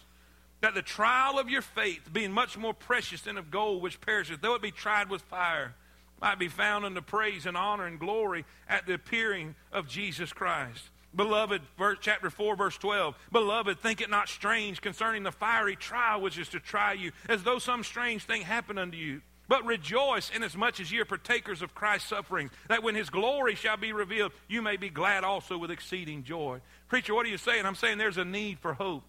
that 0.61 0.75
the 0.75 0.83
trial 0.83 1.39
of 1.39 1.49
your 1.49 1.63
faith, 1.63 2.13
being 2.13 2.31
much 2.31 2.57
more 2.57 2.75
precious 2.75 3.23
than 3.23 3.39
of 3.39 3.51
gold 3.51 3.83
which 3.83 4.01
perisheth, 4.01 4.41
though 4.41 4.55
it 4.55 4.63
be 4.63 4.71
tried 4.71 5.11
with 5.11 5.23
fire, 5.23 5.75
might 6.21 6.39
be 6.39 6.49
found 6.49 6.85
unto 6.85 7.01
praise 7.01 7.47
and 7.47 7.57
honor 7.57 7.87
and 7.87 7.99
glory 7.99 8.45
at 8.69 8.87
the 8.87 8.95
appearing 8.95 9.55
of 9.73 9.89
Jesus 9.89 10.33
Christ. 10.33 10.91
Beloved, 11.17 11.63
verse, 11.77 11.99
chapter 12.01 12.31
4, 12.31 12.55
verse 12.55 12.77
12. 12.77 13.17
Beloved, 13.33 13.81
think 13.81 14.01
it 14.01 14.11
not 14.11 14.29
strange 14.29 14.81
concerning 14.81 15.23
the 15.23 15.33
fiery 15.33 15.75
trial 15.75 16.21
which 16.21 16.39
is 16.39 16.49
to 16.51 16.61
try 16.61 16.93
you, 16.93 17.11
as 17.29 17.43
though 17.43 17.59
some 17.59 17.83
strange 17.83 18.25
thing 18.25 18.43
happened 18.43 18.79
unto 18.79 18.97
you. 18.97 19.23
But 19.51 19.67
rejoice 19.67 20.31
inasmuch 20.31 20.79
as 20.79 20.93
ye 20.93 21.01
are 21.01 21.05
partakers 21.05 21.61
of 21.61 21.75
Christ's 21.75 22.09
sufferings, 22.09 22.53
that 22.69 22.85
when 22.85 22.95
his 22.95 23.11
glory 23.11 23.57
shall 23.57 23.77
be 23.77 23.93
revealed, 23.93 24.31
you 24.47 24.63
may 24.63 24.77
be 24.77 24.91
glad 24.91 25.25
also 25.25 25.59
with 25.59 25.73
exceeding 25.73 26.23
joy. 26.23 26.61
Preacher, 26.87 27.17
what 27.17 27.27
are 27.27 27.31
you 27.31 27.37
saying? 27.37 27.67
I'm 27.67 27.75
saying 27.75 27.99
there's 27.99 28.17
a 28.17 28.25
need 28.25 28.61
for 28.61 28.75
hope. 28.75 29.03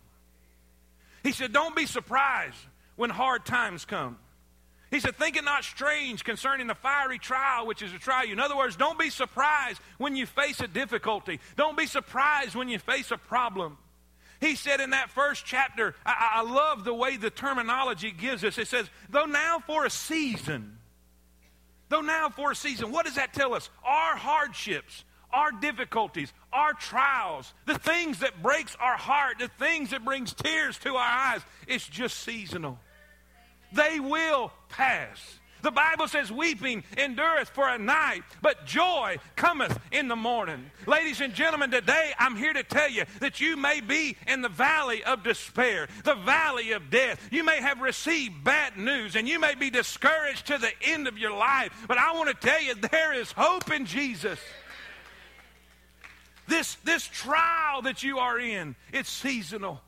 He 1.21 1.31
said, 1.31 1.53
Don't 1.53 1.75
be 1.75 1.85
surprised 1.85 2.57
when 2.95 3.11
hard 3.11 3.45
times 3.45 3.85
come. 3.85 4.17
He 4.89 4.99
said, 4.99 5.15
Think 5.15 5.37
it 5.37 5.43
not 5.43 5.63
strange 5.63 6.23
concerning 6.23 6.65
the 6.65 6.73
fiery 6.73 7.19
trial 7.19 7.67
which 7.67 7.83
is 7.83 7.91
to 7.91 7.99
try 7.99 8.23
you. 8.23 8.33
In 8.33 8.39
other 8.39 8.57
words, 8.57 8.75
don't 8.75 8.97
be 8.97 9.11
surprised 9.11 9.79
when 9.99 10.15
you 10.15 10.25
face 10.25 10.59
a 10.59 10.67
difficulty. 10.67 11.39
Don't 11.55 11.77
be 11.77 11.85
surprised 11.85 12.55
when 12.55 12.67
you 12.67 12.79
face 12.79 13.11
a 13.11 13.17
problem. 13.17 13.77
He 14.41 14.55
said 14.55 14.81
in 14.81 14.89
that 14.89 15.11
first 15.11 15.45
chapter, 15.45 15.95
I, 16.03 16.31
I 16.37 16.41
love 16.41 16.83
the 16.83 16.93
way 16.93 17.15
the 17.15 17.29
terminology 17.29 18.11
gives 18.11 18.43
us. 18.43 18.57
It 18.57 18.67
says, 18.67 18.89
Though 19.09 19.25
now 19.25 19.59
for 19.59 19.85
a 19.85 19.89
season, 19.89 20.79
though 21.89 22.01
now 22.01 22.29
for 22.29 22.51
a 22.51 22.55
season, 22.55 22.91
what 22.91 23.05
does 23.05 23.15
that 23.15 23.33
tell 23.33 23.53
us? 23.53 23.69
Our 23.85 24.17
hardships, 24.17 25.05
our 25.31 25.51
difficulties, 25.51 26.33
our 26.51 26.73
trials, 26.73 27.53
the 27.67 27.77
things 27.77 28.19
that 28.19 28.41
breaks 28.41 28.75
our 28.79 28.97
heart, 28.97 29.37
the 29.39 29.47
things 29.47 29.91
that 29.91 30.03
brings 30.03 30.33
tears 30.33 30.77
to 30.79 30.95
our 30.95 31.33
eyes, 31.35 31.41
it's 31.67 31.87
just 31.87 32.17
seasonal. 32.17 32.79
They 33.73 33.99
will 33.99 34.51
pass. 34.69 35.39
The 35.61 35.71
Bible 35.71 36.07
says, 36.07 36.31
Weeping 36.31 36.83
endureth 36.97 37.49
for 37.49 37.67
a 37.67 37.77
night, 37.77 38.23
but 38.41 38.65
joy 38.65 39.17
cometh 39.35 39.79
in 39.91 40.07
the 40.07 40.15
morning. 40.15 40.71
Ladies 40.87 41.21
and 41.21 41.33
gentlemen, 41.33 41.71
today 41.71 42.11
I'm 42.17 42.35
here 42.35 42.53
to 42.53 42.63
tell 42.63 42.89
you 42.89 43.05
that 43.19 43.39
you 43.39 43.57
may 43.57 43.81
be 43.81 44.17
in 44.27 44.41
the 44.41 44.49
valley 44.49 45.03
of 45.03 45.23
despair, 45.23 45.87
the 46.03 46.15
valley 46.15 46.71
of 46.71 46.89
death. 46.89 47.29
You 47.31 47.43
may 47.43 47.61
have 47.61 47.81
received 47.81 48.43
bad 48.43 48.77
news, 48.77 49.15
and 49.15 49.27
you 49.27 49.39
may 49.39 49.55
be 49.55 49.69
discouraged 49.69 50.47
to 50.47 50.57
the 50.57 50.71
end 50.83 51.07
of 51.07 51.17
your 51.17 51.35
life. 51.35 51.71
But 51.87 51.97
I 51.97 52.13
want 52.13 52.29
to 52.29 52.47
tell 52.47 52.61
you, 52.61 52.75
there 52.75 53.13
is 53.13 53.31
hope 53.31 53.71
in 53.71 53.85
Jesus. 53.85 54.39
This, 56.47 56.75
this 56.83 57.05
trial 57.07 57.83
that 57.83 58.03
you 58.03 58.19
are 58.19 58.37
in, 58.37 58.75
it's 58.91 59.09
seasonal. 59.09 59.79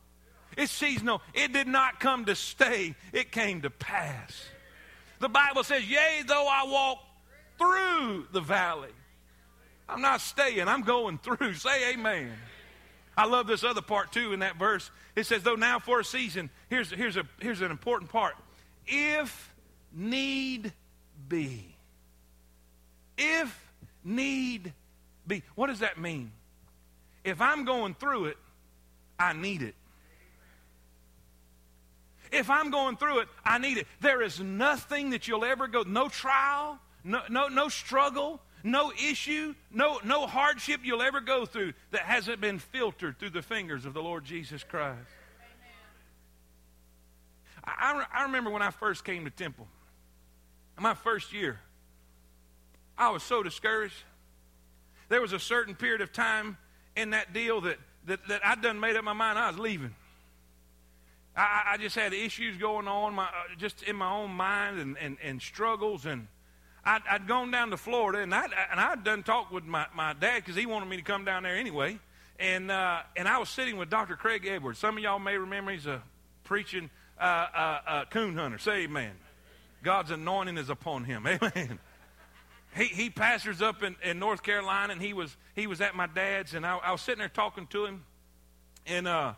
It's 0.55 0.71
seasonal. 0.71 1.21
It 1.33 1.51
did 1.51 1.67
not 1.67 1.99
come 1.99 2.25
to 2.25 2.35
stay, 2.35 2.95
it 3.11 3.31
came 3.31 3.61
to 3.63 3.69
pass. 3.69 4.45
The 5.23 5.29
Bible 5.29 5.63
says, 5.63 5.89
Yea, 5.89 6.23
though 6.27 6.49
I 6.51 6.65
walk 6.67 6.97
through 7.57 8.27
the 8.33 8.41
valley. 8.41 8.89
I'm 9.87 10.01
not 10.01 10.19
staying, 10.19 10.67
I'm 10.67 10.81
going 10.81 11.17
through. 11.17 11.53
Say 11.53 11.93
amen. 11.93 12.33
I 13.15 13.25
love 13.25 13.47
this 13.47 13.63
other 13.63 13.81
part 13.81 14.11
too 14.11 14.33
in 14.33 14.41
that 14.41 14.57
verse. 14.57 14.91
It 15.15 15.25
says, 15.25 15.41
though 15.41 15.55
now 15.55 15.79
for 15.79 16.01
a 16.01 16.03
season, 16.03 16.49
here's, 16.69 16.91
here's, 16.91 17.15
a, 17.15 17.23
here's 17.39 17.61
an 17.61 17.71
important 17.71 18.11
part. 18.11 18.35
If 18.85 19.53
need 19.93 20.73
be. 21.29 21.73
If 23.17 23.57
need 24.03 24.73
be. 25.25 25.41
What 25.55 25.67
does 25.67 25.79
that 25.79 25.97
mean? 25.97 26.33
If 27.23 27.39
I'm 27.39 27.63
going 27.63 27.93
through 27.93 28.25
it, 28.25 28.37
I 29.17 29.31
need 29.31 29.61
it. 29.61 29.75
If 32.33 32.49
I'm 32.49 32.71
going 32.71 32.97
through 32.97 33.19
it, 33.19 33.27
I 33.45 33.59
need 33.59 33.77
it. 33.77 33.87
There 34.01 34.21
is 34.21 34.39
nothing 34.39 35.11
that 35.11 35.27
you'll 35.27 35.45
ever 35.45 35.67
go, 35.67 35.83
no 35.83 36.09
trial, 36.09 36.79
no, 37.03 37.21
no, 37.29 37.47
no 37.47 37.69
struggle, 37.69 38.41
no 38.63 38.91
issue, 38.91 39.53
no, 39.71 39.99
no 40.03 40.25
hardship 40.25 40.81
you'll 40.83 41.03
ever 41.03 41.21
go 41.21 41.45
through 41.45 41.73
that 41.91 42.01
hasn't 42.01 42.41
been 42.41 42.57
filtered 42.57 43.19
through 43.19 43.29
the 43.29 43.41
fingers 43.43 43.85
of 43.85 43.93
the 43.93 44.01
Lord 44.01 44.25
Jesus 44.25 44.63
Christ. 44.63 44.99
I, 47.63 48.03
I 48.11 48.23
remember 48.23 48.49
when 48.49 48.61
I 48.61 48.71
first 48.71 49.05
came 49.05 49.25
to 49.25 49.31
Temple, 49.31 49.67
my 50.79 50.95
first 50.95 51.33
year, 51.33 51.59
I 52.97 53.11
was 53.11 53.21
so 53.21 53.43
discouraged. 53.43 54.03
There 55.09 55.21
was 55.21 55.33
a 55.33 55.39
certain 55.39 55.75
period 55.75 56.01
of 56.01 56.11
time 56.11 56.57
in 56.95 57.11
that 57.11 57.31
deal 57.31 57.61
that, 57.61 57.77
that, 58.07 58.27
that 58.27 58.45
I'd 58.45 58.61
done 58.61 58.79
made 58.79 58.95
up 58.95 59.03
my 59.03 59.13
mind 59.13 59.37
I 59.37 59.49
was 59.49 59.59
leaving. 59.59 59.93
I, 61.35 61.73
I 61.73 61.77
just 61.77 61.95
had 61.95 62.13
issues 62.13 62.57
going 62.57 62.87
on 62.87 63.15
my, 63.15 63.25
uh, 63.25 63.55
just 63.57 63.83
in 63.83 63.95
my 63.95 64.11
own 64.11 64.31
mind 64.31 64.79
and, 64.79 64.97
and, 64.97 65.17
and 65.23 65.41
struggles. 65.41 66.05
And 66.05 66.27
I'd, 66.85 67.01
I'd 67.09 67.27
gone 67.27 67.51
down 67.51 67.71
to 67.71 67.77
Florida, 67.77 68.19
and 68.19 68.33
I'd, 68.33 68.51
and 68.71 68.79
I'd 68.79 69.03
done 69.03 69.23
talk 69.23 69.51
with 69.51 69.63
my, 69.63 69.87
my 69.95 70.13
dad 70.13 70.37
because 70.37 70.55
he 70.55 70.65
wanted 70.65 70.89
me 70.89 70.97
to 70.97 71.03
come 71.03 71.25
down 71.25 71.43
there 71.43 71.55
anyway. 71.55 71.99
And, 72.39 72.69
uh, 72.71 72.99
and 73.15 73.27
I 73.27 73.37
was 73.37 73.49
sitting 73.49 73.77
with 73.77 73.89
Dr. 73.89 74.15
Craig 74.15 74.45
Edwards. 74.45 74.79
Some 74.79 74.97
of 74.97 75.03
y'all 75.03 75.19
may 75.19 75.37
remember 75.37 75.71
he's 75.71 75.87
a 75.87 76.01
preaching 76.43 76.89
uh, 77.19 77.23
uh, 77.23 77.79
uh 77.87 78.05
coon 78.05 78.35
hunter. 78.35 78.57
Say 78.57 78.83
amen. 78.83 79.11
God's 79.83 80.11
anointing 80.11 80.57
is 80.57 80.69
upon 80.69 81.03
him. 81.03 81.27
Amen. 81.27 81.77
He, 82.75 82.85
he 82.85 83.09
pastors 83.09 83.61
up 83.61 83.83
in, 83.83 83.95
in 84.01 84.17
North 84.17 84.41
Carolina, 84.41 84.93
and 84.93 85.01
he 85.01 85.13
was, 85.13 85.35
he 85.55 85.67
was 85.67 85.81
at 85.81 85.93
my 85.93 86.07
dad's, 86.07 86.55
and 86.55 86.65
I, 86.65 86.77
I 86.77 86.91
was 86.91 87.01
sitting 87.01 87.19
there 87.19 87.29
talking 87.29 87.67
to 87.67 87.85
him. 87.85 88.03
And 88.87 89.07
uh, 89.07 89.33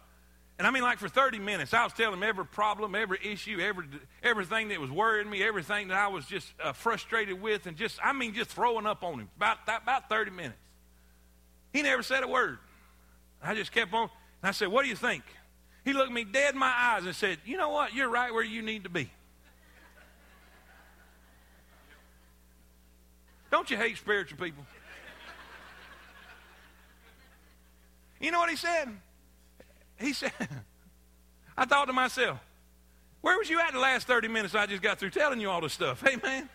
and 0.58 0.66
I 0.66 0.72
mean, 0.72 0.84
like 0.84 1.00
for 1.00 1.10
30 1.10 1.40
minutes, 1.40 1.74
I 1.74 1.84
was 1.84 1.92
telling 1.92 2.14
him 2.14 2.24
every 2.24 2.46
problem, 2.46 2.96
every 2.96 3.20
issue, 3.22 3.60
every, 3.60 3.88
everything 4.24 4.70
that 4.70 4.80
was 4.80 4.90
worrying 4.90 5.30
me, 5.30 5.44
everything 5.44 5.90
that 5.90 5.98
I 5.98 6.08
was 6.08 6.26
just 6.26 6.48
uh, 6.64 6.72
frustrated 6.72 7.42
with, 7.42 7.66
and 7.66 7.76
just, 7.76 8.00
I 8.02 8.14
mean, 8.14 8.34
just 8.34 8.52
throwing 8.52 8.86
up 8.86 9.04
on 9.04 9.20
him 9.20 9.30
about, 9.36 9.58
about 9.68 10.08
30 10.08 10.32
minutes. 10.32 10.58
He 11.74 11.82
never 11.82 12.04
said 12.04 12.24
a 12.24 12.28
word. 12.28 12.60
I 13.44 13.54
just 13.54 13.74
kept 13.74 13.94
on. 13.94 14.04
And 14.04 14.50
I 14.50 14.52
said, 14.52 14.70
What 14.70 14.84
do 14.84 14.90
you 14.90 14.96
think? 14.96 15.24
He 15.84 15.92
looked 15.92 16.12
me 16.12 16.24
dead 16.24 16.54
in 16.54 16.60
my 16.60 16.74
eyes 16.74 17.06
and 17.06 17.14
said, 17.14 17.38
You 17.46 17.58
know 17.58 17.70
what? 17.70 17.94
You're 17.94 18.10
right 18.10 18.34
where 18.34 18.44
you 18.44 18.62
need 18.62 18.86
to 18.86 18.90
be. 18.90 19.12
Don't 23.52 23.70
you 23.70 23.76
hate 23.76 23.98
spiritual 23.98 24.38
people? 24.40 24.66
You 28.22 28.32
know 28.32 28.40
what 28.40 28.50
he 28.50 28.56
said? 28.56 28.90
He 30.00 30.14
said, 30.14 30.32
I 31.58 31.66
thought 31.66 31.86
to 31.86 31.94
myself, 31.94 32.40
where 33.22 33.38
was 33.38 33.50
you 33.50 33.60
at 33.60 33.74
the 33.74 33.80
last 33.80 34.08
30 34.08 34.28
minutes 34.28 34.54
I 34.54 34.66
just 34.66 34.82
got 34.82 35.00
through 35.00 35.10
telling 35.12 35.40
you 35.40 35.50
all 35.50 35.62
this 35.62 35.74
stuff? 35.74 36.02
Hey, 36.02 36.18
man. 36.22 36.50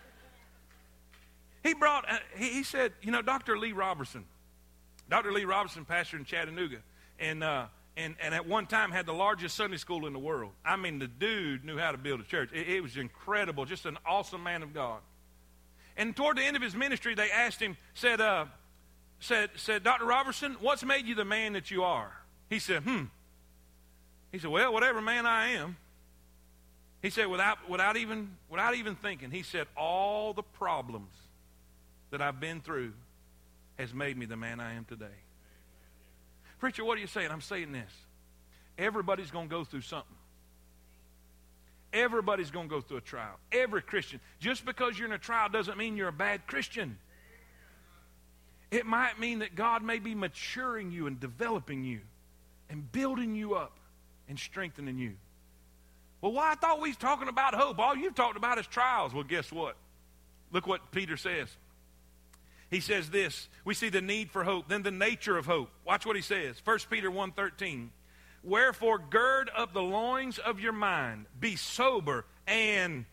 He 1.63 1.75
brought, 1.75 2.11
uh, 2.11 2.19
he, 2.37 2.51
he, 2.51 2.63
said, 2.63 2.93
you 3.03 3.11
know, 3.11 3.23
Dr. 3.23 3.59
Lee 3.59 3.73
Roberson, 3.73 4.25
Dr. 5.09 5.33
Lee 5.33 5.45
Roberson, 5.45 5.85
pastor 5.85 6.17
in 6.17 6.25
Chattanooga, 6.25 6.79
and, 7.19 7.45
uh, 7.45 7.67
and, 7.97 8.15
and 8.23 8.35
at 8.35 8.47
one 8.47 8.67
time 8.67 8.91
had 8.93 9.05
the 9.05 9.13
largest 9.13 9.57
Sunday 9.57 9.77
school 9.77 10.07
in 10.07 10.13
the 10.13 10.19
world. 10.19 10.53
I 10.65 10.77
mean, 10.77 10.99
the 10.99 11.07
dude 11.07 11.65
knew 11.65 11.77
how 11.77 11.93
to 11.93 11.99
build 11.99 12.21
a 12.21 12.25
church. 12.25 12.51
It, 12.53 12.69
it 12.69 12.83
was 12.83 12.97
incredible, 12.97 13.65
just 13.65 13.85
an 13.85 13.99
awesome 14.07 14.43
man 14.43 14.63
of 14.63 14.73
God. 14.73 15.01
And 15.97 16.17
toward 16.17 16.39
the 16.39 16.43
end 16.43 16.57
of 16.57 16.63
his 16.63 16.75
ministry, 16.75 17.15
they 17.15 17.31
asked 17.31 17.61
him, 17.61 17.77
said, 17.95 18.21
uh, 18.21 18.47
said, 19.19 19.51
said, 19.57 19.83
Dr. 19.83 20.07
Roberson, 20.07 20.57
what's 20.61 20.83
made 20.83 21.07
you 21.07 21.15
the 21.15 21.25
man 21.25 21.53
that 21.53 21.71
you 21.71 21.83
are? 21.83 22.13
He 22.49 22.59
said, 22.59 22.85
hmm, 22.85 23.05
he 24.33 24.39
said, 24.39 24.51
Well, 24.51 24.73
whatever 24.73 25.01
man 25.01 25.27
I 25.27 25.51
am. 25.53 25.77
He 27.03 27.09
said, 27.09 27.29
without, 27.29 27.69
without, 27.69 27.97
even, 27.97 28.37
without 28.51 28.75
even 28.75 28.95
thinking, 28.95 29.31
he 29.31 29.43
said, 29.43 29.67
All 29.77 30.33
the 30.33 30.43
problems 30.43 31.13
that 32.11 32.21
I've 32.21 32.41
been 32.41 32.61
through 32.61 32.93
has 33.79 33.95
made 33.95 34.17
me 34.17 34.27
the 34.27 34.37
man 34.37 34.61
I 34.61 34.75
am 34.75 34.85
today. 34.85 35.07
Preacher, 36.59 36.85
what 36.85 36.99
are 36.99 37.01
you 37.01 37.07
saying? 37.07 37.31
I'm 37.31 37.41
saying 37.41 37.73
this. 37.73 37.91
Everybody's 38.79 39.31
going 39.31 39.49
to 39.49 39.51
go 39.51 39.65
through 39.65 39.81
something. 39.81 40.17
Everybody's 41.93 42.51
going 42.51 42.69
to 42.69 42.75
go 42.75 42.81
through 42.81 42.99
a 42.99 43.03
trial. 43.03 43.39
Every 43.51 43.83
Christian. 43.83 44.21
Just 44.39 44.65
because 44.65 44.99
you're 44.99 45.09
in 45.09 45.15
a 45.15 45.19
trial 45.19 45.49
doesn't 45.49 45.77
mean 45.77 45.97
you're 45.97 46.09
a 46.09 46.13
bad 46.13 46.47
Christian. 46.47 46.99
It 48.71 48.87
might 48.87 49.19
mean 49.19 49.41
that 49.41 49.57
God 49.57 49.83
may 49.83 49.99
be 49.99 50.15
maturing 50.15 50.93
you 50.93 51.07
and 51.07 51.19
developing 51.19 51.83
you 51.83 52.01
and 52.69 52.91
building 52.93 53.35
you 53.35 53.55
up 53.55 53.80
and 54.31 54.39
strengthening 54.39 54.97
you. 54.97 55.15
Well, 56.23 56.33
why? 56.33 56.53
I 56.53 56.55
thought 56.55 56.81
we 56.81 56.89
was 56.89 56.97
talking 56.97 57.29
about 57.29 57.55
hope. 57.55 57.79
All 57.79 57.97
you've 57.97 58.15
talked 58.15 58.37
about 58.37 58.59
is 58.59 58.67
trials. 58.67 59.13
Well, 59.13 59.25
guess 59.25 59.53
what? 59.53 59.77
Look 60.53 60.67
what 60.67 60.93
Peter 60.93 61.17
says. 61.17 61.49
He 62.71 62.81
says 62.81 63.11
this. 63.11 63.49
We 63.65 63.75
see 63.75 63.89
the 63.89 64.01
need 64.01 64.31
for 64.31 64.45
hope, 64.45 64.69
then 64.69 64.83
the 64.83 64.93
nature 64.93 65.37
of 65.37 65.47
hope. 65.47 65.71
Watch 65.85 66.07
what 66.07 66.15
he 66.15 66.23
says. 66.23 66.63
1 66.65 66.79
Peter 66.89 67.11
1.13. 67.11 67.89
Wherefore 68.45 68.99
gird 68.99 69.51
up 69.55 69.75
the 69.75 69.83
loins 69.83 70.39
of 70.39 70.61
your 70.61 70.73
mind, 70.73 71.27
be 71.39 71.57
sober 71.57 72.25
and, 72.47 73.05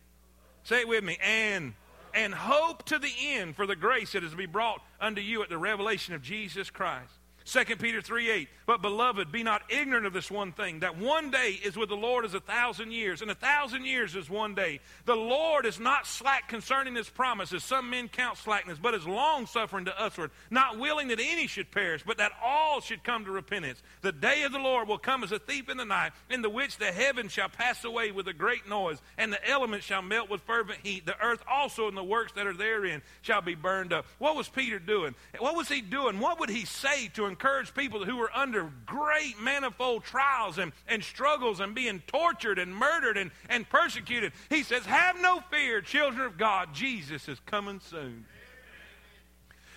say 0.63 0.81
it 0.81 0.87
with 0.87 1.03
me, 1.03 1.17
and, 1.21 1.73
and 2.13 2.33
hope 2.33 2.85
to 2.85 2.99
the 2.99 3.11
end 3.19 3.55
for 3.55 3.65
the 3.65 3.75
grace 3.75 4.11
that 4.11 4.23
is 4.23 4.31
to 4.31 4.37
be 4.37 4.45
brought 4.45 4.81
unto 5.01 5.21
you 5.21 5.41
at 5.41 5.49
the 5.49 5.57
revelation 5.57 6.13
of 6.13 6.21
Jesus 6.21 6.69
Christ. 6.69 7.11
2 7.45 7.77
Peter 7.77 8.01
3 8.01 8.29
8. 8.29 8.49
But 8.67 8.81
beloved, 8.81 9.31
be 9.31 9.43
not 9.43 9.61
ignorant 9.69 10.05
of 10.05 10.11
this 10.11 10.29
one 10.29 10.51
thing, 10.51 10.81
that 10.81 10.97
one 10.97 11.31
day 11.31 11.57
is 11.63 11.77
with 11.77 11.87
the 11.87 11.95
Lord 11.95 12.25
as 12.25 12.33
a 12.33 12.41
thousand 12.41 12.91
years, 12.91 13.21
and 13.21 13.31
a 13.31 13.35
thousand 13.35 13.85
years 13.85 14.13
is 14.13 14.29
one 14.29 14.55
day. 14.55 14.81
The 15.05 15.15
Lord 15.15 15.65
is 15.65 15.79
not 15.79 16.05
slack 16.05 16.49
concerning 16.49 16.93
his 16.93 17.09
promises. 17.09 17.63
Some 17.63 17.89
men 17.89 18.09
count 18.09 18.37
slackness, 18.37 18.77
but 18.77 18.93
is 18.93 19.07
long 19.07 19.45
suffering 19.45 19.85
to 19.85 19.95
usward, 19.97 20.31
not 20.51 20.77
willing 20.77 21.07
that 21.07 21.21
any 21.21 21.47
should 21.47 21.71
perish, 21.71 22.03
but 22.05 22.17
that 22.17 22.33
all 22.43 22.81
should 22.81 23.05
come 23.05 23.23
to 23.23 23.31
repentance. 23.31 23.81
The 24.01 24.11
day 24.11 24.43
of 24.43 24.51
the 24.51 24.59
Lord 24.59 24.89
will 24.89 24.97
come 24.97 25.23
as 25.23 25.31
a 25.31 25.39
thief 25.39 25.69
in 25.69 25.77
the 25.77 25.85
night, 25.85 26.11
in 26.29 26.41
the 26.41 26.49
which 26.49 26.75
the 26.75 26.91
heavens 26.91 27.31
shall 27.31 27.47
pass 27.47 27.85
away 27.85 28.11
with 28.11 28.27
a 28.27 28.33
great 28.33 28.67
noise, 28.67 29.01
and 29.17 29.31
the 29.31 29.49
elements 29.49 29.85
shall 29.85 30.01
melt 30.01 30.29
with 30.29 30.41
fervent 30.41 30.79
heat. 30.83 31.05
The 31.05 31.17
earth 31.23 31.41
also 31.49 31.87
and 31.87 31.95
the 31.95 32.03
works 32.03 32.33
that 32.33 32.45
are 32.45 32.53
therein 32.53 33.01
shall 33.21 33.41
be 33.41 33.55
burned 33.55 33.93
up. 33.93 34.07
What 34.17 34.35
was 34.35 34.49
Peter 34.49 34.77
doing? 34.77 35.15
What 35.39 35.55
was 35.55 35.69
he 35.69 35.79
doing? 35.79 36.19
What 36.19 36.41
would 36.41 36.49
he 36.49 36.65
say 36.65 37.07
to 37.13 37.27
encourage 37.27 37.73
people 37.73 38.03
who 38.03 38.17
were 38.17 38.35
under 38.35 38.56
great 38.85 39.39
manifold 39.41 40.03
trials 40.03 40.57
and, 40.57 40.71
and 40.87 41.03
struggles 41.03 41.59
and 41.59 41.75
being 41.75 42.01
tortured 42.07 42.59
and 42.59 42.75
murdered 42.75 43.17
and, 43.17 43.31
and 43.49 43.67
persecuted. 43.69 44.31
He 44.49 44.63
says, 44.63 44.85
Have 44.85 45.21
no 45.21 45.41
fear, 45.51 45.81
children 45.81 46.25
of 46.25 46.37
God. 46.37 46.73
Jesus 46.73 47.27
is 47.27 47.39
coming 47.45 47.79
soon. 47.79 48.25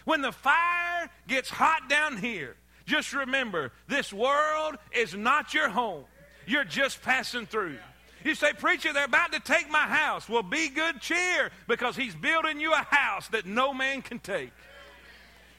When 0.05 0.23
the 0.23 0.33
fire 0.33 1.11
gets 1.29 1.51
hot 1.51 1.89
down 1.89 2.17
here, 2.17 2.57
just 2.87 3.13
remember 3.13 3.73
this 3.89 4.13
world 4.13 4.77
is 4.93 5.15
not 5.15 5.55
your 5.55 5.69
home. 5.69 6.05
You're 6.47 6.65
just 6.65 7.03
passing 7.03 7.47
through. 7.47 7.77
You 8.25 8.35
say, 8.35 8.53
Preacher, 8.53 8.93
they're 8.93 9.05
about 9.05 9.33
to 9.33 9.41
take 9.41 9.71
my 9.71 9.87
house. 9.87 10.29
Well, 10.29 10.43
be 10.43 10.69
good 10.69 11.01
cheer 11.01 11.51
because 11.69 11.97
he's 11.97 12.15
building 12.15 12.61
you 12.61 12.73
a 12.73 12.87
house 12.91 13.29
that 13.29 13.47
no 13.47 13.73
man 13.73 14.03
can 14.03 14.19
take. 14.19 14.51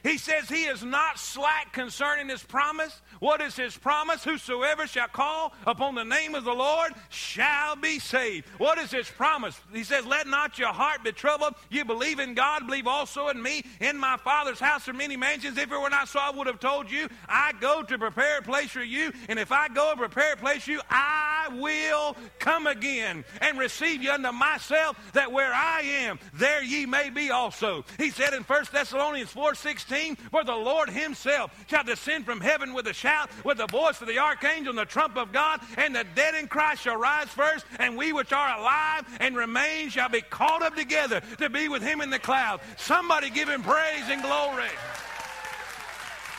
He 0.02 0.18
says 0.18 0.48
he 0.48 0.64
is 0.64 0.82
not 0.82 1.18
slack 1.18 1.72
concerning 1.72 2.28
his 2.28 2.42
promise. 2.42 3.00
What 3.20 3.40
is 3.40 3.54
his 3.54 3.76
promise? 3.76 4.24
Whosoever 4.24 4.86
shall 4.86 5.06
call 5.06 5.54
upon 5.64 5.94
the 5.94 6.04
name 6.04 6.34
of 6.34 6.44
the 6.44 6.52
Lord 6.52 6.92
shall 7.08 7.76
be 7.76 8.00
saved. 8.00 8.48
What 8.58 8.78
is 8.78 8.90
his 8.90 9.08
promise? 9.08 9.60
He 9.72 9.84
says, 9.84 10.04
Let 10.04 10.26
not 10.26 10.58
your 10.58 10.72
heart 10.72 11.04
be 11.04 11.12
troubled. 11.12 11.54
You 11.70 11.84
believe 11.84 12.18
in 12.18 12.34
God, 12.34 12.66
believe 12.66 12.88
also 12.88 13.28
in 13.28 13.40
me. 13.40 13.64
In 13.80 13.96
my 13.96 14.16
Father's 14.16 14.58
house 14.58 14.88
are 14.88 14.92
many 14.92 15.16
mansions. 15.16 15.56
If 15.56 15.70
it 15.70 15.80
were 15.80 15.88
not 15.88 16.08
so, 16.08 16.18
I 16.20 16.30
would 16.30 16.48
have 16.48 16.58
told 16.58 16.90
you. 16.90 17.08
I 17.28 17.52
go 17.60 17.82
to 17.84 17.98
prepare 17.98 18.38
a 18.38 18.42
place 18.42 18.70
for 18.70 18.82
you. 18.82 19.12
And 19.28 19.38
if 19.38 19.52
I 19.52 19.68
go 19.68 19.90
and 19.90 20.00
prepare 20.00 20.32
a 20.32 20.36
place 20.36 20.64
for 20.64 20.72
you, 20.72 20.80
I 20.90 21.48
will 21.60 22.16
come 22.40 22.66
again 22.66 23.24
and 23.40 23.56
receive 23.56 24.02
you 24.02 24.10
unto 24.10 24.32
myself, 24.32 24.96
that 25.12 25.30
where 25.30 25.52
I 25.52 25.82
am, 25.82 26.18
there 26.34 26.62
ye 26.62 26.86
may 26.86 27.10
be 27.10 27.30
also. 27.30 27.84
He 27.98 28.10
said 28.10 28.34
in 28.34 28.42
1 28.42 28.64
Thessalonians 28.72 29.30
4 29.30 29.54
16, 29.54 29.91
For 30.30 30.42
the 30.42 30.54
Lord 30.54 30.88
himself 30.88 31.52
shall 31.68 31.84
descend 31.84 32.24
from 32.24 32.40
heaven 32.40 32.72
with 32.72 32.86
a 32.86 32.94
shout 32.94 33.30
with 33.44 33.58
the 33.58 33.66
voice 33.66 34.00
of 34.00 34.08
the 34.08 34.18
archangel 34.18 34.70
and 34.70 34.78
the 34.78 34.84
trump 34.84 35.16
of 35.16 35.32
God, 35.32 35.60
and 35.76 35.94
the 35.94 36.06
dead 36.14 36.34
in 36.34 36.48
Christ 36.48 36.82
shall 36.82 36.96
rise 36.96 37.28
first, 37.28 37.66
and 37.78 37.96
we 37.96 38.12
which 38.12 38.32
are 38.32 38.58
alive 38.58 39.04
and 39.20 39.36
remain 39.36 39.90
shall 39.90 40.08
be 40.08 40.22
caught 40.22 40.62
up 40.62 40.74
together 40.74 41.20
to 41.38 41.50
be 41.50 41.68
with 41.68 41.82
him 41.82 42.00
in 42.00 42.08
the 42.08 42.18
clouds. 42.18 42.62
Somebody 42.78 43.28
give 43.28 43.48
him 43.48 43.62
praise 43.62 44.08
and 44.08 44.22
glory. 44.22 44.70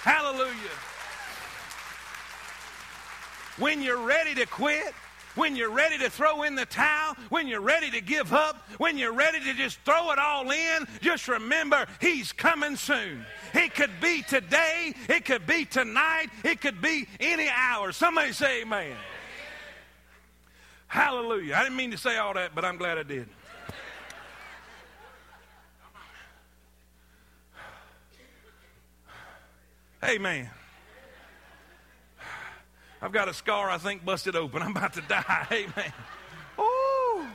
Hallelujah. 0.02 0.50
When 3.60 3.84
you're 3.84 4.04
ready 4.04 4.34
to 4.36 4.48
quit, 4.48 4.94
when 5.36 5.56
you're 5.56 5.72
ready 5.72 5.98
to 6.00 6.10
throw 6.10 6.44
in 6.44 6.56
the 6.56 6.66
towel, 6.66 7.16
when 7.30 7.48
you're 7.48 7.62
ready 7.62 7.90
to 7.92 8.02
give 8.02 8.34
up, 8.34 8.68
when 8.78 8.98
you're 8.98 9.14
ready 9.14 9.40
to 9.40 9.54
just 9.54 9.80
throw 9.82 10.12
it 10.12 10.20
all 10.20 10.50
in, 10.52 10.88
just 11.02 11.28
remember 11.28 11.86
He's 12.00 12.32
coming 12.32 12.76
soon. 12.76 13.26
It 13.54 13.76
could 13.76 13.92
be 14.02 14.22
today, 14.24 14.94
it 15.10 15.26
could 15.26 15.46
be 15.46 15.66
tonight, 15.66 16.28
it 16.44 16.62
could 16.62 16.82
be 16.82 17.08
any 17.20 17.50
hour. 17.50 17.92
Somebody 17.92 18.32
say 18.34 18.62
amen. 18.62 18.96
Hallelujah. 20.88 21.56
I 21.56 21.64
didn't 21.64 21.78
mean 21.78 21.92
to 21.92 21.98
say 21.98 22.18
all 22.18 22.34
that, 22.36 22.54
but 22.54 22.64
I'm 22.64 22.78
glad 22.78 22.98
I 22.98 23.04
did. 23.04 23.28
Amen. 30.04 30.50
I've 33.04 33.12
got 33.12 33.28
a 33.28 33.34
scar 33.34 33.70
I 33.70 33.78
think 33.78 34.06
busted 34.06 34.34
open. 34.38 34.62
I'm 34.62 34.72
about 34.72 34.94
to 34.94 35.02
die. 35.10 35.48
Amen. 35.52 35.94
Ooh. 36.58 37.26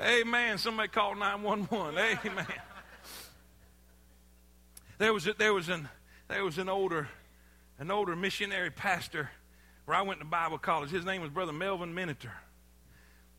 Amen. 0.00 0.56
Somebody 0.56 0.88
call 0.88 1.14
911. 1.14 2.18
Amen. 2.24 2.46
There 4.96 5.12
was, 5.12 5.26
a, 5.26 5.34
there 5.34 5.52
was, 5.52 5.68
an, 5.68 5.90
there 6.26 6.42
was 6.42 6.56
an, 6.56 6.70
older, 6.70 7.06
an 7.78 7.90
older 7.90 8.16
missionary 8.16 8.70
pastor 8.70 9.28
where 9.84 9.94
I 9.94 10.00
went 10.00 10.20
to 10.20 10.26
Bible 10.26 10.56
college. 10.56 10.88
His 10.88 11.04
name 11.04 11.20
was 11.20 11.30
Brother 11.30 11.52
Melvin 11.52 11.94
Miniter. 11.94 12.32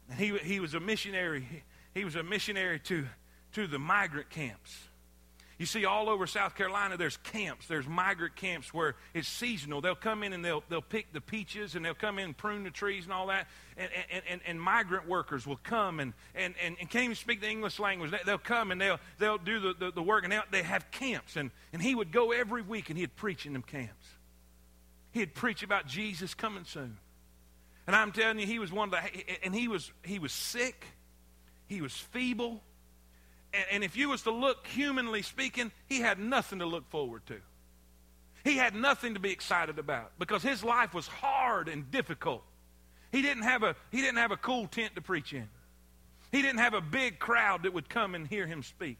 And 0.07 0.19
he, 0.19 0.37
he 0.37 0.59
was 0.59 0.75
a 0.75 0.79
missionary. 0.79 1.47
He, 1.49 1.63
he 2.01 2.05
was 2.05 2.15
a 2.15 2.21
missionary 2.21 2.79
to, 2.81 3.07
to 3.53 3.65
the 3.65 3.79
migrant 3.79 4.29
camps. 4.29 4.77
You 5.59 5.65
see, 5.65 5.83
all 5.83 6.07
over 6.07 6.25
South 6.25 6.55
Carolina, 6.55 6.95
there's 6.95 7.17
camps. 7.17 7.67
There's 7.67 7.85
migrant 7.85 8.37
camps 8.37 8.73
where 8.73 8.95
it's 9.13 9.27
seasonal. 9.27 9.81
They'll 9.81 9.93
come 9.93 10.23
in 10.23 10.31
and 10.31 10.43
they'll, 10.43 10.63
they'll 10.69 10.81
pick 10.81 11.11
the 11.11 11.19
peaches 11.19 11.75
and 11.75 11.83
they'll 11.83 11.93
come 11.93 12.17
in 12.17 12.25
and 12.25 12.37
prune 12.37 12.63
the 12.63 12.71
trees 12.71 13.03
and 13.03 13.11
all 13.11 13.27
that. 13.27 13.45
And, 13.75 13.89
and, 14.09 14.23
and, 14.29 14.41
and 14.47 14.61
migrant 14.61 15.05
workers 15.05 15.45
will 15.45 15.59
come 15.61 15.99
and, 15.99 16.13
and, 16.33 16.55
and, 16.63 16.77
and 16.79 16.89
can't 16.89 17.03
even 17.03 17.15
speak 17.15 17.41
the 17.41 17.49
English 17.49 17.77
language. 17.77 18.13
They'll 18.25 18.37
come 18.37 18.71
and 18.71 18.79
they'll, 18.79 18.99
they'll 19.17 19.37
do 19.37 19.59
the, 19.59 19.73
the, 19.77 19.91
the 19.91 20.01
work. 20.01 20.23
And 20.23 20.33
they 20.49 20.63
have 20.63 20.89
camps. 20.91 21.35
And, 21.35 21.51
and 21.73 21.81
he 21.81 21.93
would 21.93 22.13
go 22.13 22.31
every 22.31 22.61
week 22.61 22.89
and 22.89 22.97
he'd 22.97 23.17
preach 23.17 23.45
in 23.45 23.51
them 23.51 23.63
camps. 23.63 24.07
He'd 25.11 25.35
preach 25.35 25.61
about 25.61 25.87
Jesus 25.87 26.33
coming 26.35 26.63
soon. 26.63 26.95
And 27.85 27.97
I'm 27.97 28.13
telling 28.13 28.39
you, 28.39 28.45
he 28.45 28.59
was 28.59 28.71
one 28.71 28.93
of 28.93 28.95
the, 28.95 29.43
and 29.43 29.53
he 29.53 29.67
was, 29.67 29.91
he 30.05 30.19
was 30.19 30.31
sick. 30.31 30.85
He 31.67 31.81
was 31.81 31.91
feeble 31.91 32.61
and, 33.53 33.65
and 33.71 33.83
if 33.83 33.95
you 33.95 34.09
was 34.09 34.23
to 34.23 34.31
look 34.31 34.67
humanly 34.67 35.21
speaking, 35.21 35.71
he 35.87 35.99
had 35.99 36.19
nothing 36.19 36.59
to 36.59 36.65
look 36.65 36.89
forward 36.89 37.25
to. 37.27 37.37
He 38.43 38.57
had 38.57 38.73
nothing 38.73 39.15
to 39.15 39.19
be 39.19 39.31
excited 39.31 39.79
about 39.79 40.11
because 40.17 40.41
his 40.41 40.63
life 40.63 40.93
was 40.93 41.07
hard 41.07 41.67
and 41.67 41.89
difficult. 41.91 42.43
He 43.11 43.21
didn't 43.21 43.43
have 43.43 43.63
a, 43.63 43.75
he 43.91 44.01
didn't 44.01 44.17
have 44.17 44.31
a 44.31 44.37
cool 44.37 44.67
tent 44.67 44.95
to 44.95 45.01
preach 45.01 45.33
in. 45.33 45.47
He 46.31 46.41
didn't 46.41 46.59
have 46.59 46.73
a 46.73 46.81
big 46.81 47.19
crowd 47.19 47.63
that 47.63 47.73
would 47.73 47.89
come 47.89 48.15
and 48.15 48.27
hear 48.27 48.45
him 48.45 48.63
speak. 48.63 48.97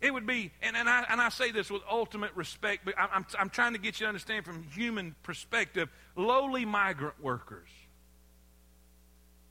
It 0.00 0.12
would 0.12 0.26
be, 0.26 0.50
and, 0.60 0.76
and, 0.76 0.88
I, 0.88 1.04
and 1.08 1.20
I 1.20 1.28
say 1.28 1.52
this 1.52 1.70
with 1.70 1.82
ultimate 1.88 2.32
respect, 2.34 2.84
but 2.84 2.94
I'm, 2.98 3.24
I'm 3.38 3.48
trying 3.48 3.74
to 3.74 3.78
get 3.78 4.00
you 4.00 4.06
to 4.06 4.08
understand 4.08 4.44
from 4.44 4.64
human 4.64 5.14
perspective, 5.22 5.88
lowly 6.16 6.64
migrant 6.64 7.22
workers 7.22 7.68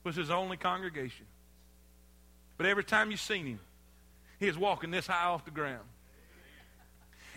was 0.04 0.16
his 0.16 0.30
only 0.30 0.58
congregation. 0.58 1.24
But 2.58 2.66
every 2.66 2.84
time 2.84 3.10
you 3.10 3.16
seen 3.16 3.46
him, 3.46 3.60
he 4.42 4.48
was 4.48 4.58
walking 4.58 4.90
this 4.90 5.06
high 5.06 5.26
off 5.26 5.44
the 5.44 5.50
ground. 5.50 5.86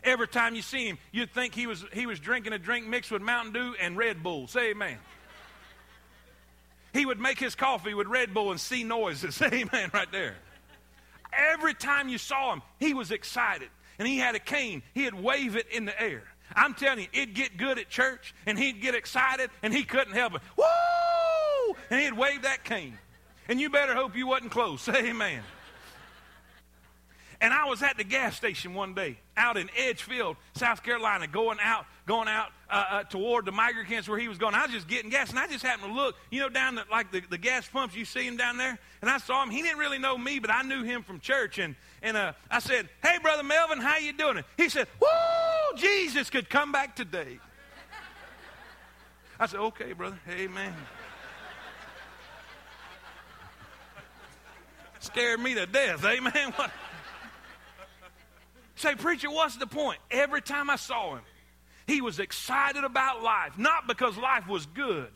Every 0.04 0.28
time 0.28 0.56
you 0.56 0.62
see 0.62 0.88
him, 0.88 0.98
you'd 1.12 1.32
think 1.32 1.56
he 1.56 1.68
was, 1.68 1.84
he 1.94 2.06
was 2.06 2.20
drinking 2.20 2.54
a 2.54 2.60
drink 2.60 2.88
mixed 2.88 3.12
with 3.12 3.22
Mountain 3.22 3.54
Dew 3.54 3.76
and 3.80 3.98
Red 3.98 4.22
Bull. 4.22 4.48
Say 4.48 4.72
amen. 4.72 4.98
He 6.94 7.06
would 7.06 7.20
make 7.20 7.40
his 7.40 7.56
coffee 7.56 7.94
with 7.94 8.08
Red 8.08 8.34
Bull 8.34 8.52
and 8.52 8.60
see 8.60 8.84
noises. 8.84 9.36
Say 9.36 9.48
amen 9.48 9.92
right 9.94 10.12
there. 10.12 10.36
Every 11.34 11.74
time 11.74 12.08
you 12.08 12.18
saw 12.18 12.54
him, 12.54 12.62
he 12.80 12.94
was 12.94 13.12
excited. 13.12 13.70
And 14.00 14.08
he 14.08 14.18
had 14.18 14.36
a 14.36 14.40
cane. 14.40 14.84
He'd 14.94 15.14
wave 15.14 15.56
it 15.56 15.68
in 15.72 15.86
the 15.86 16.02
air. 16.02 16.24
I'm 16.56 16.74
telling 16.74 17.00
you, 17.00 17.08
it'd 17.14 17.36
get 17.36 17.58
good 17.58 17.80
at 17.80 17.90
church, 17.90 18.34
and 18.46 18.58
he'd 18.58 18.82
get 18.82 18.94
excited, 18.94 19.50
and 19.64 19.74
he 19.74 19.84
couldn't 19.84 20.14
help 20.14 20.36
it. 20.36 20.42
Woo! 20.56 21.76
And 21.90 22.00
he'd 22.00 22.14
wave 22.14 22.44
that 22.44 22.64
cane. 22.64 22.98
And 23.48 23.60
you 23.60 23.70
better 23.70 23.96
hope 23.96 24.16
you 24.16 24.28
wasn't 24.28 24.52
close. 24.52 24.82
Say 24.84 25.10
amen. 25.10 25.42
And 27.42 27.54
I 27.54 27.66
was 27.66 27.84
at 27.84 27.98
the 27.98 28.04
gas 28.04 28.36
station 28.36 28.74
one 28.74 28.94
day 28.94 29.18
out 29.36 29.58
in 29.58 29.70
Edgefield, 29.78 30.38
South 30.54 30.84
Carolina, 30.84 31.28
going 31.28 31.58
out, 31.62 31.86
going 32.06 32.28
out 32.28 32.50
uh, 32.70 32.86
uh, 32.90 33.04
toward 33.04 33.46
the 33.46 33.52
migrant 33.52 33.90
camps 33.90 34.08
where 34.08 34.18
he 34.18 34.28
was 34.28 34.38
going. 34.38 34.56
I 34.56 34.64
was 34.64 34.72
just 34.72 34.88
getting 34.88 35.10
gas, 35.10 35.30
and 35.30 35.40
I 35.40 35.48
just 35.48 35.64
happened 35.64 35.94
to 35.94 35.96
look, 35.96 36.16
you 36.32 36.40
know, 36.40 36.50
down 36.50 36.76
the, 36.76 36.84
like 36.90 37.12
the, 37.12 37.22
the 37.30 37.38
gas 37.38 37.68
pumps. 37.68 37.96
You 37.96 38.06
see 38.06 38.26
him 38.26 38.38
down 38.38 38.58
there, 38.58 38.80
and 39.02 39.10
I 39.10 39.18
saw 39.18 39.44
him. 39.44 39.50
He 39.50 39.62
didn't 39.62 39.80
really 39.80 40.00
know 40.00 40.18
me, 40.18 40.40
but 40.40 40.50
I 40.50 40.62
knew 40.62 40.84
him 40.84 41.04
from 41.04 41.20
church. 41.20 41.60
And 41.60 41.76
and 42.02 42.16
uh, 42.16 42.34
I 42.50 42.60
said, 42.60 42.88
"Hey, 43.04 43.18
brother 43.22 43.44
Melvin, 43.44 43.80
how 43.80 43.98
you 43.98 44.14
doing?" 44.14 44.44
He 44.58 44.70
said, 44.70 44.88
"Woo, 45.02 45.78
Jesus 45.78 46.30
could 46.30 46.50
come 46.50 46.72
back 46.72 46.96
today." 46.96 47.40
I 49.40 49.48
said, 49.48 49.60
"Okay, 49.60 49.94
brother. 49.94 50.20
Amen." 50.30 50.74
Scared 55.06 55.40
me 55.40 55.54
to 55.54 55.66
death. 55.66 56.04
Amen. 56.04 56.34
What? 56.56 56.72
Say, 58.76 58.96
preacher, 58.96 59.30
what's 59.32 59.56
the 59.56 59.68
point? 59.68 60.00
Every 60.12 60.42
time 60.42 60.70
I 60.70 60.76
saw 60.76 61.16
him, 61.16 61.24
he 61.88 62.02
was 62.02 62.20
excited 62.20 62.84
about 62.84 63.24
life, 63.24 63.58
not 63.58 63.88
because 63.88 64.18
life 64.18 64.48
was 64.48 64.66
good, 64.66 65.10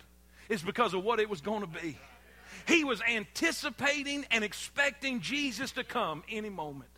it's 0.47 0.63
because 0.63 0.93
of 0.93 1.03
what 1.03 1.19
it 1.19 1.29
was 1.29 1.41
going 1.41 1.61
to 1.61 1.67
be. 1.67 1.97
He 2.67 2.83
was 2.83 3.01
anticipating 3.01 4.25
and 4.31 4.43
expecting 4.43 5.21
Jesus 5.21 5.71
to 5.73 5.83
come 5.83 6.23
any 6.29 6.49
moment. 6.49 6.89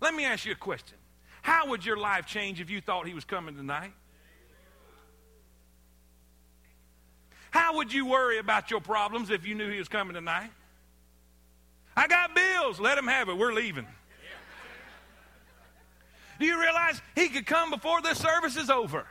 Let 0.00 0.14
me 0.14 0.24
ask 0.24 0.44
you 0.44 0.52
a 0.52 0.56
question. 0.56 0.96
How 1.42 1.68
would 1.68 1.84
your 1.84 1.96
life 1.96 2.26
change 2.26 2.60
if 2.60 2.70
you 2.70 2.80
thought 2.80 3.06
he 3.06 3.14
was 3.14 3.24
coming 3.24 3.56
tonight? 3.56 3.92
How 7.50 7.76
would 7.76 7.92
you 7.92 8.06
worry 8.06 8.38
about 8.38 8.70
your 8.70 8.80
problems 8.80 9.30
if 9.30 9.46
you 9.46 9.54
knew 9.54 9.70
he 9.70 9.78
was 9.78 9.88
coming 9.88 10.14
tonight? 10.14 10.50
I 11.94 12.06
got 12.06 12.34
bills. 12.34 12.80
Let 12.80 12.96
him 12.96 13.06
have 13.06 13.28
it. 13.28 13.36
We're 13.36 13.52
leaving. 13.52 13.86
Do 16.42 16.48
you 16.48 16.60
realize 16.60 17.00
he 17.14 17.28
could 17.28 17.46
come 17.46 17.70
before 17.70 18.02
this 18.02 18.18
service 18.18 18.56
is 18.56 18.68
over? 18.68 19.06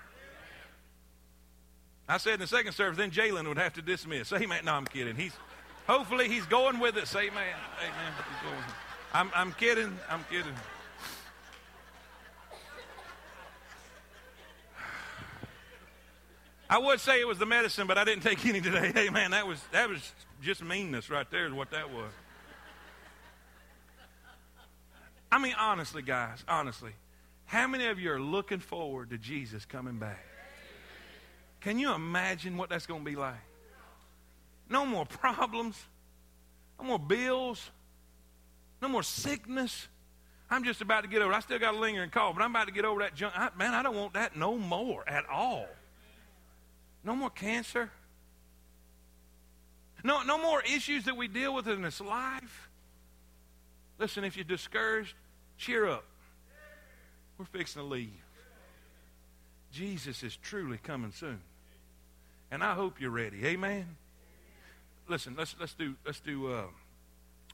I 2.10 2.18
said 2.18 2.34
in 2.34 2.40
the 2.42 2.48
second 2.48 2.74
service, 2.74 2.98
then 2.98 3.10
Jalen 3.10 3.48
would 3.48 3.58
have 3.58 3.72
to 3.76 3.82
dismiss. 3.82 4.34
Amen. 4.34 4.66
No, 4.66 4.74
I'm 4.74 4.84
kidding. 4.84 5.16
He's 5.16 5.32
hopefully 5.88 6.28
he's 6.28 6.46
going 6.48 6.78
with 6.82 6.98
us. 6.98 7.10
Say 7.10 7.28
amen. 7.28 7.56
Amen. 7.80 8.64
I'm, 9.14 9.32
I'm 9.34 9.54
kidding. 9.54 9.98
I'm 10.10 10.26
kidding. 10.30 10.54
I 16.70 16.80
would 16.80 17.00
say 17.00 17.22
it 17.22 17.28
was 17.30 17.38
the 17.38 17.46
medicine, 17.46 17.88
but 17.88 17.98
I 17.98 18.04
didn't 18.04 18.24
take 18.24 18.46
any 18.46 18.60
today. 18.60 18.92
Hey 18.94 19.10
man, 19.10 19.32
that 19.32 19.48
was 19.48 19.62
that 19.72 19.88
was 19.88 20.12
just 20.42 20.62
meanness 20.62 21.10
right 21.10 21.32
there 21.32 21.46
is 21.46 21.54
what 21.54 21.72
that 21.72 21.94
was. 21.94 22.12
I 25.32 25.40
mean, 25.40 25.56
honestly, 25.58 26.02
guys, 26.02 26.44
honestly, 26.46 26.92
how 27.52 27.68
many 27.68 27.88
of 27.88 28.00
you 28.00 28.10
are 28.14 28.20
looking 28.22 28.60
forward 28.60 29.10
to 29.10 29.18
Jesus 29.18 29.66
coming 29.66 29.98
back? 29.98 30.24
Can 31.60 31.78
you 31.78 31.94
imagine 31.94 32.56
what 32.56 32.70
that's 32.70 32.86
going 32.86 33.04
to 33.04 33.06
be 33.06 33.18
like? 33.18 33.36
No 34.70 34.86
more 34.86 35.06
problems, 35.06 35.76
no 36.80 36.88
more 36.88 36.98
bills, 36.98 37.70
no 38.82 38.88
more 38.88 39.04
sickness. 39.04 39.90
I'm 40.50 40.64
just 40.64 40.80
about 40.80 41.02
to 41.02 41.10
get 41.10 41.22
over. 41.22 41.34
I 41.34 41.42
still 41.42 41.60
got 41.60 41.74
a 41.74 41.78
lingering 41.78 42.10
cough, 42.10 42.36
but 42.38 42.42
I'm 42.42 42.52
about 42.52 42.68
to 42.68 42.74
get 42.74 42.86
over 42.86 43.02
that 43.02 43.16
junk. 43.16 43.34
I, 43.38 43.50
man, 43.58 43.74
I 43.74 43.84
don't 43.84 43.98
want 43.98 44.14
that 44.14 44.34
no 44.38 44.58
more 44.58 45.04
at 45.06 45.28
all. 45.30 45.68
No 47.04 47.18
more 47.18 47.30
cancer. 47.30 47.92
No, 50.06 50.24
no 50.24 50.42
more 50.42 50.62
issues 50.62 51.04
that 51.04 51.18
we 51.18 51.28
deal 51.28 51.54
with 51.54 51.68
in 51.68 51.82
this 51.82 52.00
life. 52.00 52.70
Listen, 54.00 54.24
if 54.24 54.38
you're 54.38 54.46
discouraged, 54.46 55.16
cheer 55.58 55.90
up. 55.90 56.06
We're 57.42 57.60
fixing 57.60 57.82
to 57.82 57.88
leave. 57.88 58.12
Jesus 59.72 60.22
is 60.22 60.38
truly 60.38 60.78
coming 60.78 61.12
soon. 61.12 61.40
And 62.52 62.64
I 62.64 62.76
hope 62.76 63.02
you're 63.02 63.10
ready. 63.10 63.44
Amen. 63.48 63.88
Listen, 65.08 65.34
let's 65.36 65.56
let's 65.60 65.74
do 65.74 65.96
let's 66.06 66.20
do 66.20 66.54
uh, 66.54 66.66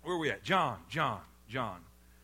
where 0.04 0.16
are 0.16 0.18
we 0.18 0.30
at? 0.30 0.44
John, 0.44 0.80
John, 0.90 1.22
John. 1.48 1.78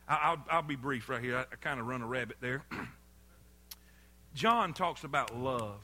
I, 0.09 0.31
will 0.31 0.39
I'll 0.51 0.61
be 0.61 0.75
brief 0.75 1.07
right 1.07 1.21
here. 1.21 1.37
I, 1.37 1.41
I 1.43 1.55
kind 1.61 1.79
of 1.79 1.87
run 1.87 2.01
a 2.01 2.05
rabbit 2.05 2.35
there. 2.41 2.63
John 4.35 4.73
talks 4.73 5.05
about 5.05 5.33
love 5.33 5.79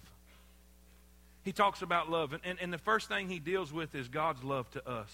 he 1.45 1.53
talks 1.53 1.81
about 1.81 2.09
love. 2.11 2.33
And, 2.33 2.41
and, 2.43 2.59
and, 2.59 2.73
the 2.73 2.77
first 2.77 3.07
thing 3.07 3.29
he 3.29 3.39
deals 3.39 3.71
with 3.71 3.95
is 3.95 4.09
God's 4.09 4.43
love 4.43 4.69
to 4.71 4.85
us. 4.85 5.09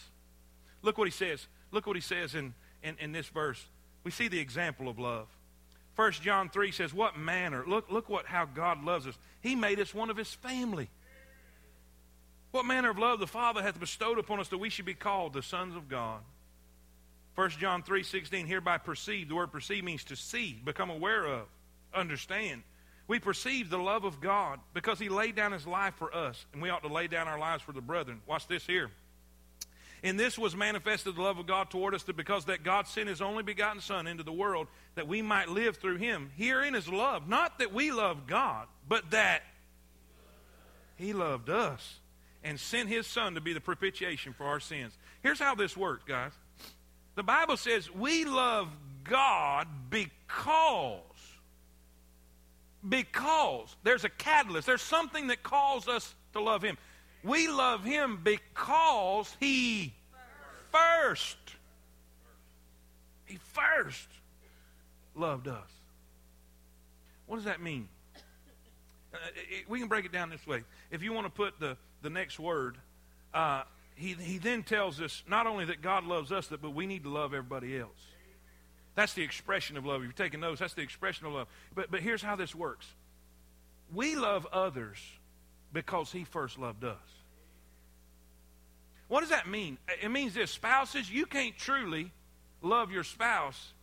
Look 0.82 0.98
what 0.98 1.06
he 1.06 1.12
says. 1.12 1.48
Look 1.72 1.86
what 1.86 1.96
he 1.96 2.02
says 2.02 2.34
in, 2.34 2.56
in, 2.82 2.96
in 3.00 3.12
this 3.12 3.28
verse. 3.28 3.64
We 4.04 4.10
see 4.10 4.28
the 4.28 4.40
example 4.40 4.90
of 4.90 4.98
love. 4.98 5.28
First 5.96 6.22
John 6.22 6.50
3 6.50 6.72
says, 6.72 6.94
What 6.94 7.18
manner? 7.18 7.64
Look, 7.66 7.90
look 7.90 8.10
what 8.10 8.26
how 8.26 8.46
God 8.46 8.84
loves 8.84 9.08
us. 9.08 9.18
He 9.42 9.56
made 9.56 9.80
us 9.80 9.94
one 9.94 10.10
of 10.10 10.18
his 10.18 10.34
family. 10.34 10.90
What 12.52 12.66
manner 12.66 12.90
of 12.90 12.98
love 12.98 13.20
the 13.20 13.28
Father 13.28 13.62
hath 13.62 13.80
bestowed 13.80 14.20
upon 14.20 14.40
us 14.40 14.50
that 14.50 14.58
we 14.58 14.70
should 14.70 14.86
be 14.86 14.94
called 14.94 15.34
the 15.34 15.42
sons 15.42 15.76
of 15.76 15.90
God. 15.90 16.22
1 17.36 17.50
John 17.52 17.84
3 17.84 18.04
16, 18.04 18.48
hereby 18.48 18.78
perceive. 18.78 19.30
The 19.30 19.36
word 19.36 19.52
perceive 19.52 19.84
means 19.84 20.04
to 20.06 20.16
see, 20.16 20.60
become 20.64 20.90
aware 20.90 21.26
of, 21.26 21.48
understand. 21.94 22.64
We 23.08 23.20
perceive 23.20 23.70
the 23.70 23.78
love 23.78 24.04
of 24.04 24.20
God 24.20 24.60
because 24.74 25.00
He 25.00 25.10
laid 25.10 25.36
down 25.36 25.52
His 25.52 25.68
life 25.68 25.96
for 25.96 26.16
us, 26.16 26.46
and 26.54 26.62
we 26.62 26.70
ought 26.70 26.84
to 26.84 26.92
lay 26.92 27.08
down 27.08 27.28
our 27.28 27.40
lives 27.40 27.62
for 27.62 27.72
the 27.72 27.82
brethren. 27.82 28.22
Watch 28.26 28.48
this 28.48 28.66
here. 28.66 28.90
In 30.06 30.18
this 30.18 30.38
was 30.38 30.56
manifested 30.56 31.16
the 31.16 31.22
love 31.24 31.40
of 31.40 31.48
God 31.48 31.72
toward 31.72 31.96
us 31.96 32.04
that 32.04 32.16
because 32.16 32.46
that 32.46 32.62
God 32.62 32.86
sent 32.86 33.10
His 33.10 33.24
only 33.24 33.42
begotten 33.42 33.82
Son 33.82 34.06
into 34.06 34.22
the 34.22 34.32
world 34.32 34.68
that 34.94 35.08
we 35.08 35.24
might 35.24 35.50
live 35.50 35.78
through 35.78 35.98
Him. 35.98 36.30
Herein 36.38 36.76
is 36.76 36.88
love. 36.88 37.28
Not 37.28 37.58
that 37.58 37.74
we 37.74 37.92
love 37.92 38.28
God, 38.28 38.68
but 38.88 39.10
that 39.10 39.42
He 40.96 41.12
loved 41.12 41.50
us 41.50 42.02
and 42.44 42.60
sent 42.60 42.88
His 42.88 43.08
Son 43.08 43.34
to 43.34 43.42
be 43.42 43.52
the 43.52 43.60
propitiation 43.60 44.34
for 44.34 44.46
our 44.46 44.60
sins. 44.60 44.94
Here's 45.24 45.40
how 45.40 45.56
this 45.56 45.76
works, 45.76 46.04
guys. 46.08 46.34
The 47.16 47.24
Bible 47.24 47.58
says 47.58 47.92
we 47.92 48.26
love 48.26 48.68
God 49.06 49.68
because 49.90 51.00
because 52.88 53.76
there's 53.82 54.04
a 54.04 54.10
catalyst, 54.10 54.68
there's 54.68 54.84
something 54.84 55.26
that 55.28 55.42
calls 55.42 55.88
us 55.88 56.14
to 56.34 56.42
love 56.42 56.62
Him. 56.62 56.78
We 57.26 57.48
love 57.48 57.84
Him 57.84 58.20
because 58.24 59.36
He 59.40 59.94
first, 60.72 61.38
He 63.26 63.40
first 63.54 64.08
loved 65.16 65.48
us. 65.48 65.70
What 67.26 67.38
does 67.38 67.46
that 67.46 67.62
mean? 67.62 67.90
Uh, 69.14 69.18
it, 69.50 69.70
we 69.70 69.80
can 69.80 69.88
break 69.88 70.06
it 70.06 70.12
down 70.12 70.30
this 70.30 70.46
way. 70.46 70.64
If 70.92 71.02
you 71.02 71.14
want 71.14 71.26
to 71.26 71.32
put 71.32 71.60
the, 71.60 71.78
the 72.02 72.10
next 72.10 72.40
word, 72.40 72.78
uh, 73.34 73.64
he, 73.96 74.14
he 74.14 74.38
then 74.38 74.64
tells 74.64 75.02
us 75.02 75.24
not 75.28 75.48
only 75.48 75.66
that 75.66 75.82
God 75.82 76.06
loves 76.06 76.32
us, 76.32 76.48
but 76.50 76.74
we 76.74 76.86
need 76.86 77.04
to 77.04 77.10
love 77.10 77.34
everybody 77.34 77.78
else. 77.80 77.90
That's 78.94 79.14
the 79.14 79.24
expression 79.24 79.78
of 79.78 79.86
love. 79.86 80.02
If 80.02 80.04
you're 80.04 80.14
taking 80.14 80.40
notes, 80.40 80.60
that's 80.60 80.74
the 80.74 80.82
expression 80.82 81.26
of 81.28 81.34
love. 81.34 81.48
But, 81.74 81.92
but 81.92 82.02
here's 82.02 82.22
how 82.22 82.36
this 82.36 82.54
works 82.54 82.88
we 83.94 84.16
love 84.16 84.46
others 84.52 84.98
because 85.72 86.12
he 86.12 86.24
first 86.24 86.58
loved 86.58 86.84
us. 86.84 86.98
What 89.08 89.22
does 89.22 89.30
that 89.30 89.48
mean? 89.48 89.78
It 90.02 90.10
means 90.10 90.34
this 90.34 90.52
spouses, 90.52 91.10
you 91.10 91.26
can't 91.26 91.58
truly 91.58 92.12
love 92.62 92.92
your 92.92 93.04
spouse 93.04 93.74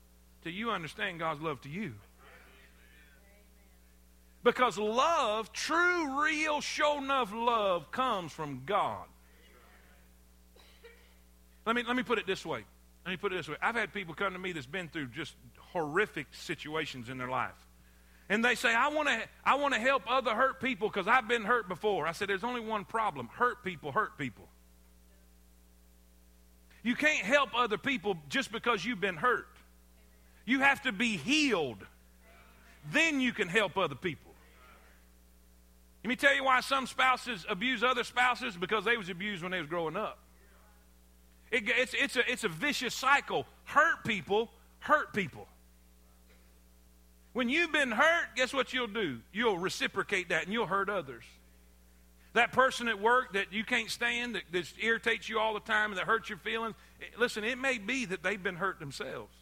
till 0.43 0.53
you 0.53 0.71
understand 0.71 1.21
God's 1.21 1.41
love 1.41 1.61
to 1.63 1.69
you. 1.69 1.95
Because 4.43 4.77
love, 4.77 5.53
true, 5.53 6.25
real, 6.25 6.61
show 6.61 6.99
enough 6.99 7.33
love 7.33 7.93
comes 7.93 8.33
from 8.33 8.63
God. 8.67 9.05
Let 11.65 11.77
me, 11.77 11.85
let 11.87 11.95
me 11.95 12.03
put 12.03 12.19
it 12.19 12.27
this 12.27 12.45
way. 12.45 12.65
Let 13.05 13.11
me 13.13 13.17
put 13.17 13.33
it 13.33 13.37
this 13.37 13.49
way 13.49 13.57
I've 13.61 13.75
had 13.75 13.93
people 13.93 14.15
come 14.15 14.33
to 14.33 14.39
me 14.39 14.53
that's 14.53 14.67
been 14.67 14.89
through 14.89 15.07
just 15.09 15.35
horrific 15.59 16.27
situations 16.33 17.09
in 17.09 17.19
their 17.19 17.29
life. 17.29 17.51
And 18.29 18.45
they 18.45 18.55
say, 18.55 18.75
I 18.75 18.89
want 18.89 19.09
to 19.09 19.21
I 19.45 19.57
want 19.57 19.75
to 19.75 19.81
help 19.81 20.03
other 20.09 20.35
hurt 20.35 20.61
people 20.61 20.89
because 20.89 21.07
I've 21.07 21.29
been 21.29 21.43
hurt 21.43 21.69
before. 21.69 22.07
I 22.07 22.13
said, 22.13 22.29
There's 22.29 22.45
only 22.45 22.61
one 22.61 22.85
problem 22.85 23.29
hurt 23.29 23.65
people 23.65 23.93
hurt 23.93 24.19
people. 24.19 24.49
You 26.83 26.95
can't 26.95 27.25
help 27.25 27.51
other 27.55 27.79
people 27.79 28.17
just 28.29 28.51
because 28.51 28.85
you've 28.85 29.01
been 29.01 29.17
hurt. 29.17 29.47
You 30.45 30.61
have 30.61 30.83
to 30.83 30.93
be 30.93 31.17
healed. 31.17 31.79
Then 32.91 33.21
you 33.21 33.33
can 33.33 33.49
help 33.49 33.79
other 33.79 33.95
people. 33.95 34.33
Let 36.03 36.09
me 36.09 36.17
tell 36.17 36.35
you 36.35 36.45
why 36.45 36.61
some 36.61 36.89
spouses 36.89 37.47
abuse 37.49 37.85
other 37.85 38.03
spouses 38.03 38.57
because 38.57 38.85
they 38.85 38.97
was 38.97 39.09
abused 39.09 39.43
when 39.43 39.53
they 39.53 39.61
was 39.61 39.69
growing 39.69 39.97
up. 39.97 40.19
It, 41.53 41.65
it's, 41.67 41.95
it's, 41.95 42.17
a, 42.17 42.31
it's 42.31 42.45
a 42.45 42.49
vicious 42.49 42.95
cycle. 42.95 43.47
Hurt 43.65 44.05
people, 44.05 44.51
hurt 44.81 45.13
people. 45.13 45.47
When 47.35 47.49
you've 47.49 47.73
been 47.73 47.93
hurt, 47.93 48.35
guess 48.35 48.53
what 48.53 48.73
you'll 48.73 48.89
do? 48.89 49.21
You'll 49.33 49.59
reciprocate 49.59 50.31
that 50.31 50.45
and 50.45 50.53
you'll 50.53 50.67
hurt 50.67 50.91
others. 50.91 51.25
That 52.35 52.53
person 52.53 52.89
at 52.89 53.01
work 53.01 53.35
that 53.35 53.53
you 53.53 53.65
can't 53.65 53.91
stand, 53.91 54.37
that, 54.37 54.45
that 54.53 54.73
irritates 54.81 55.29
you 55.29 55.39
all 55.39 55.55
the 55.55 55.61
time 55.61 55.91
and 55.91 55.99
that 55.99 56.07
hurts 56.07 56.29
your 56.29 56.39
feelings, 56.39 56.75
eh, 57.01 57.05
listen, 57.19 57.45
it 57.45 57.59
may 57.59 57.79
be 57.79 58.07
that 58.07 58.23
they've 58.23 58.43
been 58.43 58.57
hurt 58.57 58.81
themselves. 58.81 59.35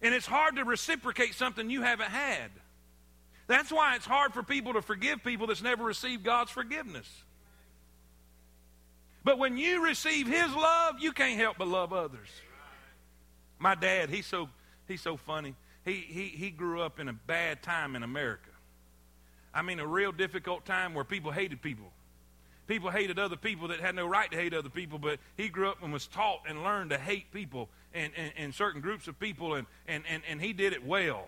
And 0.00 0.14
it's 0.14 0.26
hard 0.26 0.56
to 0.56 0.64
reciprocate 0.64 1.34
something 1.34 1.68
you 1.68 1.82
haven't 1.82 2.10
had. 2.10 2.50
That's 3.48 3.70
why 3.70 3.96
it's 3.96 4.06
hard 4.06 4.32
for 4.32 4.42
people 4.42 4.74
to 4.74 4.82
forgive 4.82 5.22
people 5.22 5.46
that's 5.46 5.62
never 5.62 5.84
received 5.84 6.24
God's 6.24 6.50
forgiveness. 6.50 7.08
But 9.22 9.38
when 9.38 9.56
you 9.56 9.84
receive 9.84 10.26
his 10.26 10.54
love, 10.54 10.96
you 11.00 11.12
can't 11.12 11.38
help 11.38 11.58
but 11.58 11.68
love 11.68 11.92
others. 11.92 12.28
My 13.58 13.74
dad, 13.74 14.10
he's 14.10 14.26
so 14.26 14.48
he's 14.86 15.00
so 15.00 15.16
funny. 15.16 15.54
He 15.84 15.94
he 15.94 16.28
he 16.28 16.50
grew 16.50 16.82
up 16.82 17.00
in 17.00 17.08
a 17.08 17.12
bad 17.12 17.62
time 17.62 17.96
in 17.96 18.02
America. 18.02 18.50
I 19.56 19.62
mean 19.62 19.80
a 19.80 19.86
real 19.86 20.12
difficult 20.12 20.66
time 20.66 20.92
where 20.92 21.04
people 21.04 21.32
hated 21.32 21.62
people. 21.62 21.86
People 22.66 22.90
hated 22.90 23.18
other 23.18 23.36
people 23.36 23.68
that 23.68 23.80
had 23.80 23.94
no 23.94 24.06
right 24.06 24.30
to 24.30 24.36
hate 24.36 24.52
other 24.52 24.68
people, 24.68 24.98
but 24.98 25.18
he 25.36 25.48
grew 25.48 25.70
up 25.70 25.82
and 25.82 25.92
was 25.92 26.06
taught 26.06 26.40
and 26.46 26.62
learned 26.62 26.90
to 26.90 26.98
hate 26.98 27.32
people 27.32 27.70
and, 27.94 28.12
and, 28.16 28.32
and 28.36 28.54
certain 28.54 28.82
groups 28.82 29.08
of 29.08 29.18
people, 29.18 29.54
and, 29.54 29.66
and, 29.88 30.04
and, 30.08 30.22
and 30.28 30.42
he 30.42 30.52
did 30.52 30.74
it 30.74 30.84
well. 30.84 31.26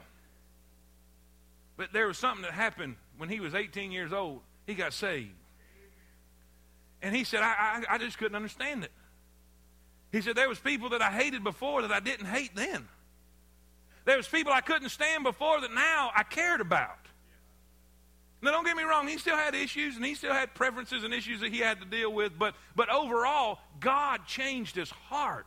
But 1.79 1.93
there 1.93 2.07
was 2.07 2.19
something 2.19 2.43
that 2.43 2.53
happened 2.53 2.97
when 3.17 3.31
he 3.31 3.41
was 3.41 3.55
18 3.55 3.93
years 3.93 4.13
old. 4.13 4.41
He 4.67 4.75
got 4.75 4.93
saved. 4.93 5.31
And 7.01 7.15
he 7.17 7.25
said, 7.25 7.41
I, 7.41 7.85
I, 7.89 7.95
I 7.95 7.99
just 7.99 8.19
couldn't 8.19 8.35
understand 8.37 8.85
it. 8.85 8.91
He 10.13 10.21
said, 10.21 10.37
There 10.37 10.49
was 10.49 10.59
people 10.59 10.91
that 10.91 11.01
I 11.01 11.11
hated 11.11 11.45
before 11.45 11.83
that 11.83 11.93
I 11.93 12.01
didn't 12.01 12.27
hate 12.27 12.55
then. 12.55 12.89
There 14.05 14.17
was 14.17 14.27
people 14.27 14.53
I 14.53 14.61
couldn't 14.61 14.89
stand 14.89 15.23
before 15.23 15.61
that 15.61 15.73
now 15.73 16.11
I 16.15 16.25
cared 16.25 16.61
about. 16.61 17.08
Now, 18.41 18.53
don't 18.53 18.65
get 18.65 18.77
me 18.77 18.85
wrong, 18.85 19.09
he 19.09 19.19
still 19.19 19.37
had 19.37 19.55
issues 19.55 19.97
and 19.97 20.05
he 20.05 20.15
still 20.15 20.33
had 20.33 20.55
preferences 20.55 21.03
and 21.03 21.13
issues 21.13 21.41
that 21.41 21.53
he 21.53 21.59
had 21.59 21.81
to 21.81 21.87
deal 21.87 22.13
with, 22.13 22.39
but, 22.39 22.55
but 22.77 22.89
overall, 22.89 23.59
God 23.81 24.27
changed 24.27 24.77
his 24.77 24.91
heart. 24.91 25.47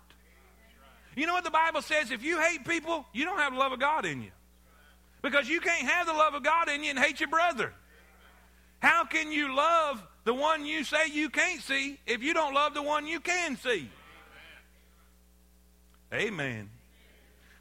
You 1.16 1.26
know 1.26 1.34
what 1.34 1.44
the 1.44 1.52
Bible 1.52 1.82
says? 1.82 2.12
If 2.12 2.24
you 2.24 2.40
hate 2.40 2.66
people, 2.66 3.06
you 3.14 3.26
don't 3.26 3.38
have 3.38 3.54
the 3.54 3.60
love 3.60 3.72
of 3.72 3.80
God 3.80 4.06
in 4.06 4.22
you. 4.22 4.32
Because 5.22 5.48
you 5.48 5.62
can't 5.62 5.88
have 5.88 6.08
the 6.08 6.14
love 6.14 6.34
of 6.34 6.44
God 6.44 6.68
in 6.68 6.84
you 6.84 6.90
and 6.90 7.00
hate 7.00 7.20
your 7.20 7.30
brother. 7.30 7.74
How 8.80 9.06
can 9.06 9.32
you 9.32 9.56
love 9.56 10.02
the 10.24 10.34
one 10.34 10.66
you 10.66 10.84
say 10.84 11.08
you 11.08 11.30
can't 11.30 11.62
see 11.62 12.00
if 12.08 12.24
you 12.24 12.34
don't 12.34 12.54
love 12.54 12.74
the 12.74 12.82
one 12.82 13.08
you 13.08 13.20
can 13.20 13.56
see? 13.58 13.90
Amen. 16.14 16.70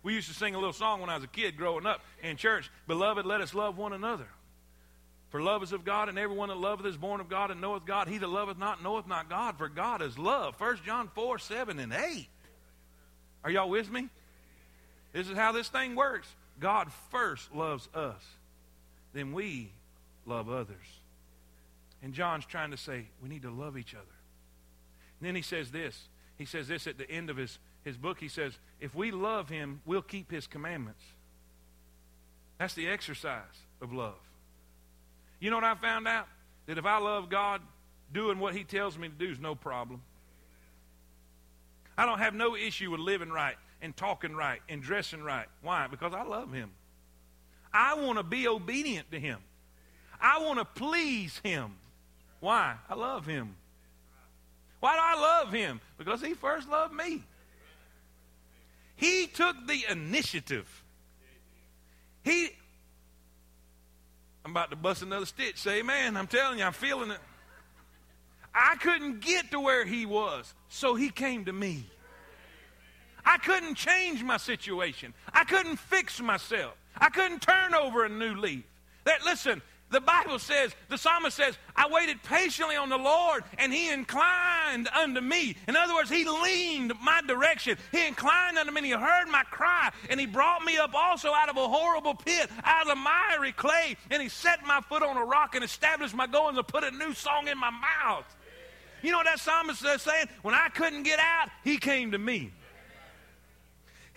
We 0.03 0.15
used 0.15 0.29
to 0.29 0.35
sing 0.35 0.55
a 0.55 0.59
little 0.59 0.73
song 0.73 1.01
when 1.01 1.11
I 1.11 1.15
was 1.15 1.25
a 1.25 1.29
kid 1.29 1.57
growing 1.57 1.87
up 1.87 2.01
in 2.23 2.37
church 2.37 2.71
Beloved, 2.87 3.27
let 3.27 3.41
us 3.41 3.55
love 3.55 3.77
one 3.77 3.93
another. 3.93 4.27
For 5.31 5.41
love 5.41 5.63
is 5.63 5.73
of 5.73 5.85
God, 5.85 6.09
and 6.09 6.19
everyone 6.19 6.49
that 6.49 6.59
loveth 6.59 6.87
is 6.87 6.97
born 6.97 7.21
of 7.21 7.29
God 7.29 7.51
and 7.51 7.61
knoweth 7.61 7.87
God. 7.87 8.09
He 8.09 8.19
that 8.19 8.29
loveth 8.29 8.59
not 8.59 8.83
knoweth 8.83 9.07
not 9.07 9.31
God, 9.31 9.57
for 9.57 9.69
God 9.69 10.03
is 10.03 10.19
love. 10.19 10.55
1 10.59 10.81
John 10.85 11.09
4, 11.15 11.39
7, 11.39 11.79
and 11.79 11.93
8. 11.93 12.27
Are 13.45 13.51
y'all 13.51 13.71
with 13.71 13.91
me? 13.91 14.09
This 15.13 15.29
is 15.29 15.37
how 15.37 15.53
this 15.53 15.69
thing 15.69 15.95
works. 15.95 16.29
God 16.59 16.89
first 17.11 17.55
loves 17.55 17.89
us, 17.95 18.23
then 19.15 19.33
we 19.33 19.71
love 20.27 20.51
others. 20.51 20.77
And 22.03 22.13
John's 22.13 22.47
trying 22.47 22.71
to 22.71 22.77
say, 22.77 23.07
we 23.23 23.29
need 23.29 23.43
to 23.43 23.51
love 23.51 23.79
each 23.79 23.95
other. 23.95 24.05
And 25.21 25.29
then 25.29 25.35
he 25.35 25.43
says 25.43 25.71
this. 25.71 26.09
He 26.39 26.45
says 26.45 26.69
this 26.69 26.87
at 26.87 26.97
the 26.99 27.11
end 27.11 27.29
of 27.29 27.37
his, 27.37 27.59
his 27.85 27.97
book. 27.97 28.19
He 28.21 28.29
says, 28.29 28.59
if 28.81 28.95
we 28.95 29.11
love 29.11 29.49
him, 29.49 29.81
we'll 29.85 30.01
keep 30.01 30.31
his 30.31 30.47
commandments. 30.47 31.03
That's 32.59 32.75
the 32.75 32.89
exercise 32.89 33.43
of 33.83 33.93
love. 33.93 34.15
You 35.41 35.51
know 35.51 35.57
what 35.57 35.65
I 35.65 35.75
found 35.75 36.07
out? 36.07 36.29
That 36.67 36.79
if 36.79 36.85
I 36.85 36.99
love 36.99 37.31
God, 37.31 37.63
doing 38.13 38.39
what 38.39 38.55
He 38.55 38.63
tells 38.63 38.97
me 38.97 39.09
to 39.09 39.15
do 39.15 39.31
is 39.31 39.41
no 39.41 39.55
problem. 39.55 40.03
I 41.99 42.07
don't 42.07 42.19
have 42.19 42.35
no 42.35 42.55
issue 42.55 42.91
with 42.91 43.01
living 43.01 43.31
right 43.31 43.57
and 43.83 43.97
talking 43.97 44.35
right 44.35 44.61
and 44.69 44.83
dressing 44.83 45.23
right. 45.23 45.47
Why? 45.63 45.87
Because 45.91 46.13
I 46.15 46.23
love 46.23 46.53
Him. 46.53 46.71
I 47.73 47.95
want 47.95 48.19
to 48.19 48.23
be 48.23 48.47
obedient 48.47 49.11
to 49.13 49.19
Him. 49.21 49.39
I 50.21 50.41
want 50.41 50.59
to 50.59 50.65
please 50.65 51.41
Him. 51.43 51.73
Why? 52.41 52.75
I 52.89 52.95
love 52.95 53.27
Him. 53.27 53.57
Why 54.81 54.95
do 54.95 55.01
I 55.03 55.21
love 55.21 55.53
Him? 55.53 55.81
Because 55.99 56.21
He 56.21 56.35
first 56.35 56.69
loved 56.69 56.95
me. 56.95 57.23
He 58.97 59.27
took 59.27 59.57
the 59.67 59.87
initiative. 59.91 60.85
He 62.23 62.51
I'm 64.45 64.53
about 64.53 64.71
to 64.71 64.77
bust 64.77 65.03
another 65.03 65.27
stitch. 65.27 65.59
Say 65.59 65.81
amen. 65.81 66.17
I'm 66.17 66.27
telling 66.27 66.59
you, 66.59 66.65
I'm 66.65 66.73
feeling 66.73 67.11
it. 67.11 67.19
I 68.55 68.77
couldn't 68.77 69.21
get 69.21 69.51
to 69.53 69.61
where 69.61 69.85
he 69.85 70.07
was, 70.07 70.55
so 70.69 70.95
he 70.95 71.11
came 71.11 71.45
to 71.45 71.53
me. 71.53 71.85
I 73.25 73.39
couldn't 73.39 73.75
change 73.75 74.23
my 74.23 74.39
situation. 74.39 75.15
I 75.33 75.45
couldn't 75.45 75.77
fix 75.77 76.21
myself. 76.21 76.73
I 76.97 77.11
couldn't 77.11 77.43
turn 77.43 77.75
over 77.75 78.05
a 78.05 78.09
new 78.09 78.35
leaf. 78.35 78.65
That 79.05 79.25
listen, 79.25 79.63
the 79.91 80.01
Bible 80.01 80.39
says, 80.39 80.75
the 80.89 80.97
psalmist 80.97 81.37
says, 81.37 81.59
I 81.75 81.89
waited 81.91 82.23
patiently 82.23 82.77
on 82.77 82.89
the 82.89 82.97
Lord 82.97 83.43
and 83.59 83.73
he 83.73 83.91
inclined 83.91 84.89
unto 84.89 85.21
me. 85.21 85.57
In 85.67 85.77
other 85.77 85.95
words, 85.95 86.09
he 86.09 86.25
leaned 86.25 86.93
my 87.03 87.21
direction. 87.27 87.77
He 87.91 88.07
inclined 88.07 88.57
unto 88.57 88.73
me 88.73 88.79
and 88.79 88.87
he 88.87 88.93
heard 88.93 89.27
my 89.29 89.43
cry 89.51 89.91
and 90.09 90.21
he 90.21 90.27
brought 90.27 90.65
me 90.65 90.79
up 90.79 90.95
also 90.95 91.33
out 91.33 91.49
of 91.49 91.57
a 91.57 91.69
horrible 91.69 92.15
pit, 92.15 92.49
out 92.63 92.83
of 92.83 92.89
the 92.89 92.97
miry 92.97 93.53
clay, 93.53 93.97
and 94.11 94.23
he 94.23 94.29
set 94.29 94.65
my 94.65 94.81
foot 94.81 95.03
on 95.03 95.17
a 95.17 95.25
rock 95.25 95.55
and 95.57 95.65
established 95.65 96.15
my 96.15 96.27
goings 96.27 96.57
and 96.57 96.67
put 96.69 96.85
a 96.85 96.91
new 96.93 97.13
song 97.13 97.49
in 97.49 97.59
my 97.59 97.71
mouth. 97.71 98.25
You 99.03 99.11
know 99.11 99.19
what 99.19 99.27
that 99.27 99.41
psalmist 99.41 99.85
is 99.85 100.03
saying? 100.03 100.27
When 100.43 100.55
I 100.55 100.69
couldn't 100.69 101.03
get 101.03 101.19
out, 101.19 101.49
he 101.65 101.79
came 101.79 102.13
to 102.13 102.19
me. 102.19 102.53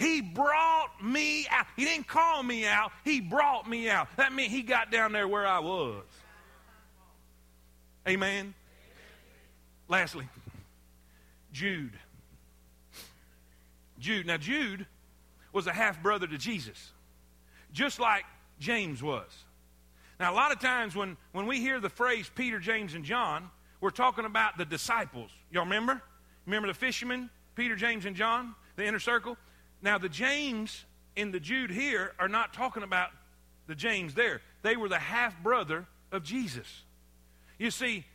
He 0.04 0.20
brought 0.22 1.02
me 1.02 1.48
out. 1.50 1.66
He 1.78 1.86
didn't 1.86 2.08
call 2.08 2.44
me 2.44 2.66
out, 2.66 2.92
He 3.06 3.22
brought 3.22 3.70
me 3.70 3.90
out. 3.90 4.10
That 4.18 4.34
meant 4.34 4.52
He 4.52 4.62
got 4.62 4.92
down 4.92 5.14
there 5.14 5.28
where 5.28 5.48
I 5.48 5.60
was. 5.60 6.04
Amen. 8.08 8.54
Lastly, 9.88 10.28
Jude. 11.54 11.94
Jude. 13.98 14.26
Now, 14.26 14.36
Jude 14.36 14.86
was 15.54 15.68
a 15.68 15.72
half 15.72 16.04
brother 16.04 16.28
to 16.28 16.38
Jesus, 16.38 16.92
just 17.72 17.98
like 17.98 18.26
James 18.60 19.02
was. 19.02 19.32
Now, 20.20 20.34
a 20.34 20.36
lot 20.36 20.52
of 20.52 20.60
times 20.60 20.96
when, 20.98 21.16
when 21.32 21.48
we 21.48 21.62
hear 21.62 21.80
the 21.80 21.90
phrase 21.90 22.30
Peter, 22.36 22.60
James, 22.60 22.94
and 22.94 23.06
John, 23.06 23.50
we're 23.80 23.90
talking 23.90 24.26
about 24.26 24.58
the 24.58 24.66
disciples. 24.66 25.32
Y'all 25.50 25.64
remember? 25.64 26.02
Remember 26.46 26.68
the 26.68 26.74
fishermen, 26.74 27.30
Peter, 27.56 27.78
James, 27.78 28.06
and 28.06 28.18
John, 28.18 28.54
the 28.76 28.86
inner 28.86 29.00
circle? 29.00 29.38
Now, 29.84 29.98
the 29.98 30.10
James 30.10 30.86
in 31.16 31.32
the 31.32 31.42
Jude 31.42 31.70
here 31.70 32.14
are 32.18 32.30
not 32.30 32.54
talking 32.54 32.84
about 32.84 33.10
the 33.68 33.76
James 33.76 34.14
there. 34.14 34.42
They 34.62 34.78
were 34.78 34.88
the 34.88 34.98
half 34.98 35.38
brother 35.44 35.86
of 36.12 36.24
Jesus. 36.24 36.68
You 37.60 37.70
see, 37.70 38.06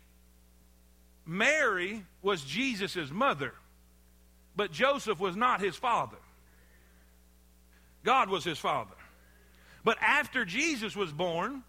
Mary 1.27 2.05
was 2.23 2.43
Jesus' 2.43 3.11
mother, 3.11 3.53
but 4.57 4.73
Joseph 4.73 5.21
was 5.21 5.37
not 5.37 5.61
his 5.61 5.77
father. 5.77 6.16
God 8.03 8.31
was 8.31 8.45
his 8.45 8.59
father. 8.59 8.95
But 9.85 9.99
after 10.01 10.47
Jesus 10.47 10.97
was 10.97 11.12
born, 11.12 11.62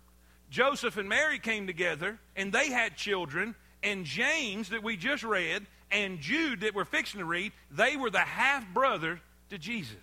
Joseph 0.50 0.95
and 0.95 1.10
Mary 1.10 1.39
came 1.39 1.68
together 1.68 2.18
and 2.38 2.54
they 2.54 2.70
had 2.70 2.95
children, 2.95 3.54
and 3.84 4.06
James, 4.06 4.70
that 4.70 4.82
we 4.82 4.95
just 4.95 5.24
read, 5.24 5.68
and 5.91 6.20
Jude, 6.20 6.62
that 6.62 6.74
we're 6.74 6.86
fixing 6.86 7.20
to 7.20 7.26
read, 7.26 7.52
they 7.70 7.97
were 7.97 8.10
the 8.10 8.20
half 8.20 8.66
brother 8.74 9.20
to 9.50 9.58
Jesus. 9.58 9.95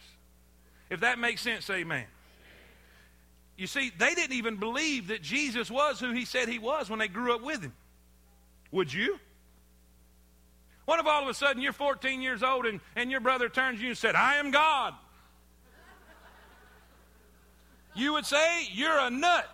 If 0.91 1.01
that 1.01 1.19
makes 1.19 1.41
sense, 1.41 1.65
say 1.65 1.77
amen. 1.81 2.05
You 3.57 3.67
see, 3.67 3.91
they 3.97 4.15
didn't 4.15 4.37
even 4.37 4.57
believe 4.57 5.09
that 5.09 5.23
Jesus 5.23 5.71
was 5.71 5.99
who 5.99 6.13
he 6.13 6.25
said 6.25 6.49
he 6.49 6.59
was 6.59 6.91
when 6.91 6.99
they 6.99 7.09
grew 7.09 7.35
up 7.35 7.43
with 7.43 7.63
him. 7.63 7.73
Would 8.71 8.93
you? 8.93 9.19
What 10.85 11.01
if 11.01 11.07
all 11.07 11.23
of 11.23 11.29
a 11.29 11.35
sudden 11.35 11.63
you're 11.63 11.73
14 11.73 12.21
years 12.21 12.43
old 12.43 12.67
and, 12.67 12.81
and 12.95 13.11
your 13.11 13.21
brother 13.21 13.49
turns 13.49 13.79
to 13.79 13.83
you 13.83 13.91
and 13.91 13.99
said, 13.99 14.15
I 14.15 14.37
am 14.37 14.51
God? 14.51 14.95
You 17.95 18.13
would 18.13 18.27
say, 18.27 18.69
You're 18.73 18.99
a 18.99 19.11
nut. 19.11 19.49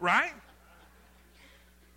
Right? 0.00 0.32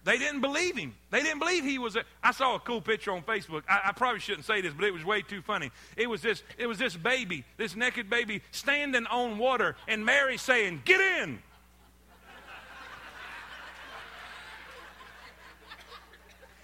They 0.08 0.18
didn't 0.18 0.40
believe 0.40 0.78
him. 0.78 0.96
They 1.12 1.22
didn't 1.22 1.40
believe 1.40 1.66
he 1.66 1.78
was. 1.80 1.98
A, 1.98 2.06
I 2.24 2.32
saw 2.32 2.56
a 2.56 2.60
cool 2.60 2.80
picture 2.80 3.12
on 3.12 3.24
Facebook. 3.24 3.64
I, 3.68 3.90
I, 3.90 3.92
probably 3.92 4.22
shouldn't 4.22 4.46
say 4.46 4.62
this, 4.62 4.74
but 4.74 4.86
it 4.86 4.94
was 4.94 5.04
way 5.04 5.22
too 5.22 5.42
funny. 5.42 5.70
It 5.98 6.10
was 6.10 6.22
this. 6.22 6.44
It 6.58 6.66
was 6.66 6.78
this 6.78 6.96
baby, 6.96 7.44
this 7.58 7.76
naked 7.76 8.10
baby, 8.10 8.42
standing 8.52 9.06
on 9.08 9.38
water, 9.38 9.76
and 9.86 10.06
Mary 10.06 10.38
saying, 10.38 10.84
"Get 10.86 11.02
in." 11.02 11.40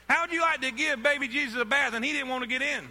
How'd 0.07 0.31
you 0.31 0.39
like 0.39 0.61
to 0.61 0.71
give 0.71 1.03
baby 1.03 1.27
Jesus 1.27 1.59
a 1.59 1.65
bath 1.65 1.93
and 1.93 2.05
he 2.05 2.13
didn't 2.13 2.29
want 2.29 2.43
to 2.43 2.47
get 2.47 2.61
in? 2.61 2.87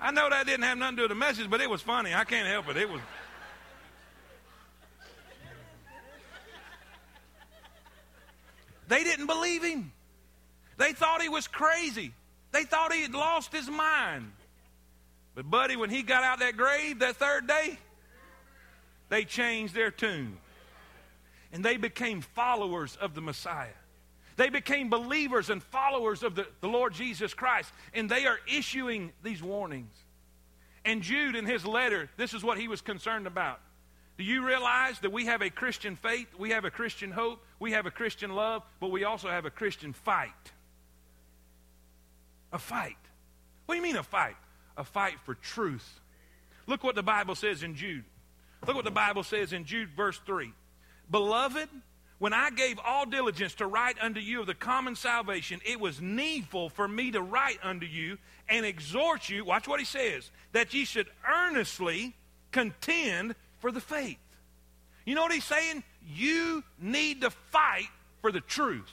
I 0.00 0.10
know 0.10 0.28
that 0.28 0.46
didn't 0.46 0.64
have 0.64 0.78
nothing 0.78 0.96
to 0.96 1.02
do 1.02 1.02
with 1.04 1.10
the 1.10 1.14
message, 1.14 1.48
but 1.48 1.60
it 1.60 1.70
was 1.70 1.80
funny. 1.80 2.12
I 2.12 2.24
can't 2.24 2.48
help 2.48 2.68
it. 2.70 2.76
It 2.76 2.90
was. 2.90 3.00
They 8.88 9.04
didn't 9.04 9.26
believe 9.26 9.62
him. 9.62 9.92
They 10.76 10.92
thought 10.92 11.22
he 11.22 11.28
was 11.28 11.48
crazy. 11.48 12.12
They 12.52 12.64
thought 12.64 12.92
he 12.92 13.02
had 13.02 13.14
lost 13.14 13.52
his 13.52 13.68
mind. 13.68 14.32
But, 15.34 15.50
buddy, 15.50 15.76
when 15.76 15.90
he 15.90 16.02
got 16.02 16.22
out 16.22 16.38
that 16.40 16.56
grave 16.56 17.00
that 17.00 17.16
third 17.16 17.46
day, 17.46 17.78
they 19.08 19.24
changed 19.24 19.74
their 19.74 19.90
tune. 19.90 20.38
And 21.52 21.64
they 21.64 21.76
became 21.76 22.20
followers 22.20 22.96
of 22.96 23.14
the 23.14 23.20
Messiah. 23.20 23.68
They 24.36 24.50
became 24.50 24.90
believers 24.90 25.48
and 25.48 25.62
followers 25.62 26.22
of 26.22 26.34
the, 26.34 26.46
the 26.60 26.68
Lord 26.68 26.92
Jesus 26.92 27.32
Christ. 27.34 27.72
And 27.94 28.10
they 28.10 28.26
are 28.26 28.38
issuing 28.46 29.12
these 29.22 29.42
warnings. 29.42 29.94
And 30.84 31.02
Jude, 31.02 31.36
in 31.36 31.46
his 31.46 31.64
letter, 31.64 32.10
this 32.16 32.34
is 32.34 32.44
what 32.44 32.58
he 32.58 32.68
was 32.68 32.80
concerned 32.80 33.26
about. 33.26 33.60
Do 34.18 34.24
you 34.24 34.46
realize 34.46 34.98
that 35.00 35.12
we 35.12 35.26
have 35.26 35.42
a 35.42 35.50
Christian 35.50 35.96
faith, 35.96 36.28
we 36.38 36.50
have 36.50 36.64
a 36.64 36.70
Christian 36.70 37.10
hope, 37.10 37.44
we 37.58 37.72
have 37.72 37.84
a 37.86 37.90
Christian 37.90 38.34
love, 38.34 38.62
but 38.80 38.90
we 38.90 39.04
also 39.04 39.28
have 39.28 39.44
a 39.44 39.50
Christian 39.50 39.92
fight? 39.92 40.30
A 42.52 42.58
fight. 42.58 42.96
What 43.66 43.74
do 43.74 43.76
you 43.76 43.82
mean 43.82 43.96
a 43.96 44.02
fight? 44.02 44.36
A 44.76 44.84
fight 44.84 45.16
for 45.24 45.34
truth. 45.34 46.00
Look 46.66 46.82
what 46.82 46.94
the 46.94 47.02
Bible 47.02 47.34
says 47.34 47.62
in 47.62 47.74
Jude. 47.74 48.04
Look 48.66 48.76
what 48.76 48.84
the 48.84 48.90
Bible 48.90 49.22
says 49.22 49.52
in 49.52 49.64
Jude, 49.64 49.90
verse 49.90 50.18
3. 50.24 50.52
Beloved, 51.10 51.68
when 52.18 52.32
I 52.32 52.50
gave 52.50 52.78
all 52.78 53.04
diligence 53.04 53.54
to 53.56 53.66
write 53.66 53.98
unto 54.00 54.20
you 54.20 54.40
of 54.40 54.46
the 54.46 54.54
common 54.54 54.96
salvation, 54.96 55.60
it 55.66 55.78
was 55.78 56.00
needful 56.00 56.70
for 56.70 56.88
me 56.88 57.10
to 57.10 57.20
write 57.20 57.58
unto 57.62 57.84
you 57.84 58.16
and 58.48 58.64
exhort 58.64 59.28
you, 59.28 59.44
watch 59.44 59.68
what 59.68 59.80
he 59.80 59.86
says, 59.86 60.30
that 60.52 60.72
ye 60.72 60.86
should 60.86 61.08
earnestly 61.28 62.14
contend 62.52 63.34
for 63.66 63.72
the 63.72 63.80
faith. 63.80 64.16
You 65.04 65.16
know 65.16 65.22
what 65.22 65.32
he's 65.32 65.42
saying? 65.42 65.82
You 66.06 66.62
need 66.80 67.22
to 67.22 67.30
fight 67.30 67.88
for 68.20 68.30
the 68.30 68.40
truth. 68.40 68.88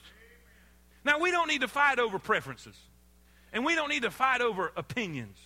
Now, 1.05 1.19
we 1.19 1.29
don't 1.29 1.47
need 1.47 1.61
to 1.61 1.67
fight 1.67 1.99
over 1.99 2.17
preferences, 2.17 2.75
and 3.51 3.63
we 3.63 3.75
don't 3.75 3.89
need 3.89 4.01
to 4.01 4.09
fight 4.09 4.41
over 4.41 4.71
opinions, 4.75 5.37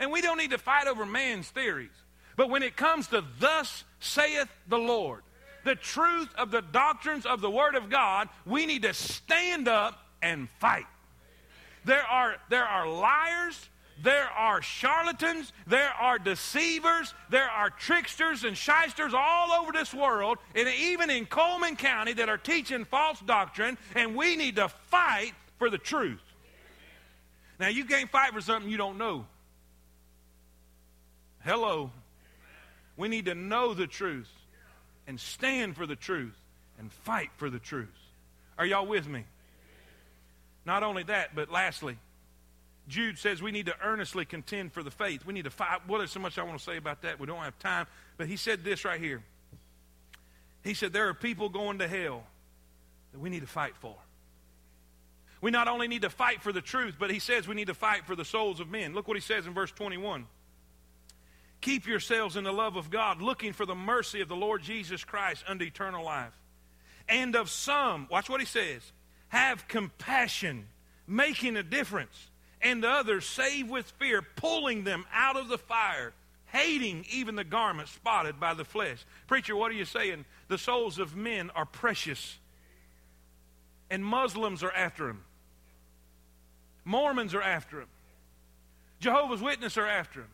and 0.00 0.10
we 0.10 0.20
don't 0.20 0.36
need 0.36 0.50
to 0.50 0.58
fight 0.58 0.88
over 0.88 1.06
man's 1.06 1.48
theories. 1.48 1.92
But 2.36 2.50
when 2.50 2.64
it 2.64 2.76
comes 2.76 3.06
to 3.08 3.22
thus 3.38 3.84
saith 4.00 4.48
the 4.66 4.78
Lord, 4.78 5.22
the 5.64 5.76
truth 5.76 6.34
of 6.36 6.50
the 6.50 6.62
doctrines 6.62 7.24
of 7.24 7.40
the 7.40 7.50
Word 7.52 7.76
of 7.76 7.88
God, 7.88 8.30
we 8.44 8.66
need 8.66 8.82
to 8.82 8.94
stand 8.94 9.68
up 9.68 9.96
and 10.20 10.48
fight. 10.58 10.86
There 11.84 12.02
are, 12.02 12.34
there 12.50 12.66
are 12.66 12.88
liars, 12.88 13.68
there 14.02 14.28
are 14.28 14.60
charlatans, 14.60 15.52
there 15.66 15.92
are 16.00 16.18
deceivers, 16.18 17.14
there 17.30 17.48
are 17.48 17.70
tricksters 17.70 18.42
and 18.44 18.56
shysters 18.56 19.14
all 19.14 19.52
over 19.52 19.70
this 19.70 19.94
world, 19.94 20.38
and 20.54 20.68
even 20.68 21.08
in 21.08 21.24
Cullman 21.24 21.76
County 21.76 22.12
that 22.14 22.28
are 22.28 22.36
teaching 22.36 22.84
false 22.84 23.20
doctrine, 23.20 23.78
and 23.94 24.16
we 24.16 24.36
need 24.36 24.56
to 24.56 24.68
fight 24.68 25.32
for 25.58 25.70
the 25.70 25.78
truth. 25.78 26.20
Now, 27.60 27.68
you 27.68 27.84
can't 27.84 28.10
fight 28.10 28.32
for 28.32 28.40
something 28.40 28.68
you 28.68 28.76
don't 28.76 28.98
know. 28.98 29.24
Hello. 31.44 31.92
We 32.96 33.08
need 33.08 33.26
to 33.26 33.36
know 33.36 33.72
the 33.72 33.86
truth 33.86 34.30
and 35.06 35.18
stand 35.18 35.76
for 35.76 35.86
the 35.86 35.96
truth 35.96 36.36
and 36.78 36.92
fight 36.92 37.30
for 37.36 37.50
the 37.50 37.60
truth. 37.60 37.88
Are 38.58 38.66
y'all 38.66 38.86
with 38.86 39.06
me? 39.06 39.24
Not 40.64 40.82
only 40.82 41.04
that, 41.04 41.34
but 41.34 41.50
lastly, 41.50 41.98
Jude 42.88 43.18
says 43.18 43.40
we 43.40 43.52
need 43.52 43.66
to 43.66 43.74
earnestly 43.82 44.24
contend 44.24 44.72
for 44.72 44.82
the 44.82 44.90
faith. 44.90 45.24
We 45.24 45.32
need 45.32 45.44
to 45.44 45.50
fight. 45.50 45.88
Well, 45.88 45.98
there's 45.98 46.10
so 46.10 46.20
much 46.20 46.38
I 46.38 46.42
want 46.42 46.58
to 46.58 46.64
say 46.64 46.76
about 46.76 47.02
that. 47.02 47.20
We 47.20 47.26
don't 47.26 47.38
have 47.38 47.58
time. 47.58 47.86
But 48.16 48.26
he 48.26 48.36
said 48.36 48.64
this 48.64 48.84
right 48.84 49.00
here. 49.00 49.22
He 50.64 50.74
said 50.74 50.92
there 50.92 51.08
are 51.08 51.14
people 51.14 51.48
going 51.48 51.78
to 51.78 51.88
hell 51.88 52.24
that 53.12 53.20
we 53.20 53.30
need 53.30 53.40
to 53.40 53.46
fight 53.46 53.76
for. 53.76 53.96
We 55.40 55.50
not 55.50 55.66
only 55.66 55.88
need 55.88 56.02
to 56.02 56.10
fight 56.10 56.40
for 56.40 56.52
the 56.52 56.60
truth, 56.60 56.96
but 56.98 57.10
he 57.10 57.18
says 57.18 57.48
we 57.48 57.56
need 57.56 57.66
to 57.66 57.74
fight 57.74 58.06
for 58.06 58.14
the 58.14 58.24
souls 58.24 58.60
of 58.60 58.70
men. 58.70 58.94
Look 58.94 59.08
what 59.08 59.16
he 59.16 59.20
says 59.20 59.46
in 59.46 59.54
verse 59.54 59.72
21. 59.72 60.26
Keep 61.60 61.86
yourselves 61.86 62.36
in 62.36 62.44
the 62.44 62.52
love 62.52 62.76
of 62.76 62.90
God, 62.90 63.22
looking 63.22 63.52
for 63.52 63.66
the 63.66 63.74
mercy 63.74 64.20
of 64.20 64.28
the 64.28 64.36
Lord 64.36 64.62
Jesus 64.62 65.04
Christ 65.04 65.44
unto 65.46 65.64
eternal 65.64 66.04
life. 66.04 66.32
And 67.08 67.34
of 67.34 67.50
some, 67.50 68.06
watch 68.10 68.28
what 68.28 68.40
he 68.40 68.46
says, 68.46 68.82
have 69.28 69.66
compassion, 69.66 70.66
making 71.06 71.56
a 71.56 71.62
difference, 71.62 72.28
and 72.62 72.84
others 72.84 73.26
save 73.26 73.68
with 73.68 73.90
fear, 73.98 74.22
pulling 74.22 74.84
them 74.84 75.04
out 75.12 75.36
of 75.36 75.48
the 75.48 75.58
fire, 75.58 76.12
hating 76.46 77.04
even 77.10 77.34
the 77.34 77.44
garment 77.44 77.88
spotted 77.88 78.38
by 78.38 78.54
the 78.54 78.64
flesh. 78.64 79.04
Preacher, 79.26 79.56
what 79.56 79.70
are 79.70 79.74
you 79.74 79.84
saying? 79.84 80.24
The 80.48 80.58
souls 80.58 80.98
of 80.98 81.16
men 81.16 81.50
are 81.54 81.66
precious, 81.66 82.38
and 83.90 84.04
Muslims 84.04 84.62
are 84.62 84.72
after 84.72 85.06
them. 85.06 85.24
Mormons 86.84 87.34
are 87.34 87.42
after 87.42 87.78
them. 87.80 87.88
Jehovah's 89.00 89.40
Witnesses 89.40 89.78
are 89.78 89.86
after 89.86 90.20
them. 90.20 90.30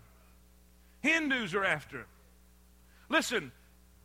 Hindus 1.01 1.55
are 1.55 1.65
after 1.65 1.99
him. 1.99 2.07
Listen, 3.09 3.53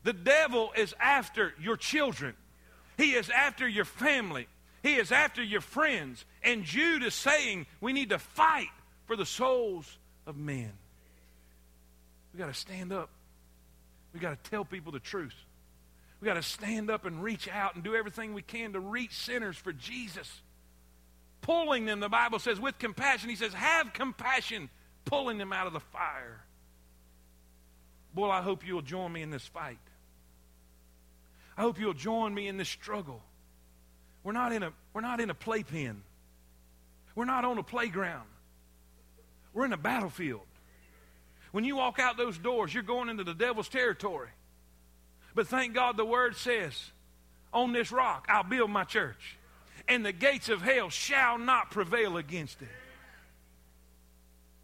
the 0.04 0.14
devil 0.14 0.72
is 0.78 0.94
after 1.00 1.54
your 1.60 1.78
children. 1.78 2.36
He 2.98 3.14
is 3.14 3.30
after 3.30 3.68
your 3.68 3.86
family. 3.86 4.48
He 4.84 4.96
is 4.96 5.12
after 5.12 5.42
your 5.42 5.62
friends. 5.62 6.26
And 6.44 6.64
Jude 6.64 7.04
is 7.04 7.16
saying 7.16 7.66
we 7.82 7.94
need 7.94 8.10
to 8.10 8.20
fight 8.20 8.68
for 9.06 9.16
the 9.16 9.26
souls 9.26 9.98
of 10.28 10.38
men. 10.38 10.72
We 12.34 12.38
got 12.38 12.48
to 12.48 12.54
stand 12.54 12.92
up. 12.92 13.10
We 14.14 14.20
got 14.20 14.44
to 14.44 14.50
tell 14.50 14.66
people 14.66 14.92
the 14.92 15.00
truth. 15.00 15.34
We 16.20 16.26
got 16.26 16.36
to 16.36 16.44
stand 16.44 16.92
up 16.92 17.06
and 17.06 17.24
reach 17.24 17.48
out 17.48 17.76
and 17.76 17.84
do 17.84 17.96
everything 17.96 18.34
we 18.34 18.42
can 18.42 18.74
to 18.74 18.80
reach 18.80 19.14
sinners 19.14 19.58
for 19.58 19.74
Jesus. 19.74 20.30
Pulling 21.42 21.86
them, 21.86 22.00
the 22.00 22.10
Bible 22.10 22.40
says, 22.40 22.60
with 22.60 22.78
compassion. 22.78 23.30
He 23.30 23.36
says, 23.36 23.54
have 23.54 23.94
compassion, 23.94 24.70
pulling 25.06 25.38
them 25.38 25.52
out 25.52 25.68
of 25.68 25.74
the 25.74 25.80
fire. 25.80 26.42
Boy, 28.14 28.30
I 28.30 28.42
hope 28.42 28.66
you'll 28.66 28.82
join 28.82 29.12
me 29.12 29.22
in 29.22 29.32
this 29.32 29.46
fight. 29.46 29.80
I 31.58 31.62
hope 31.62 31.80
you'll 31.80 31.94
join 31.94 32.34
me 32.34 32.48
in 32.48 32.58
this 32.58 32.70
struggle. 32.70 33.22
We're 34.24 34.32
not 34.32 34.54
in 34.54 34.64
a, 34.64 34.72
we're 34.94 35.02
not 35.02 35.20
in 35.20 35.30
a 35.30 35.34
playpen. 35.34 36.02
We're 37.16 37.26
not 37.26 37.46
on 37.46 37.58
a 37.58 37.64
playground. 37.64 38.28
We're 39.54 39.66
in 39.66 39.74
a 39.74 39.78
battlefield. 39.78 40.42
When 41.52 41.64
you 41.64 41.76
walk 41.76 42.00
out 42.00 42.18
those 42.18 42.38
doors, 42.38 42.74
you're 42.74 42.84
going 42.84 43.10
into 43.10 43.24
the 43.24 43.36
devil's 43.36 43.70
territory. 43.70 44.30
But 45.36 45.48
thank 45.48 45.74
God 45.74 45.98
the 45.98 46.06
word 46.06 46.36
says, 46.36 46.92
On 47.52 47.74
this 47.74 47.92
rock 47.92 48.26
I'll 48.30 48.44
build 48.44 48.72
my 48.72 48.84
church, 48.84 49.38
and 49.88 50.06
the 50.06 50.12
gates 50.12 50.50
of 50.50 50.62
hell 50.62 50.90
shall 50.90 51.38
not 51.38 51.70
prevail 51.70 52.18
against 52.18 52.62
it. 52.62 52.68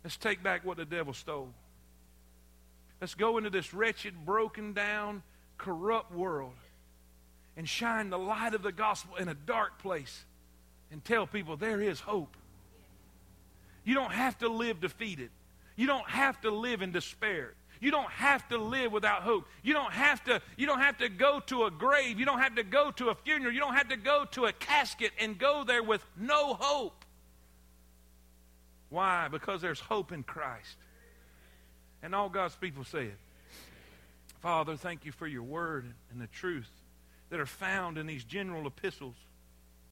Let's 0.03 0.18
take 0.18 0.41
back 0.41 0.66
what 0.66 0.78
the 0.78 0.86
devil 0.86 1.14
stole. 1.14 1.49
Let's 3.01 3.16
go 3.16 3.38
into 3.38 3.49
this 3.49 3.74
wretched, 3.74 4.26
broken 4.26 4.74
down, 4.74 5.22
corrupt 5.57 6.14
world 6.14 6.53
and 7.60 7.68
shine 7.68 8.10
the 8.10 8.18
light 8.18 8.53
of 8.53 8.64
the 8.64 8.72
gospel 8.72 9.18
in 9.18 9.28
a 9.28 9.34
dark 9.34 9.80
place 9.80 10.24
and 10.93 11.03
tell 11.03 11.28
people 11.28 11.57
there 11.57 11.82
is 11.82 11.99
hope. 11.99 12.38
You 13.84 13.95
don't 13.95 14.14
have 14.14 14.38
to 14.38 14.47
live 14.47 14.80
defeated. 14.80 15.30
You 15.76 15.86
don't 15.86 16.10
have 16.10 16.39
to 16.41 16.51
live 16.51 16.82
in 16.82 16.93
despair. 16.93 17.55
You 17.82 17.91
don't 17.91 18.10
have 18.12 18.47
to 18.47 18.57
live 18.57 18.93
without 18.93 19.24
hope. 19.24 19.45
You 19.62 19.74
don't 19.74 19.91
have 19.91 20.24
to 20.24 20.41
you 20.55 20.68
don't 20.68 20.80
have 20.80 20.99
to 20.99 21.10
go 21.10 21.41
to 21.47 21.66
a 21.66 21.72
grave. 21.72 22.18
You 22.18 22.26
don't 22.26 22.39
have 22.39 22.55
to 22.55 22.64
go 22.64 22.91
to 22.91 23.10
a 23.10 23.16
funeral. 23.16 23.53
You 23.53 23.60
don't 23.60 23.76
have 23.76 23.89
to 23.89 23.97
go 23.97 24.24
to 24.32 24.45
a 24.45 24.53
casket 24.53 25.12
and 25.20 25.38
go 25.38 25.66
there 25.66 25.84
with 25.84 26.01
no 26.18 26.53
hope. 26.53 27.03
Why? 28.89 29.28
Because 29.28 29.60
there's 29.60 29.82
hope 29.82 30.14
in 30.14 30.24
Christ. 30.24 30.78
And 32.01 32.16
all 32.16 32.30
God's 32.30 32.55
people 32.55 32.86
say 32.86 33.07
it. 33.07 33.18
Father, 34.39 34.78
thank 34.78 35.03
you 35.03 35.12
for 35.12 35.28
your 35.28 35.43
word 35.43 35.84
and 36.10 36.22
the 36.22 36.28
truth 36.28 36.72
that 37.30 37.39
are 37.39 37.45
found 37.45 37.97
in 37.97 38.07
these 38.07 38.23
general 38.23 38.67
epistles. 38.67 39.15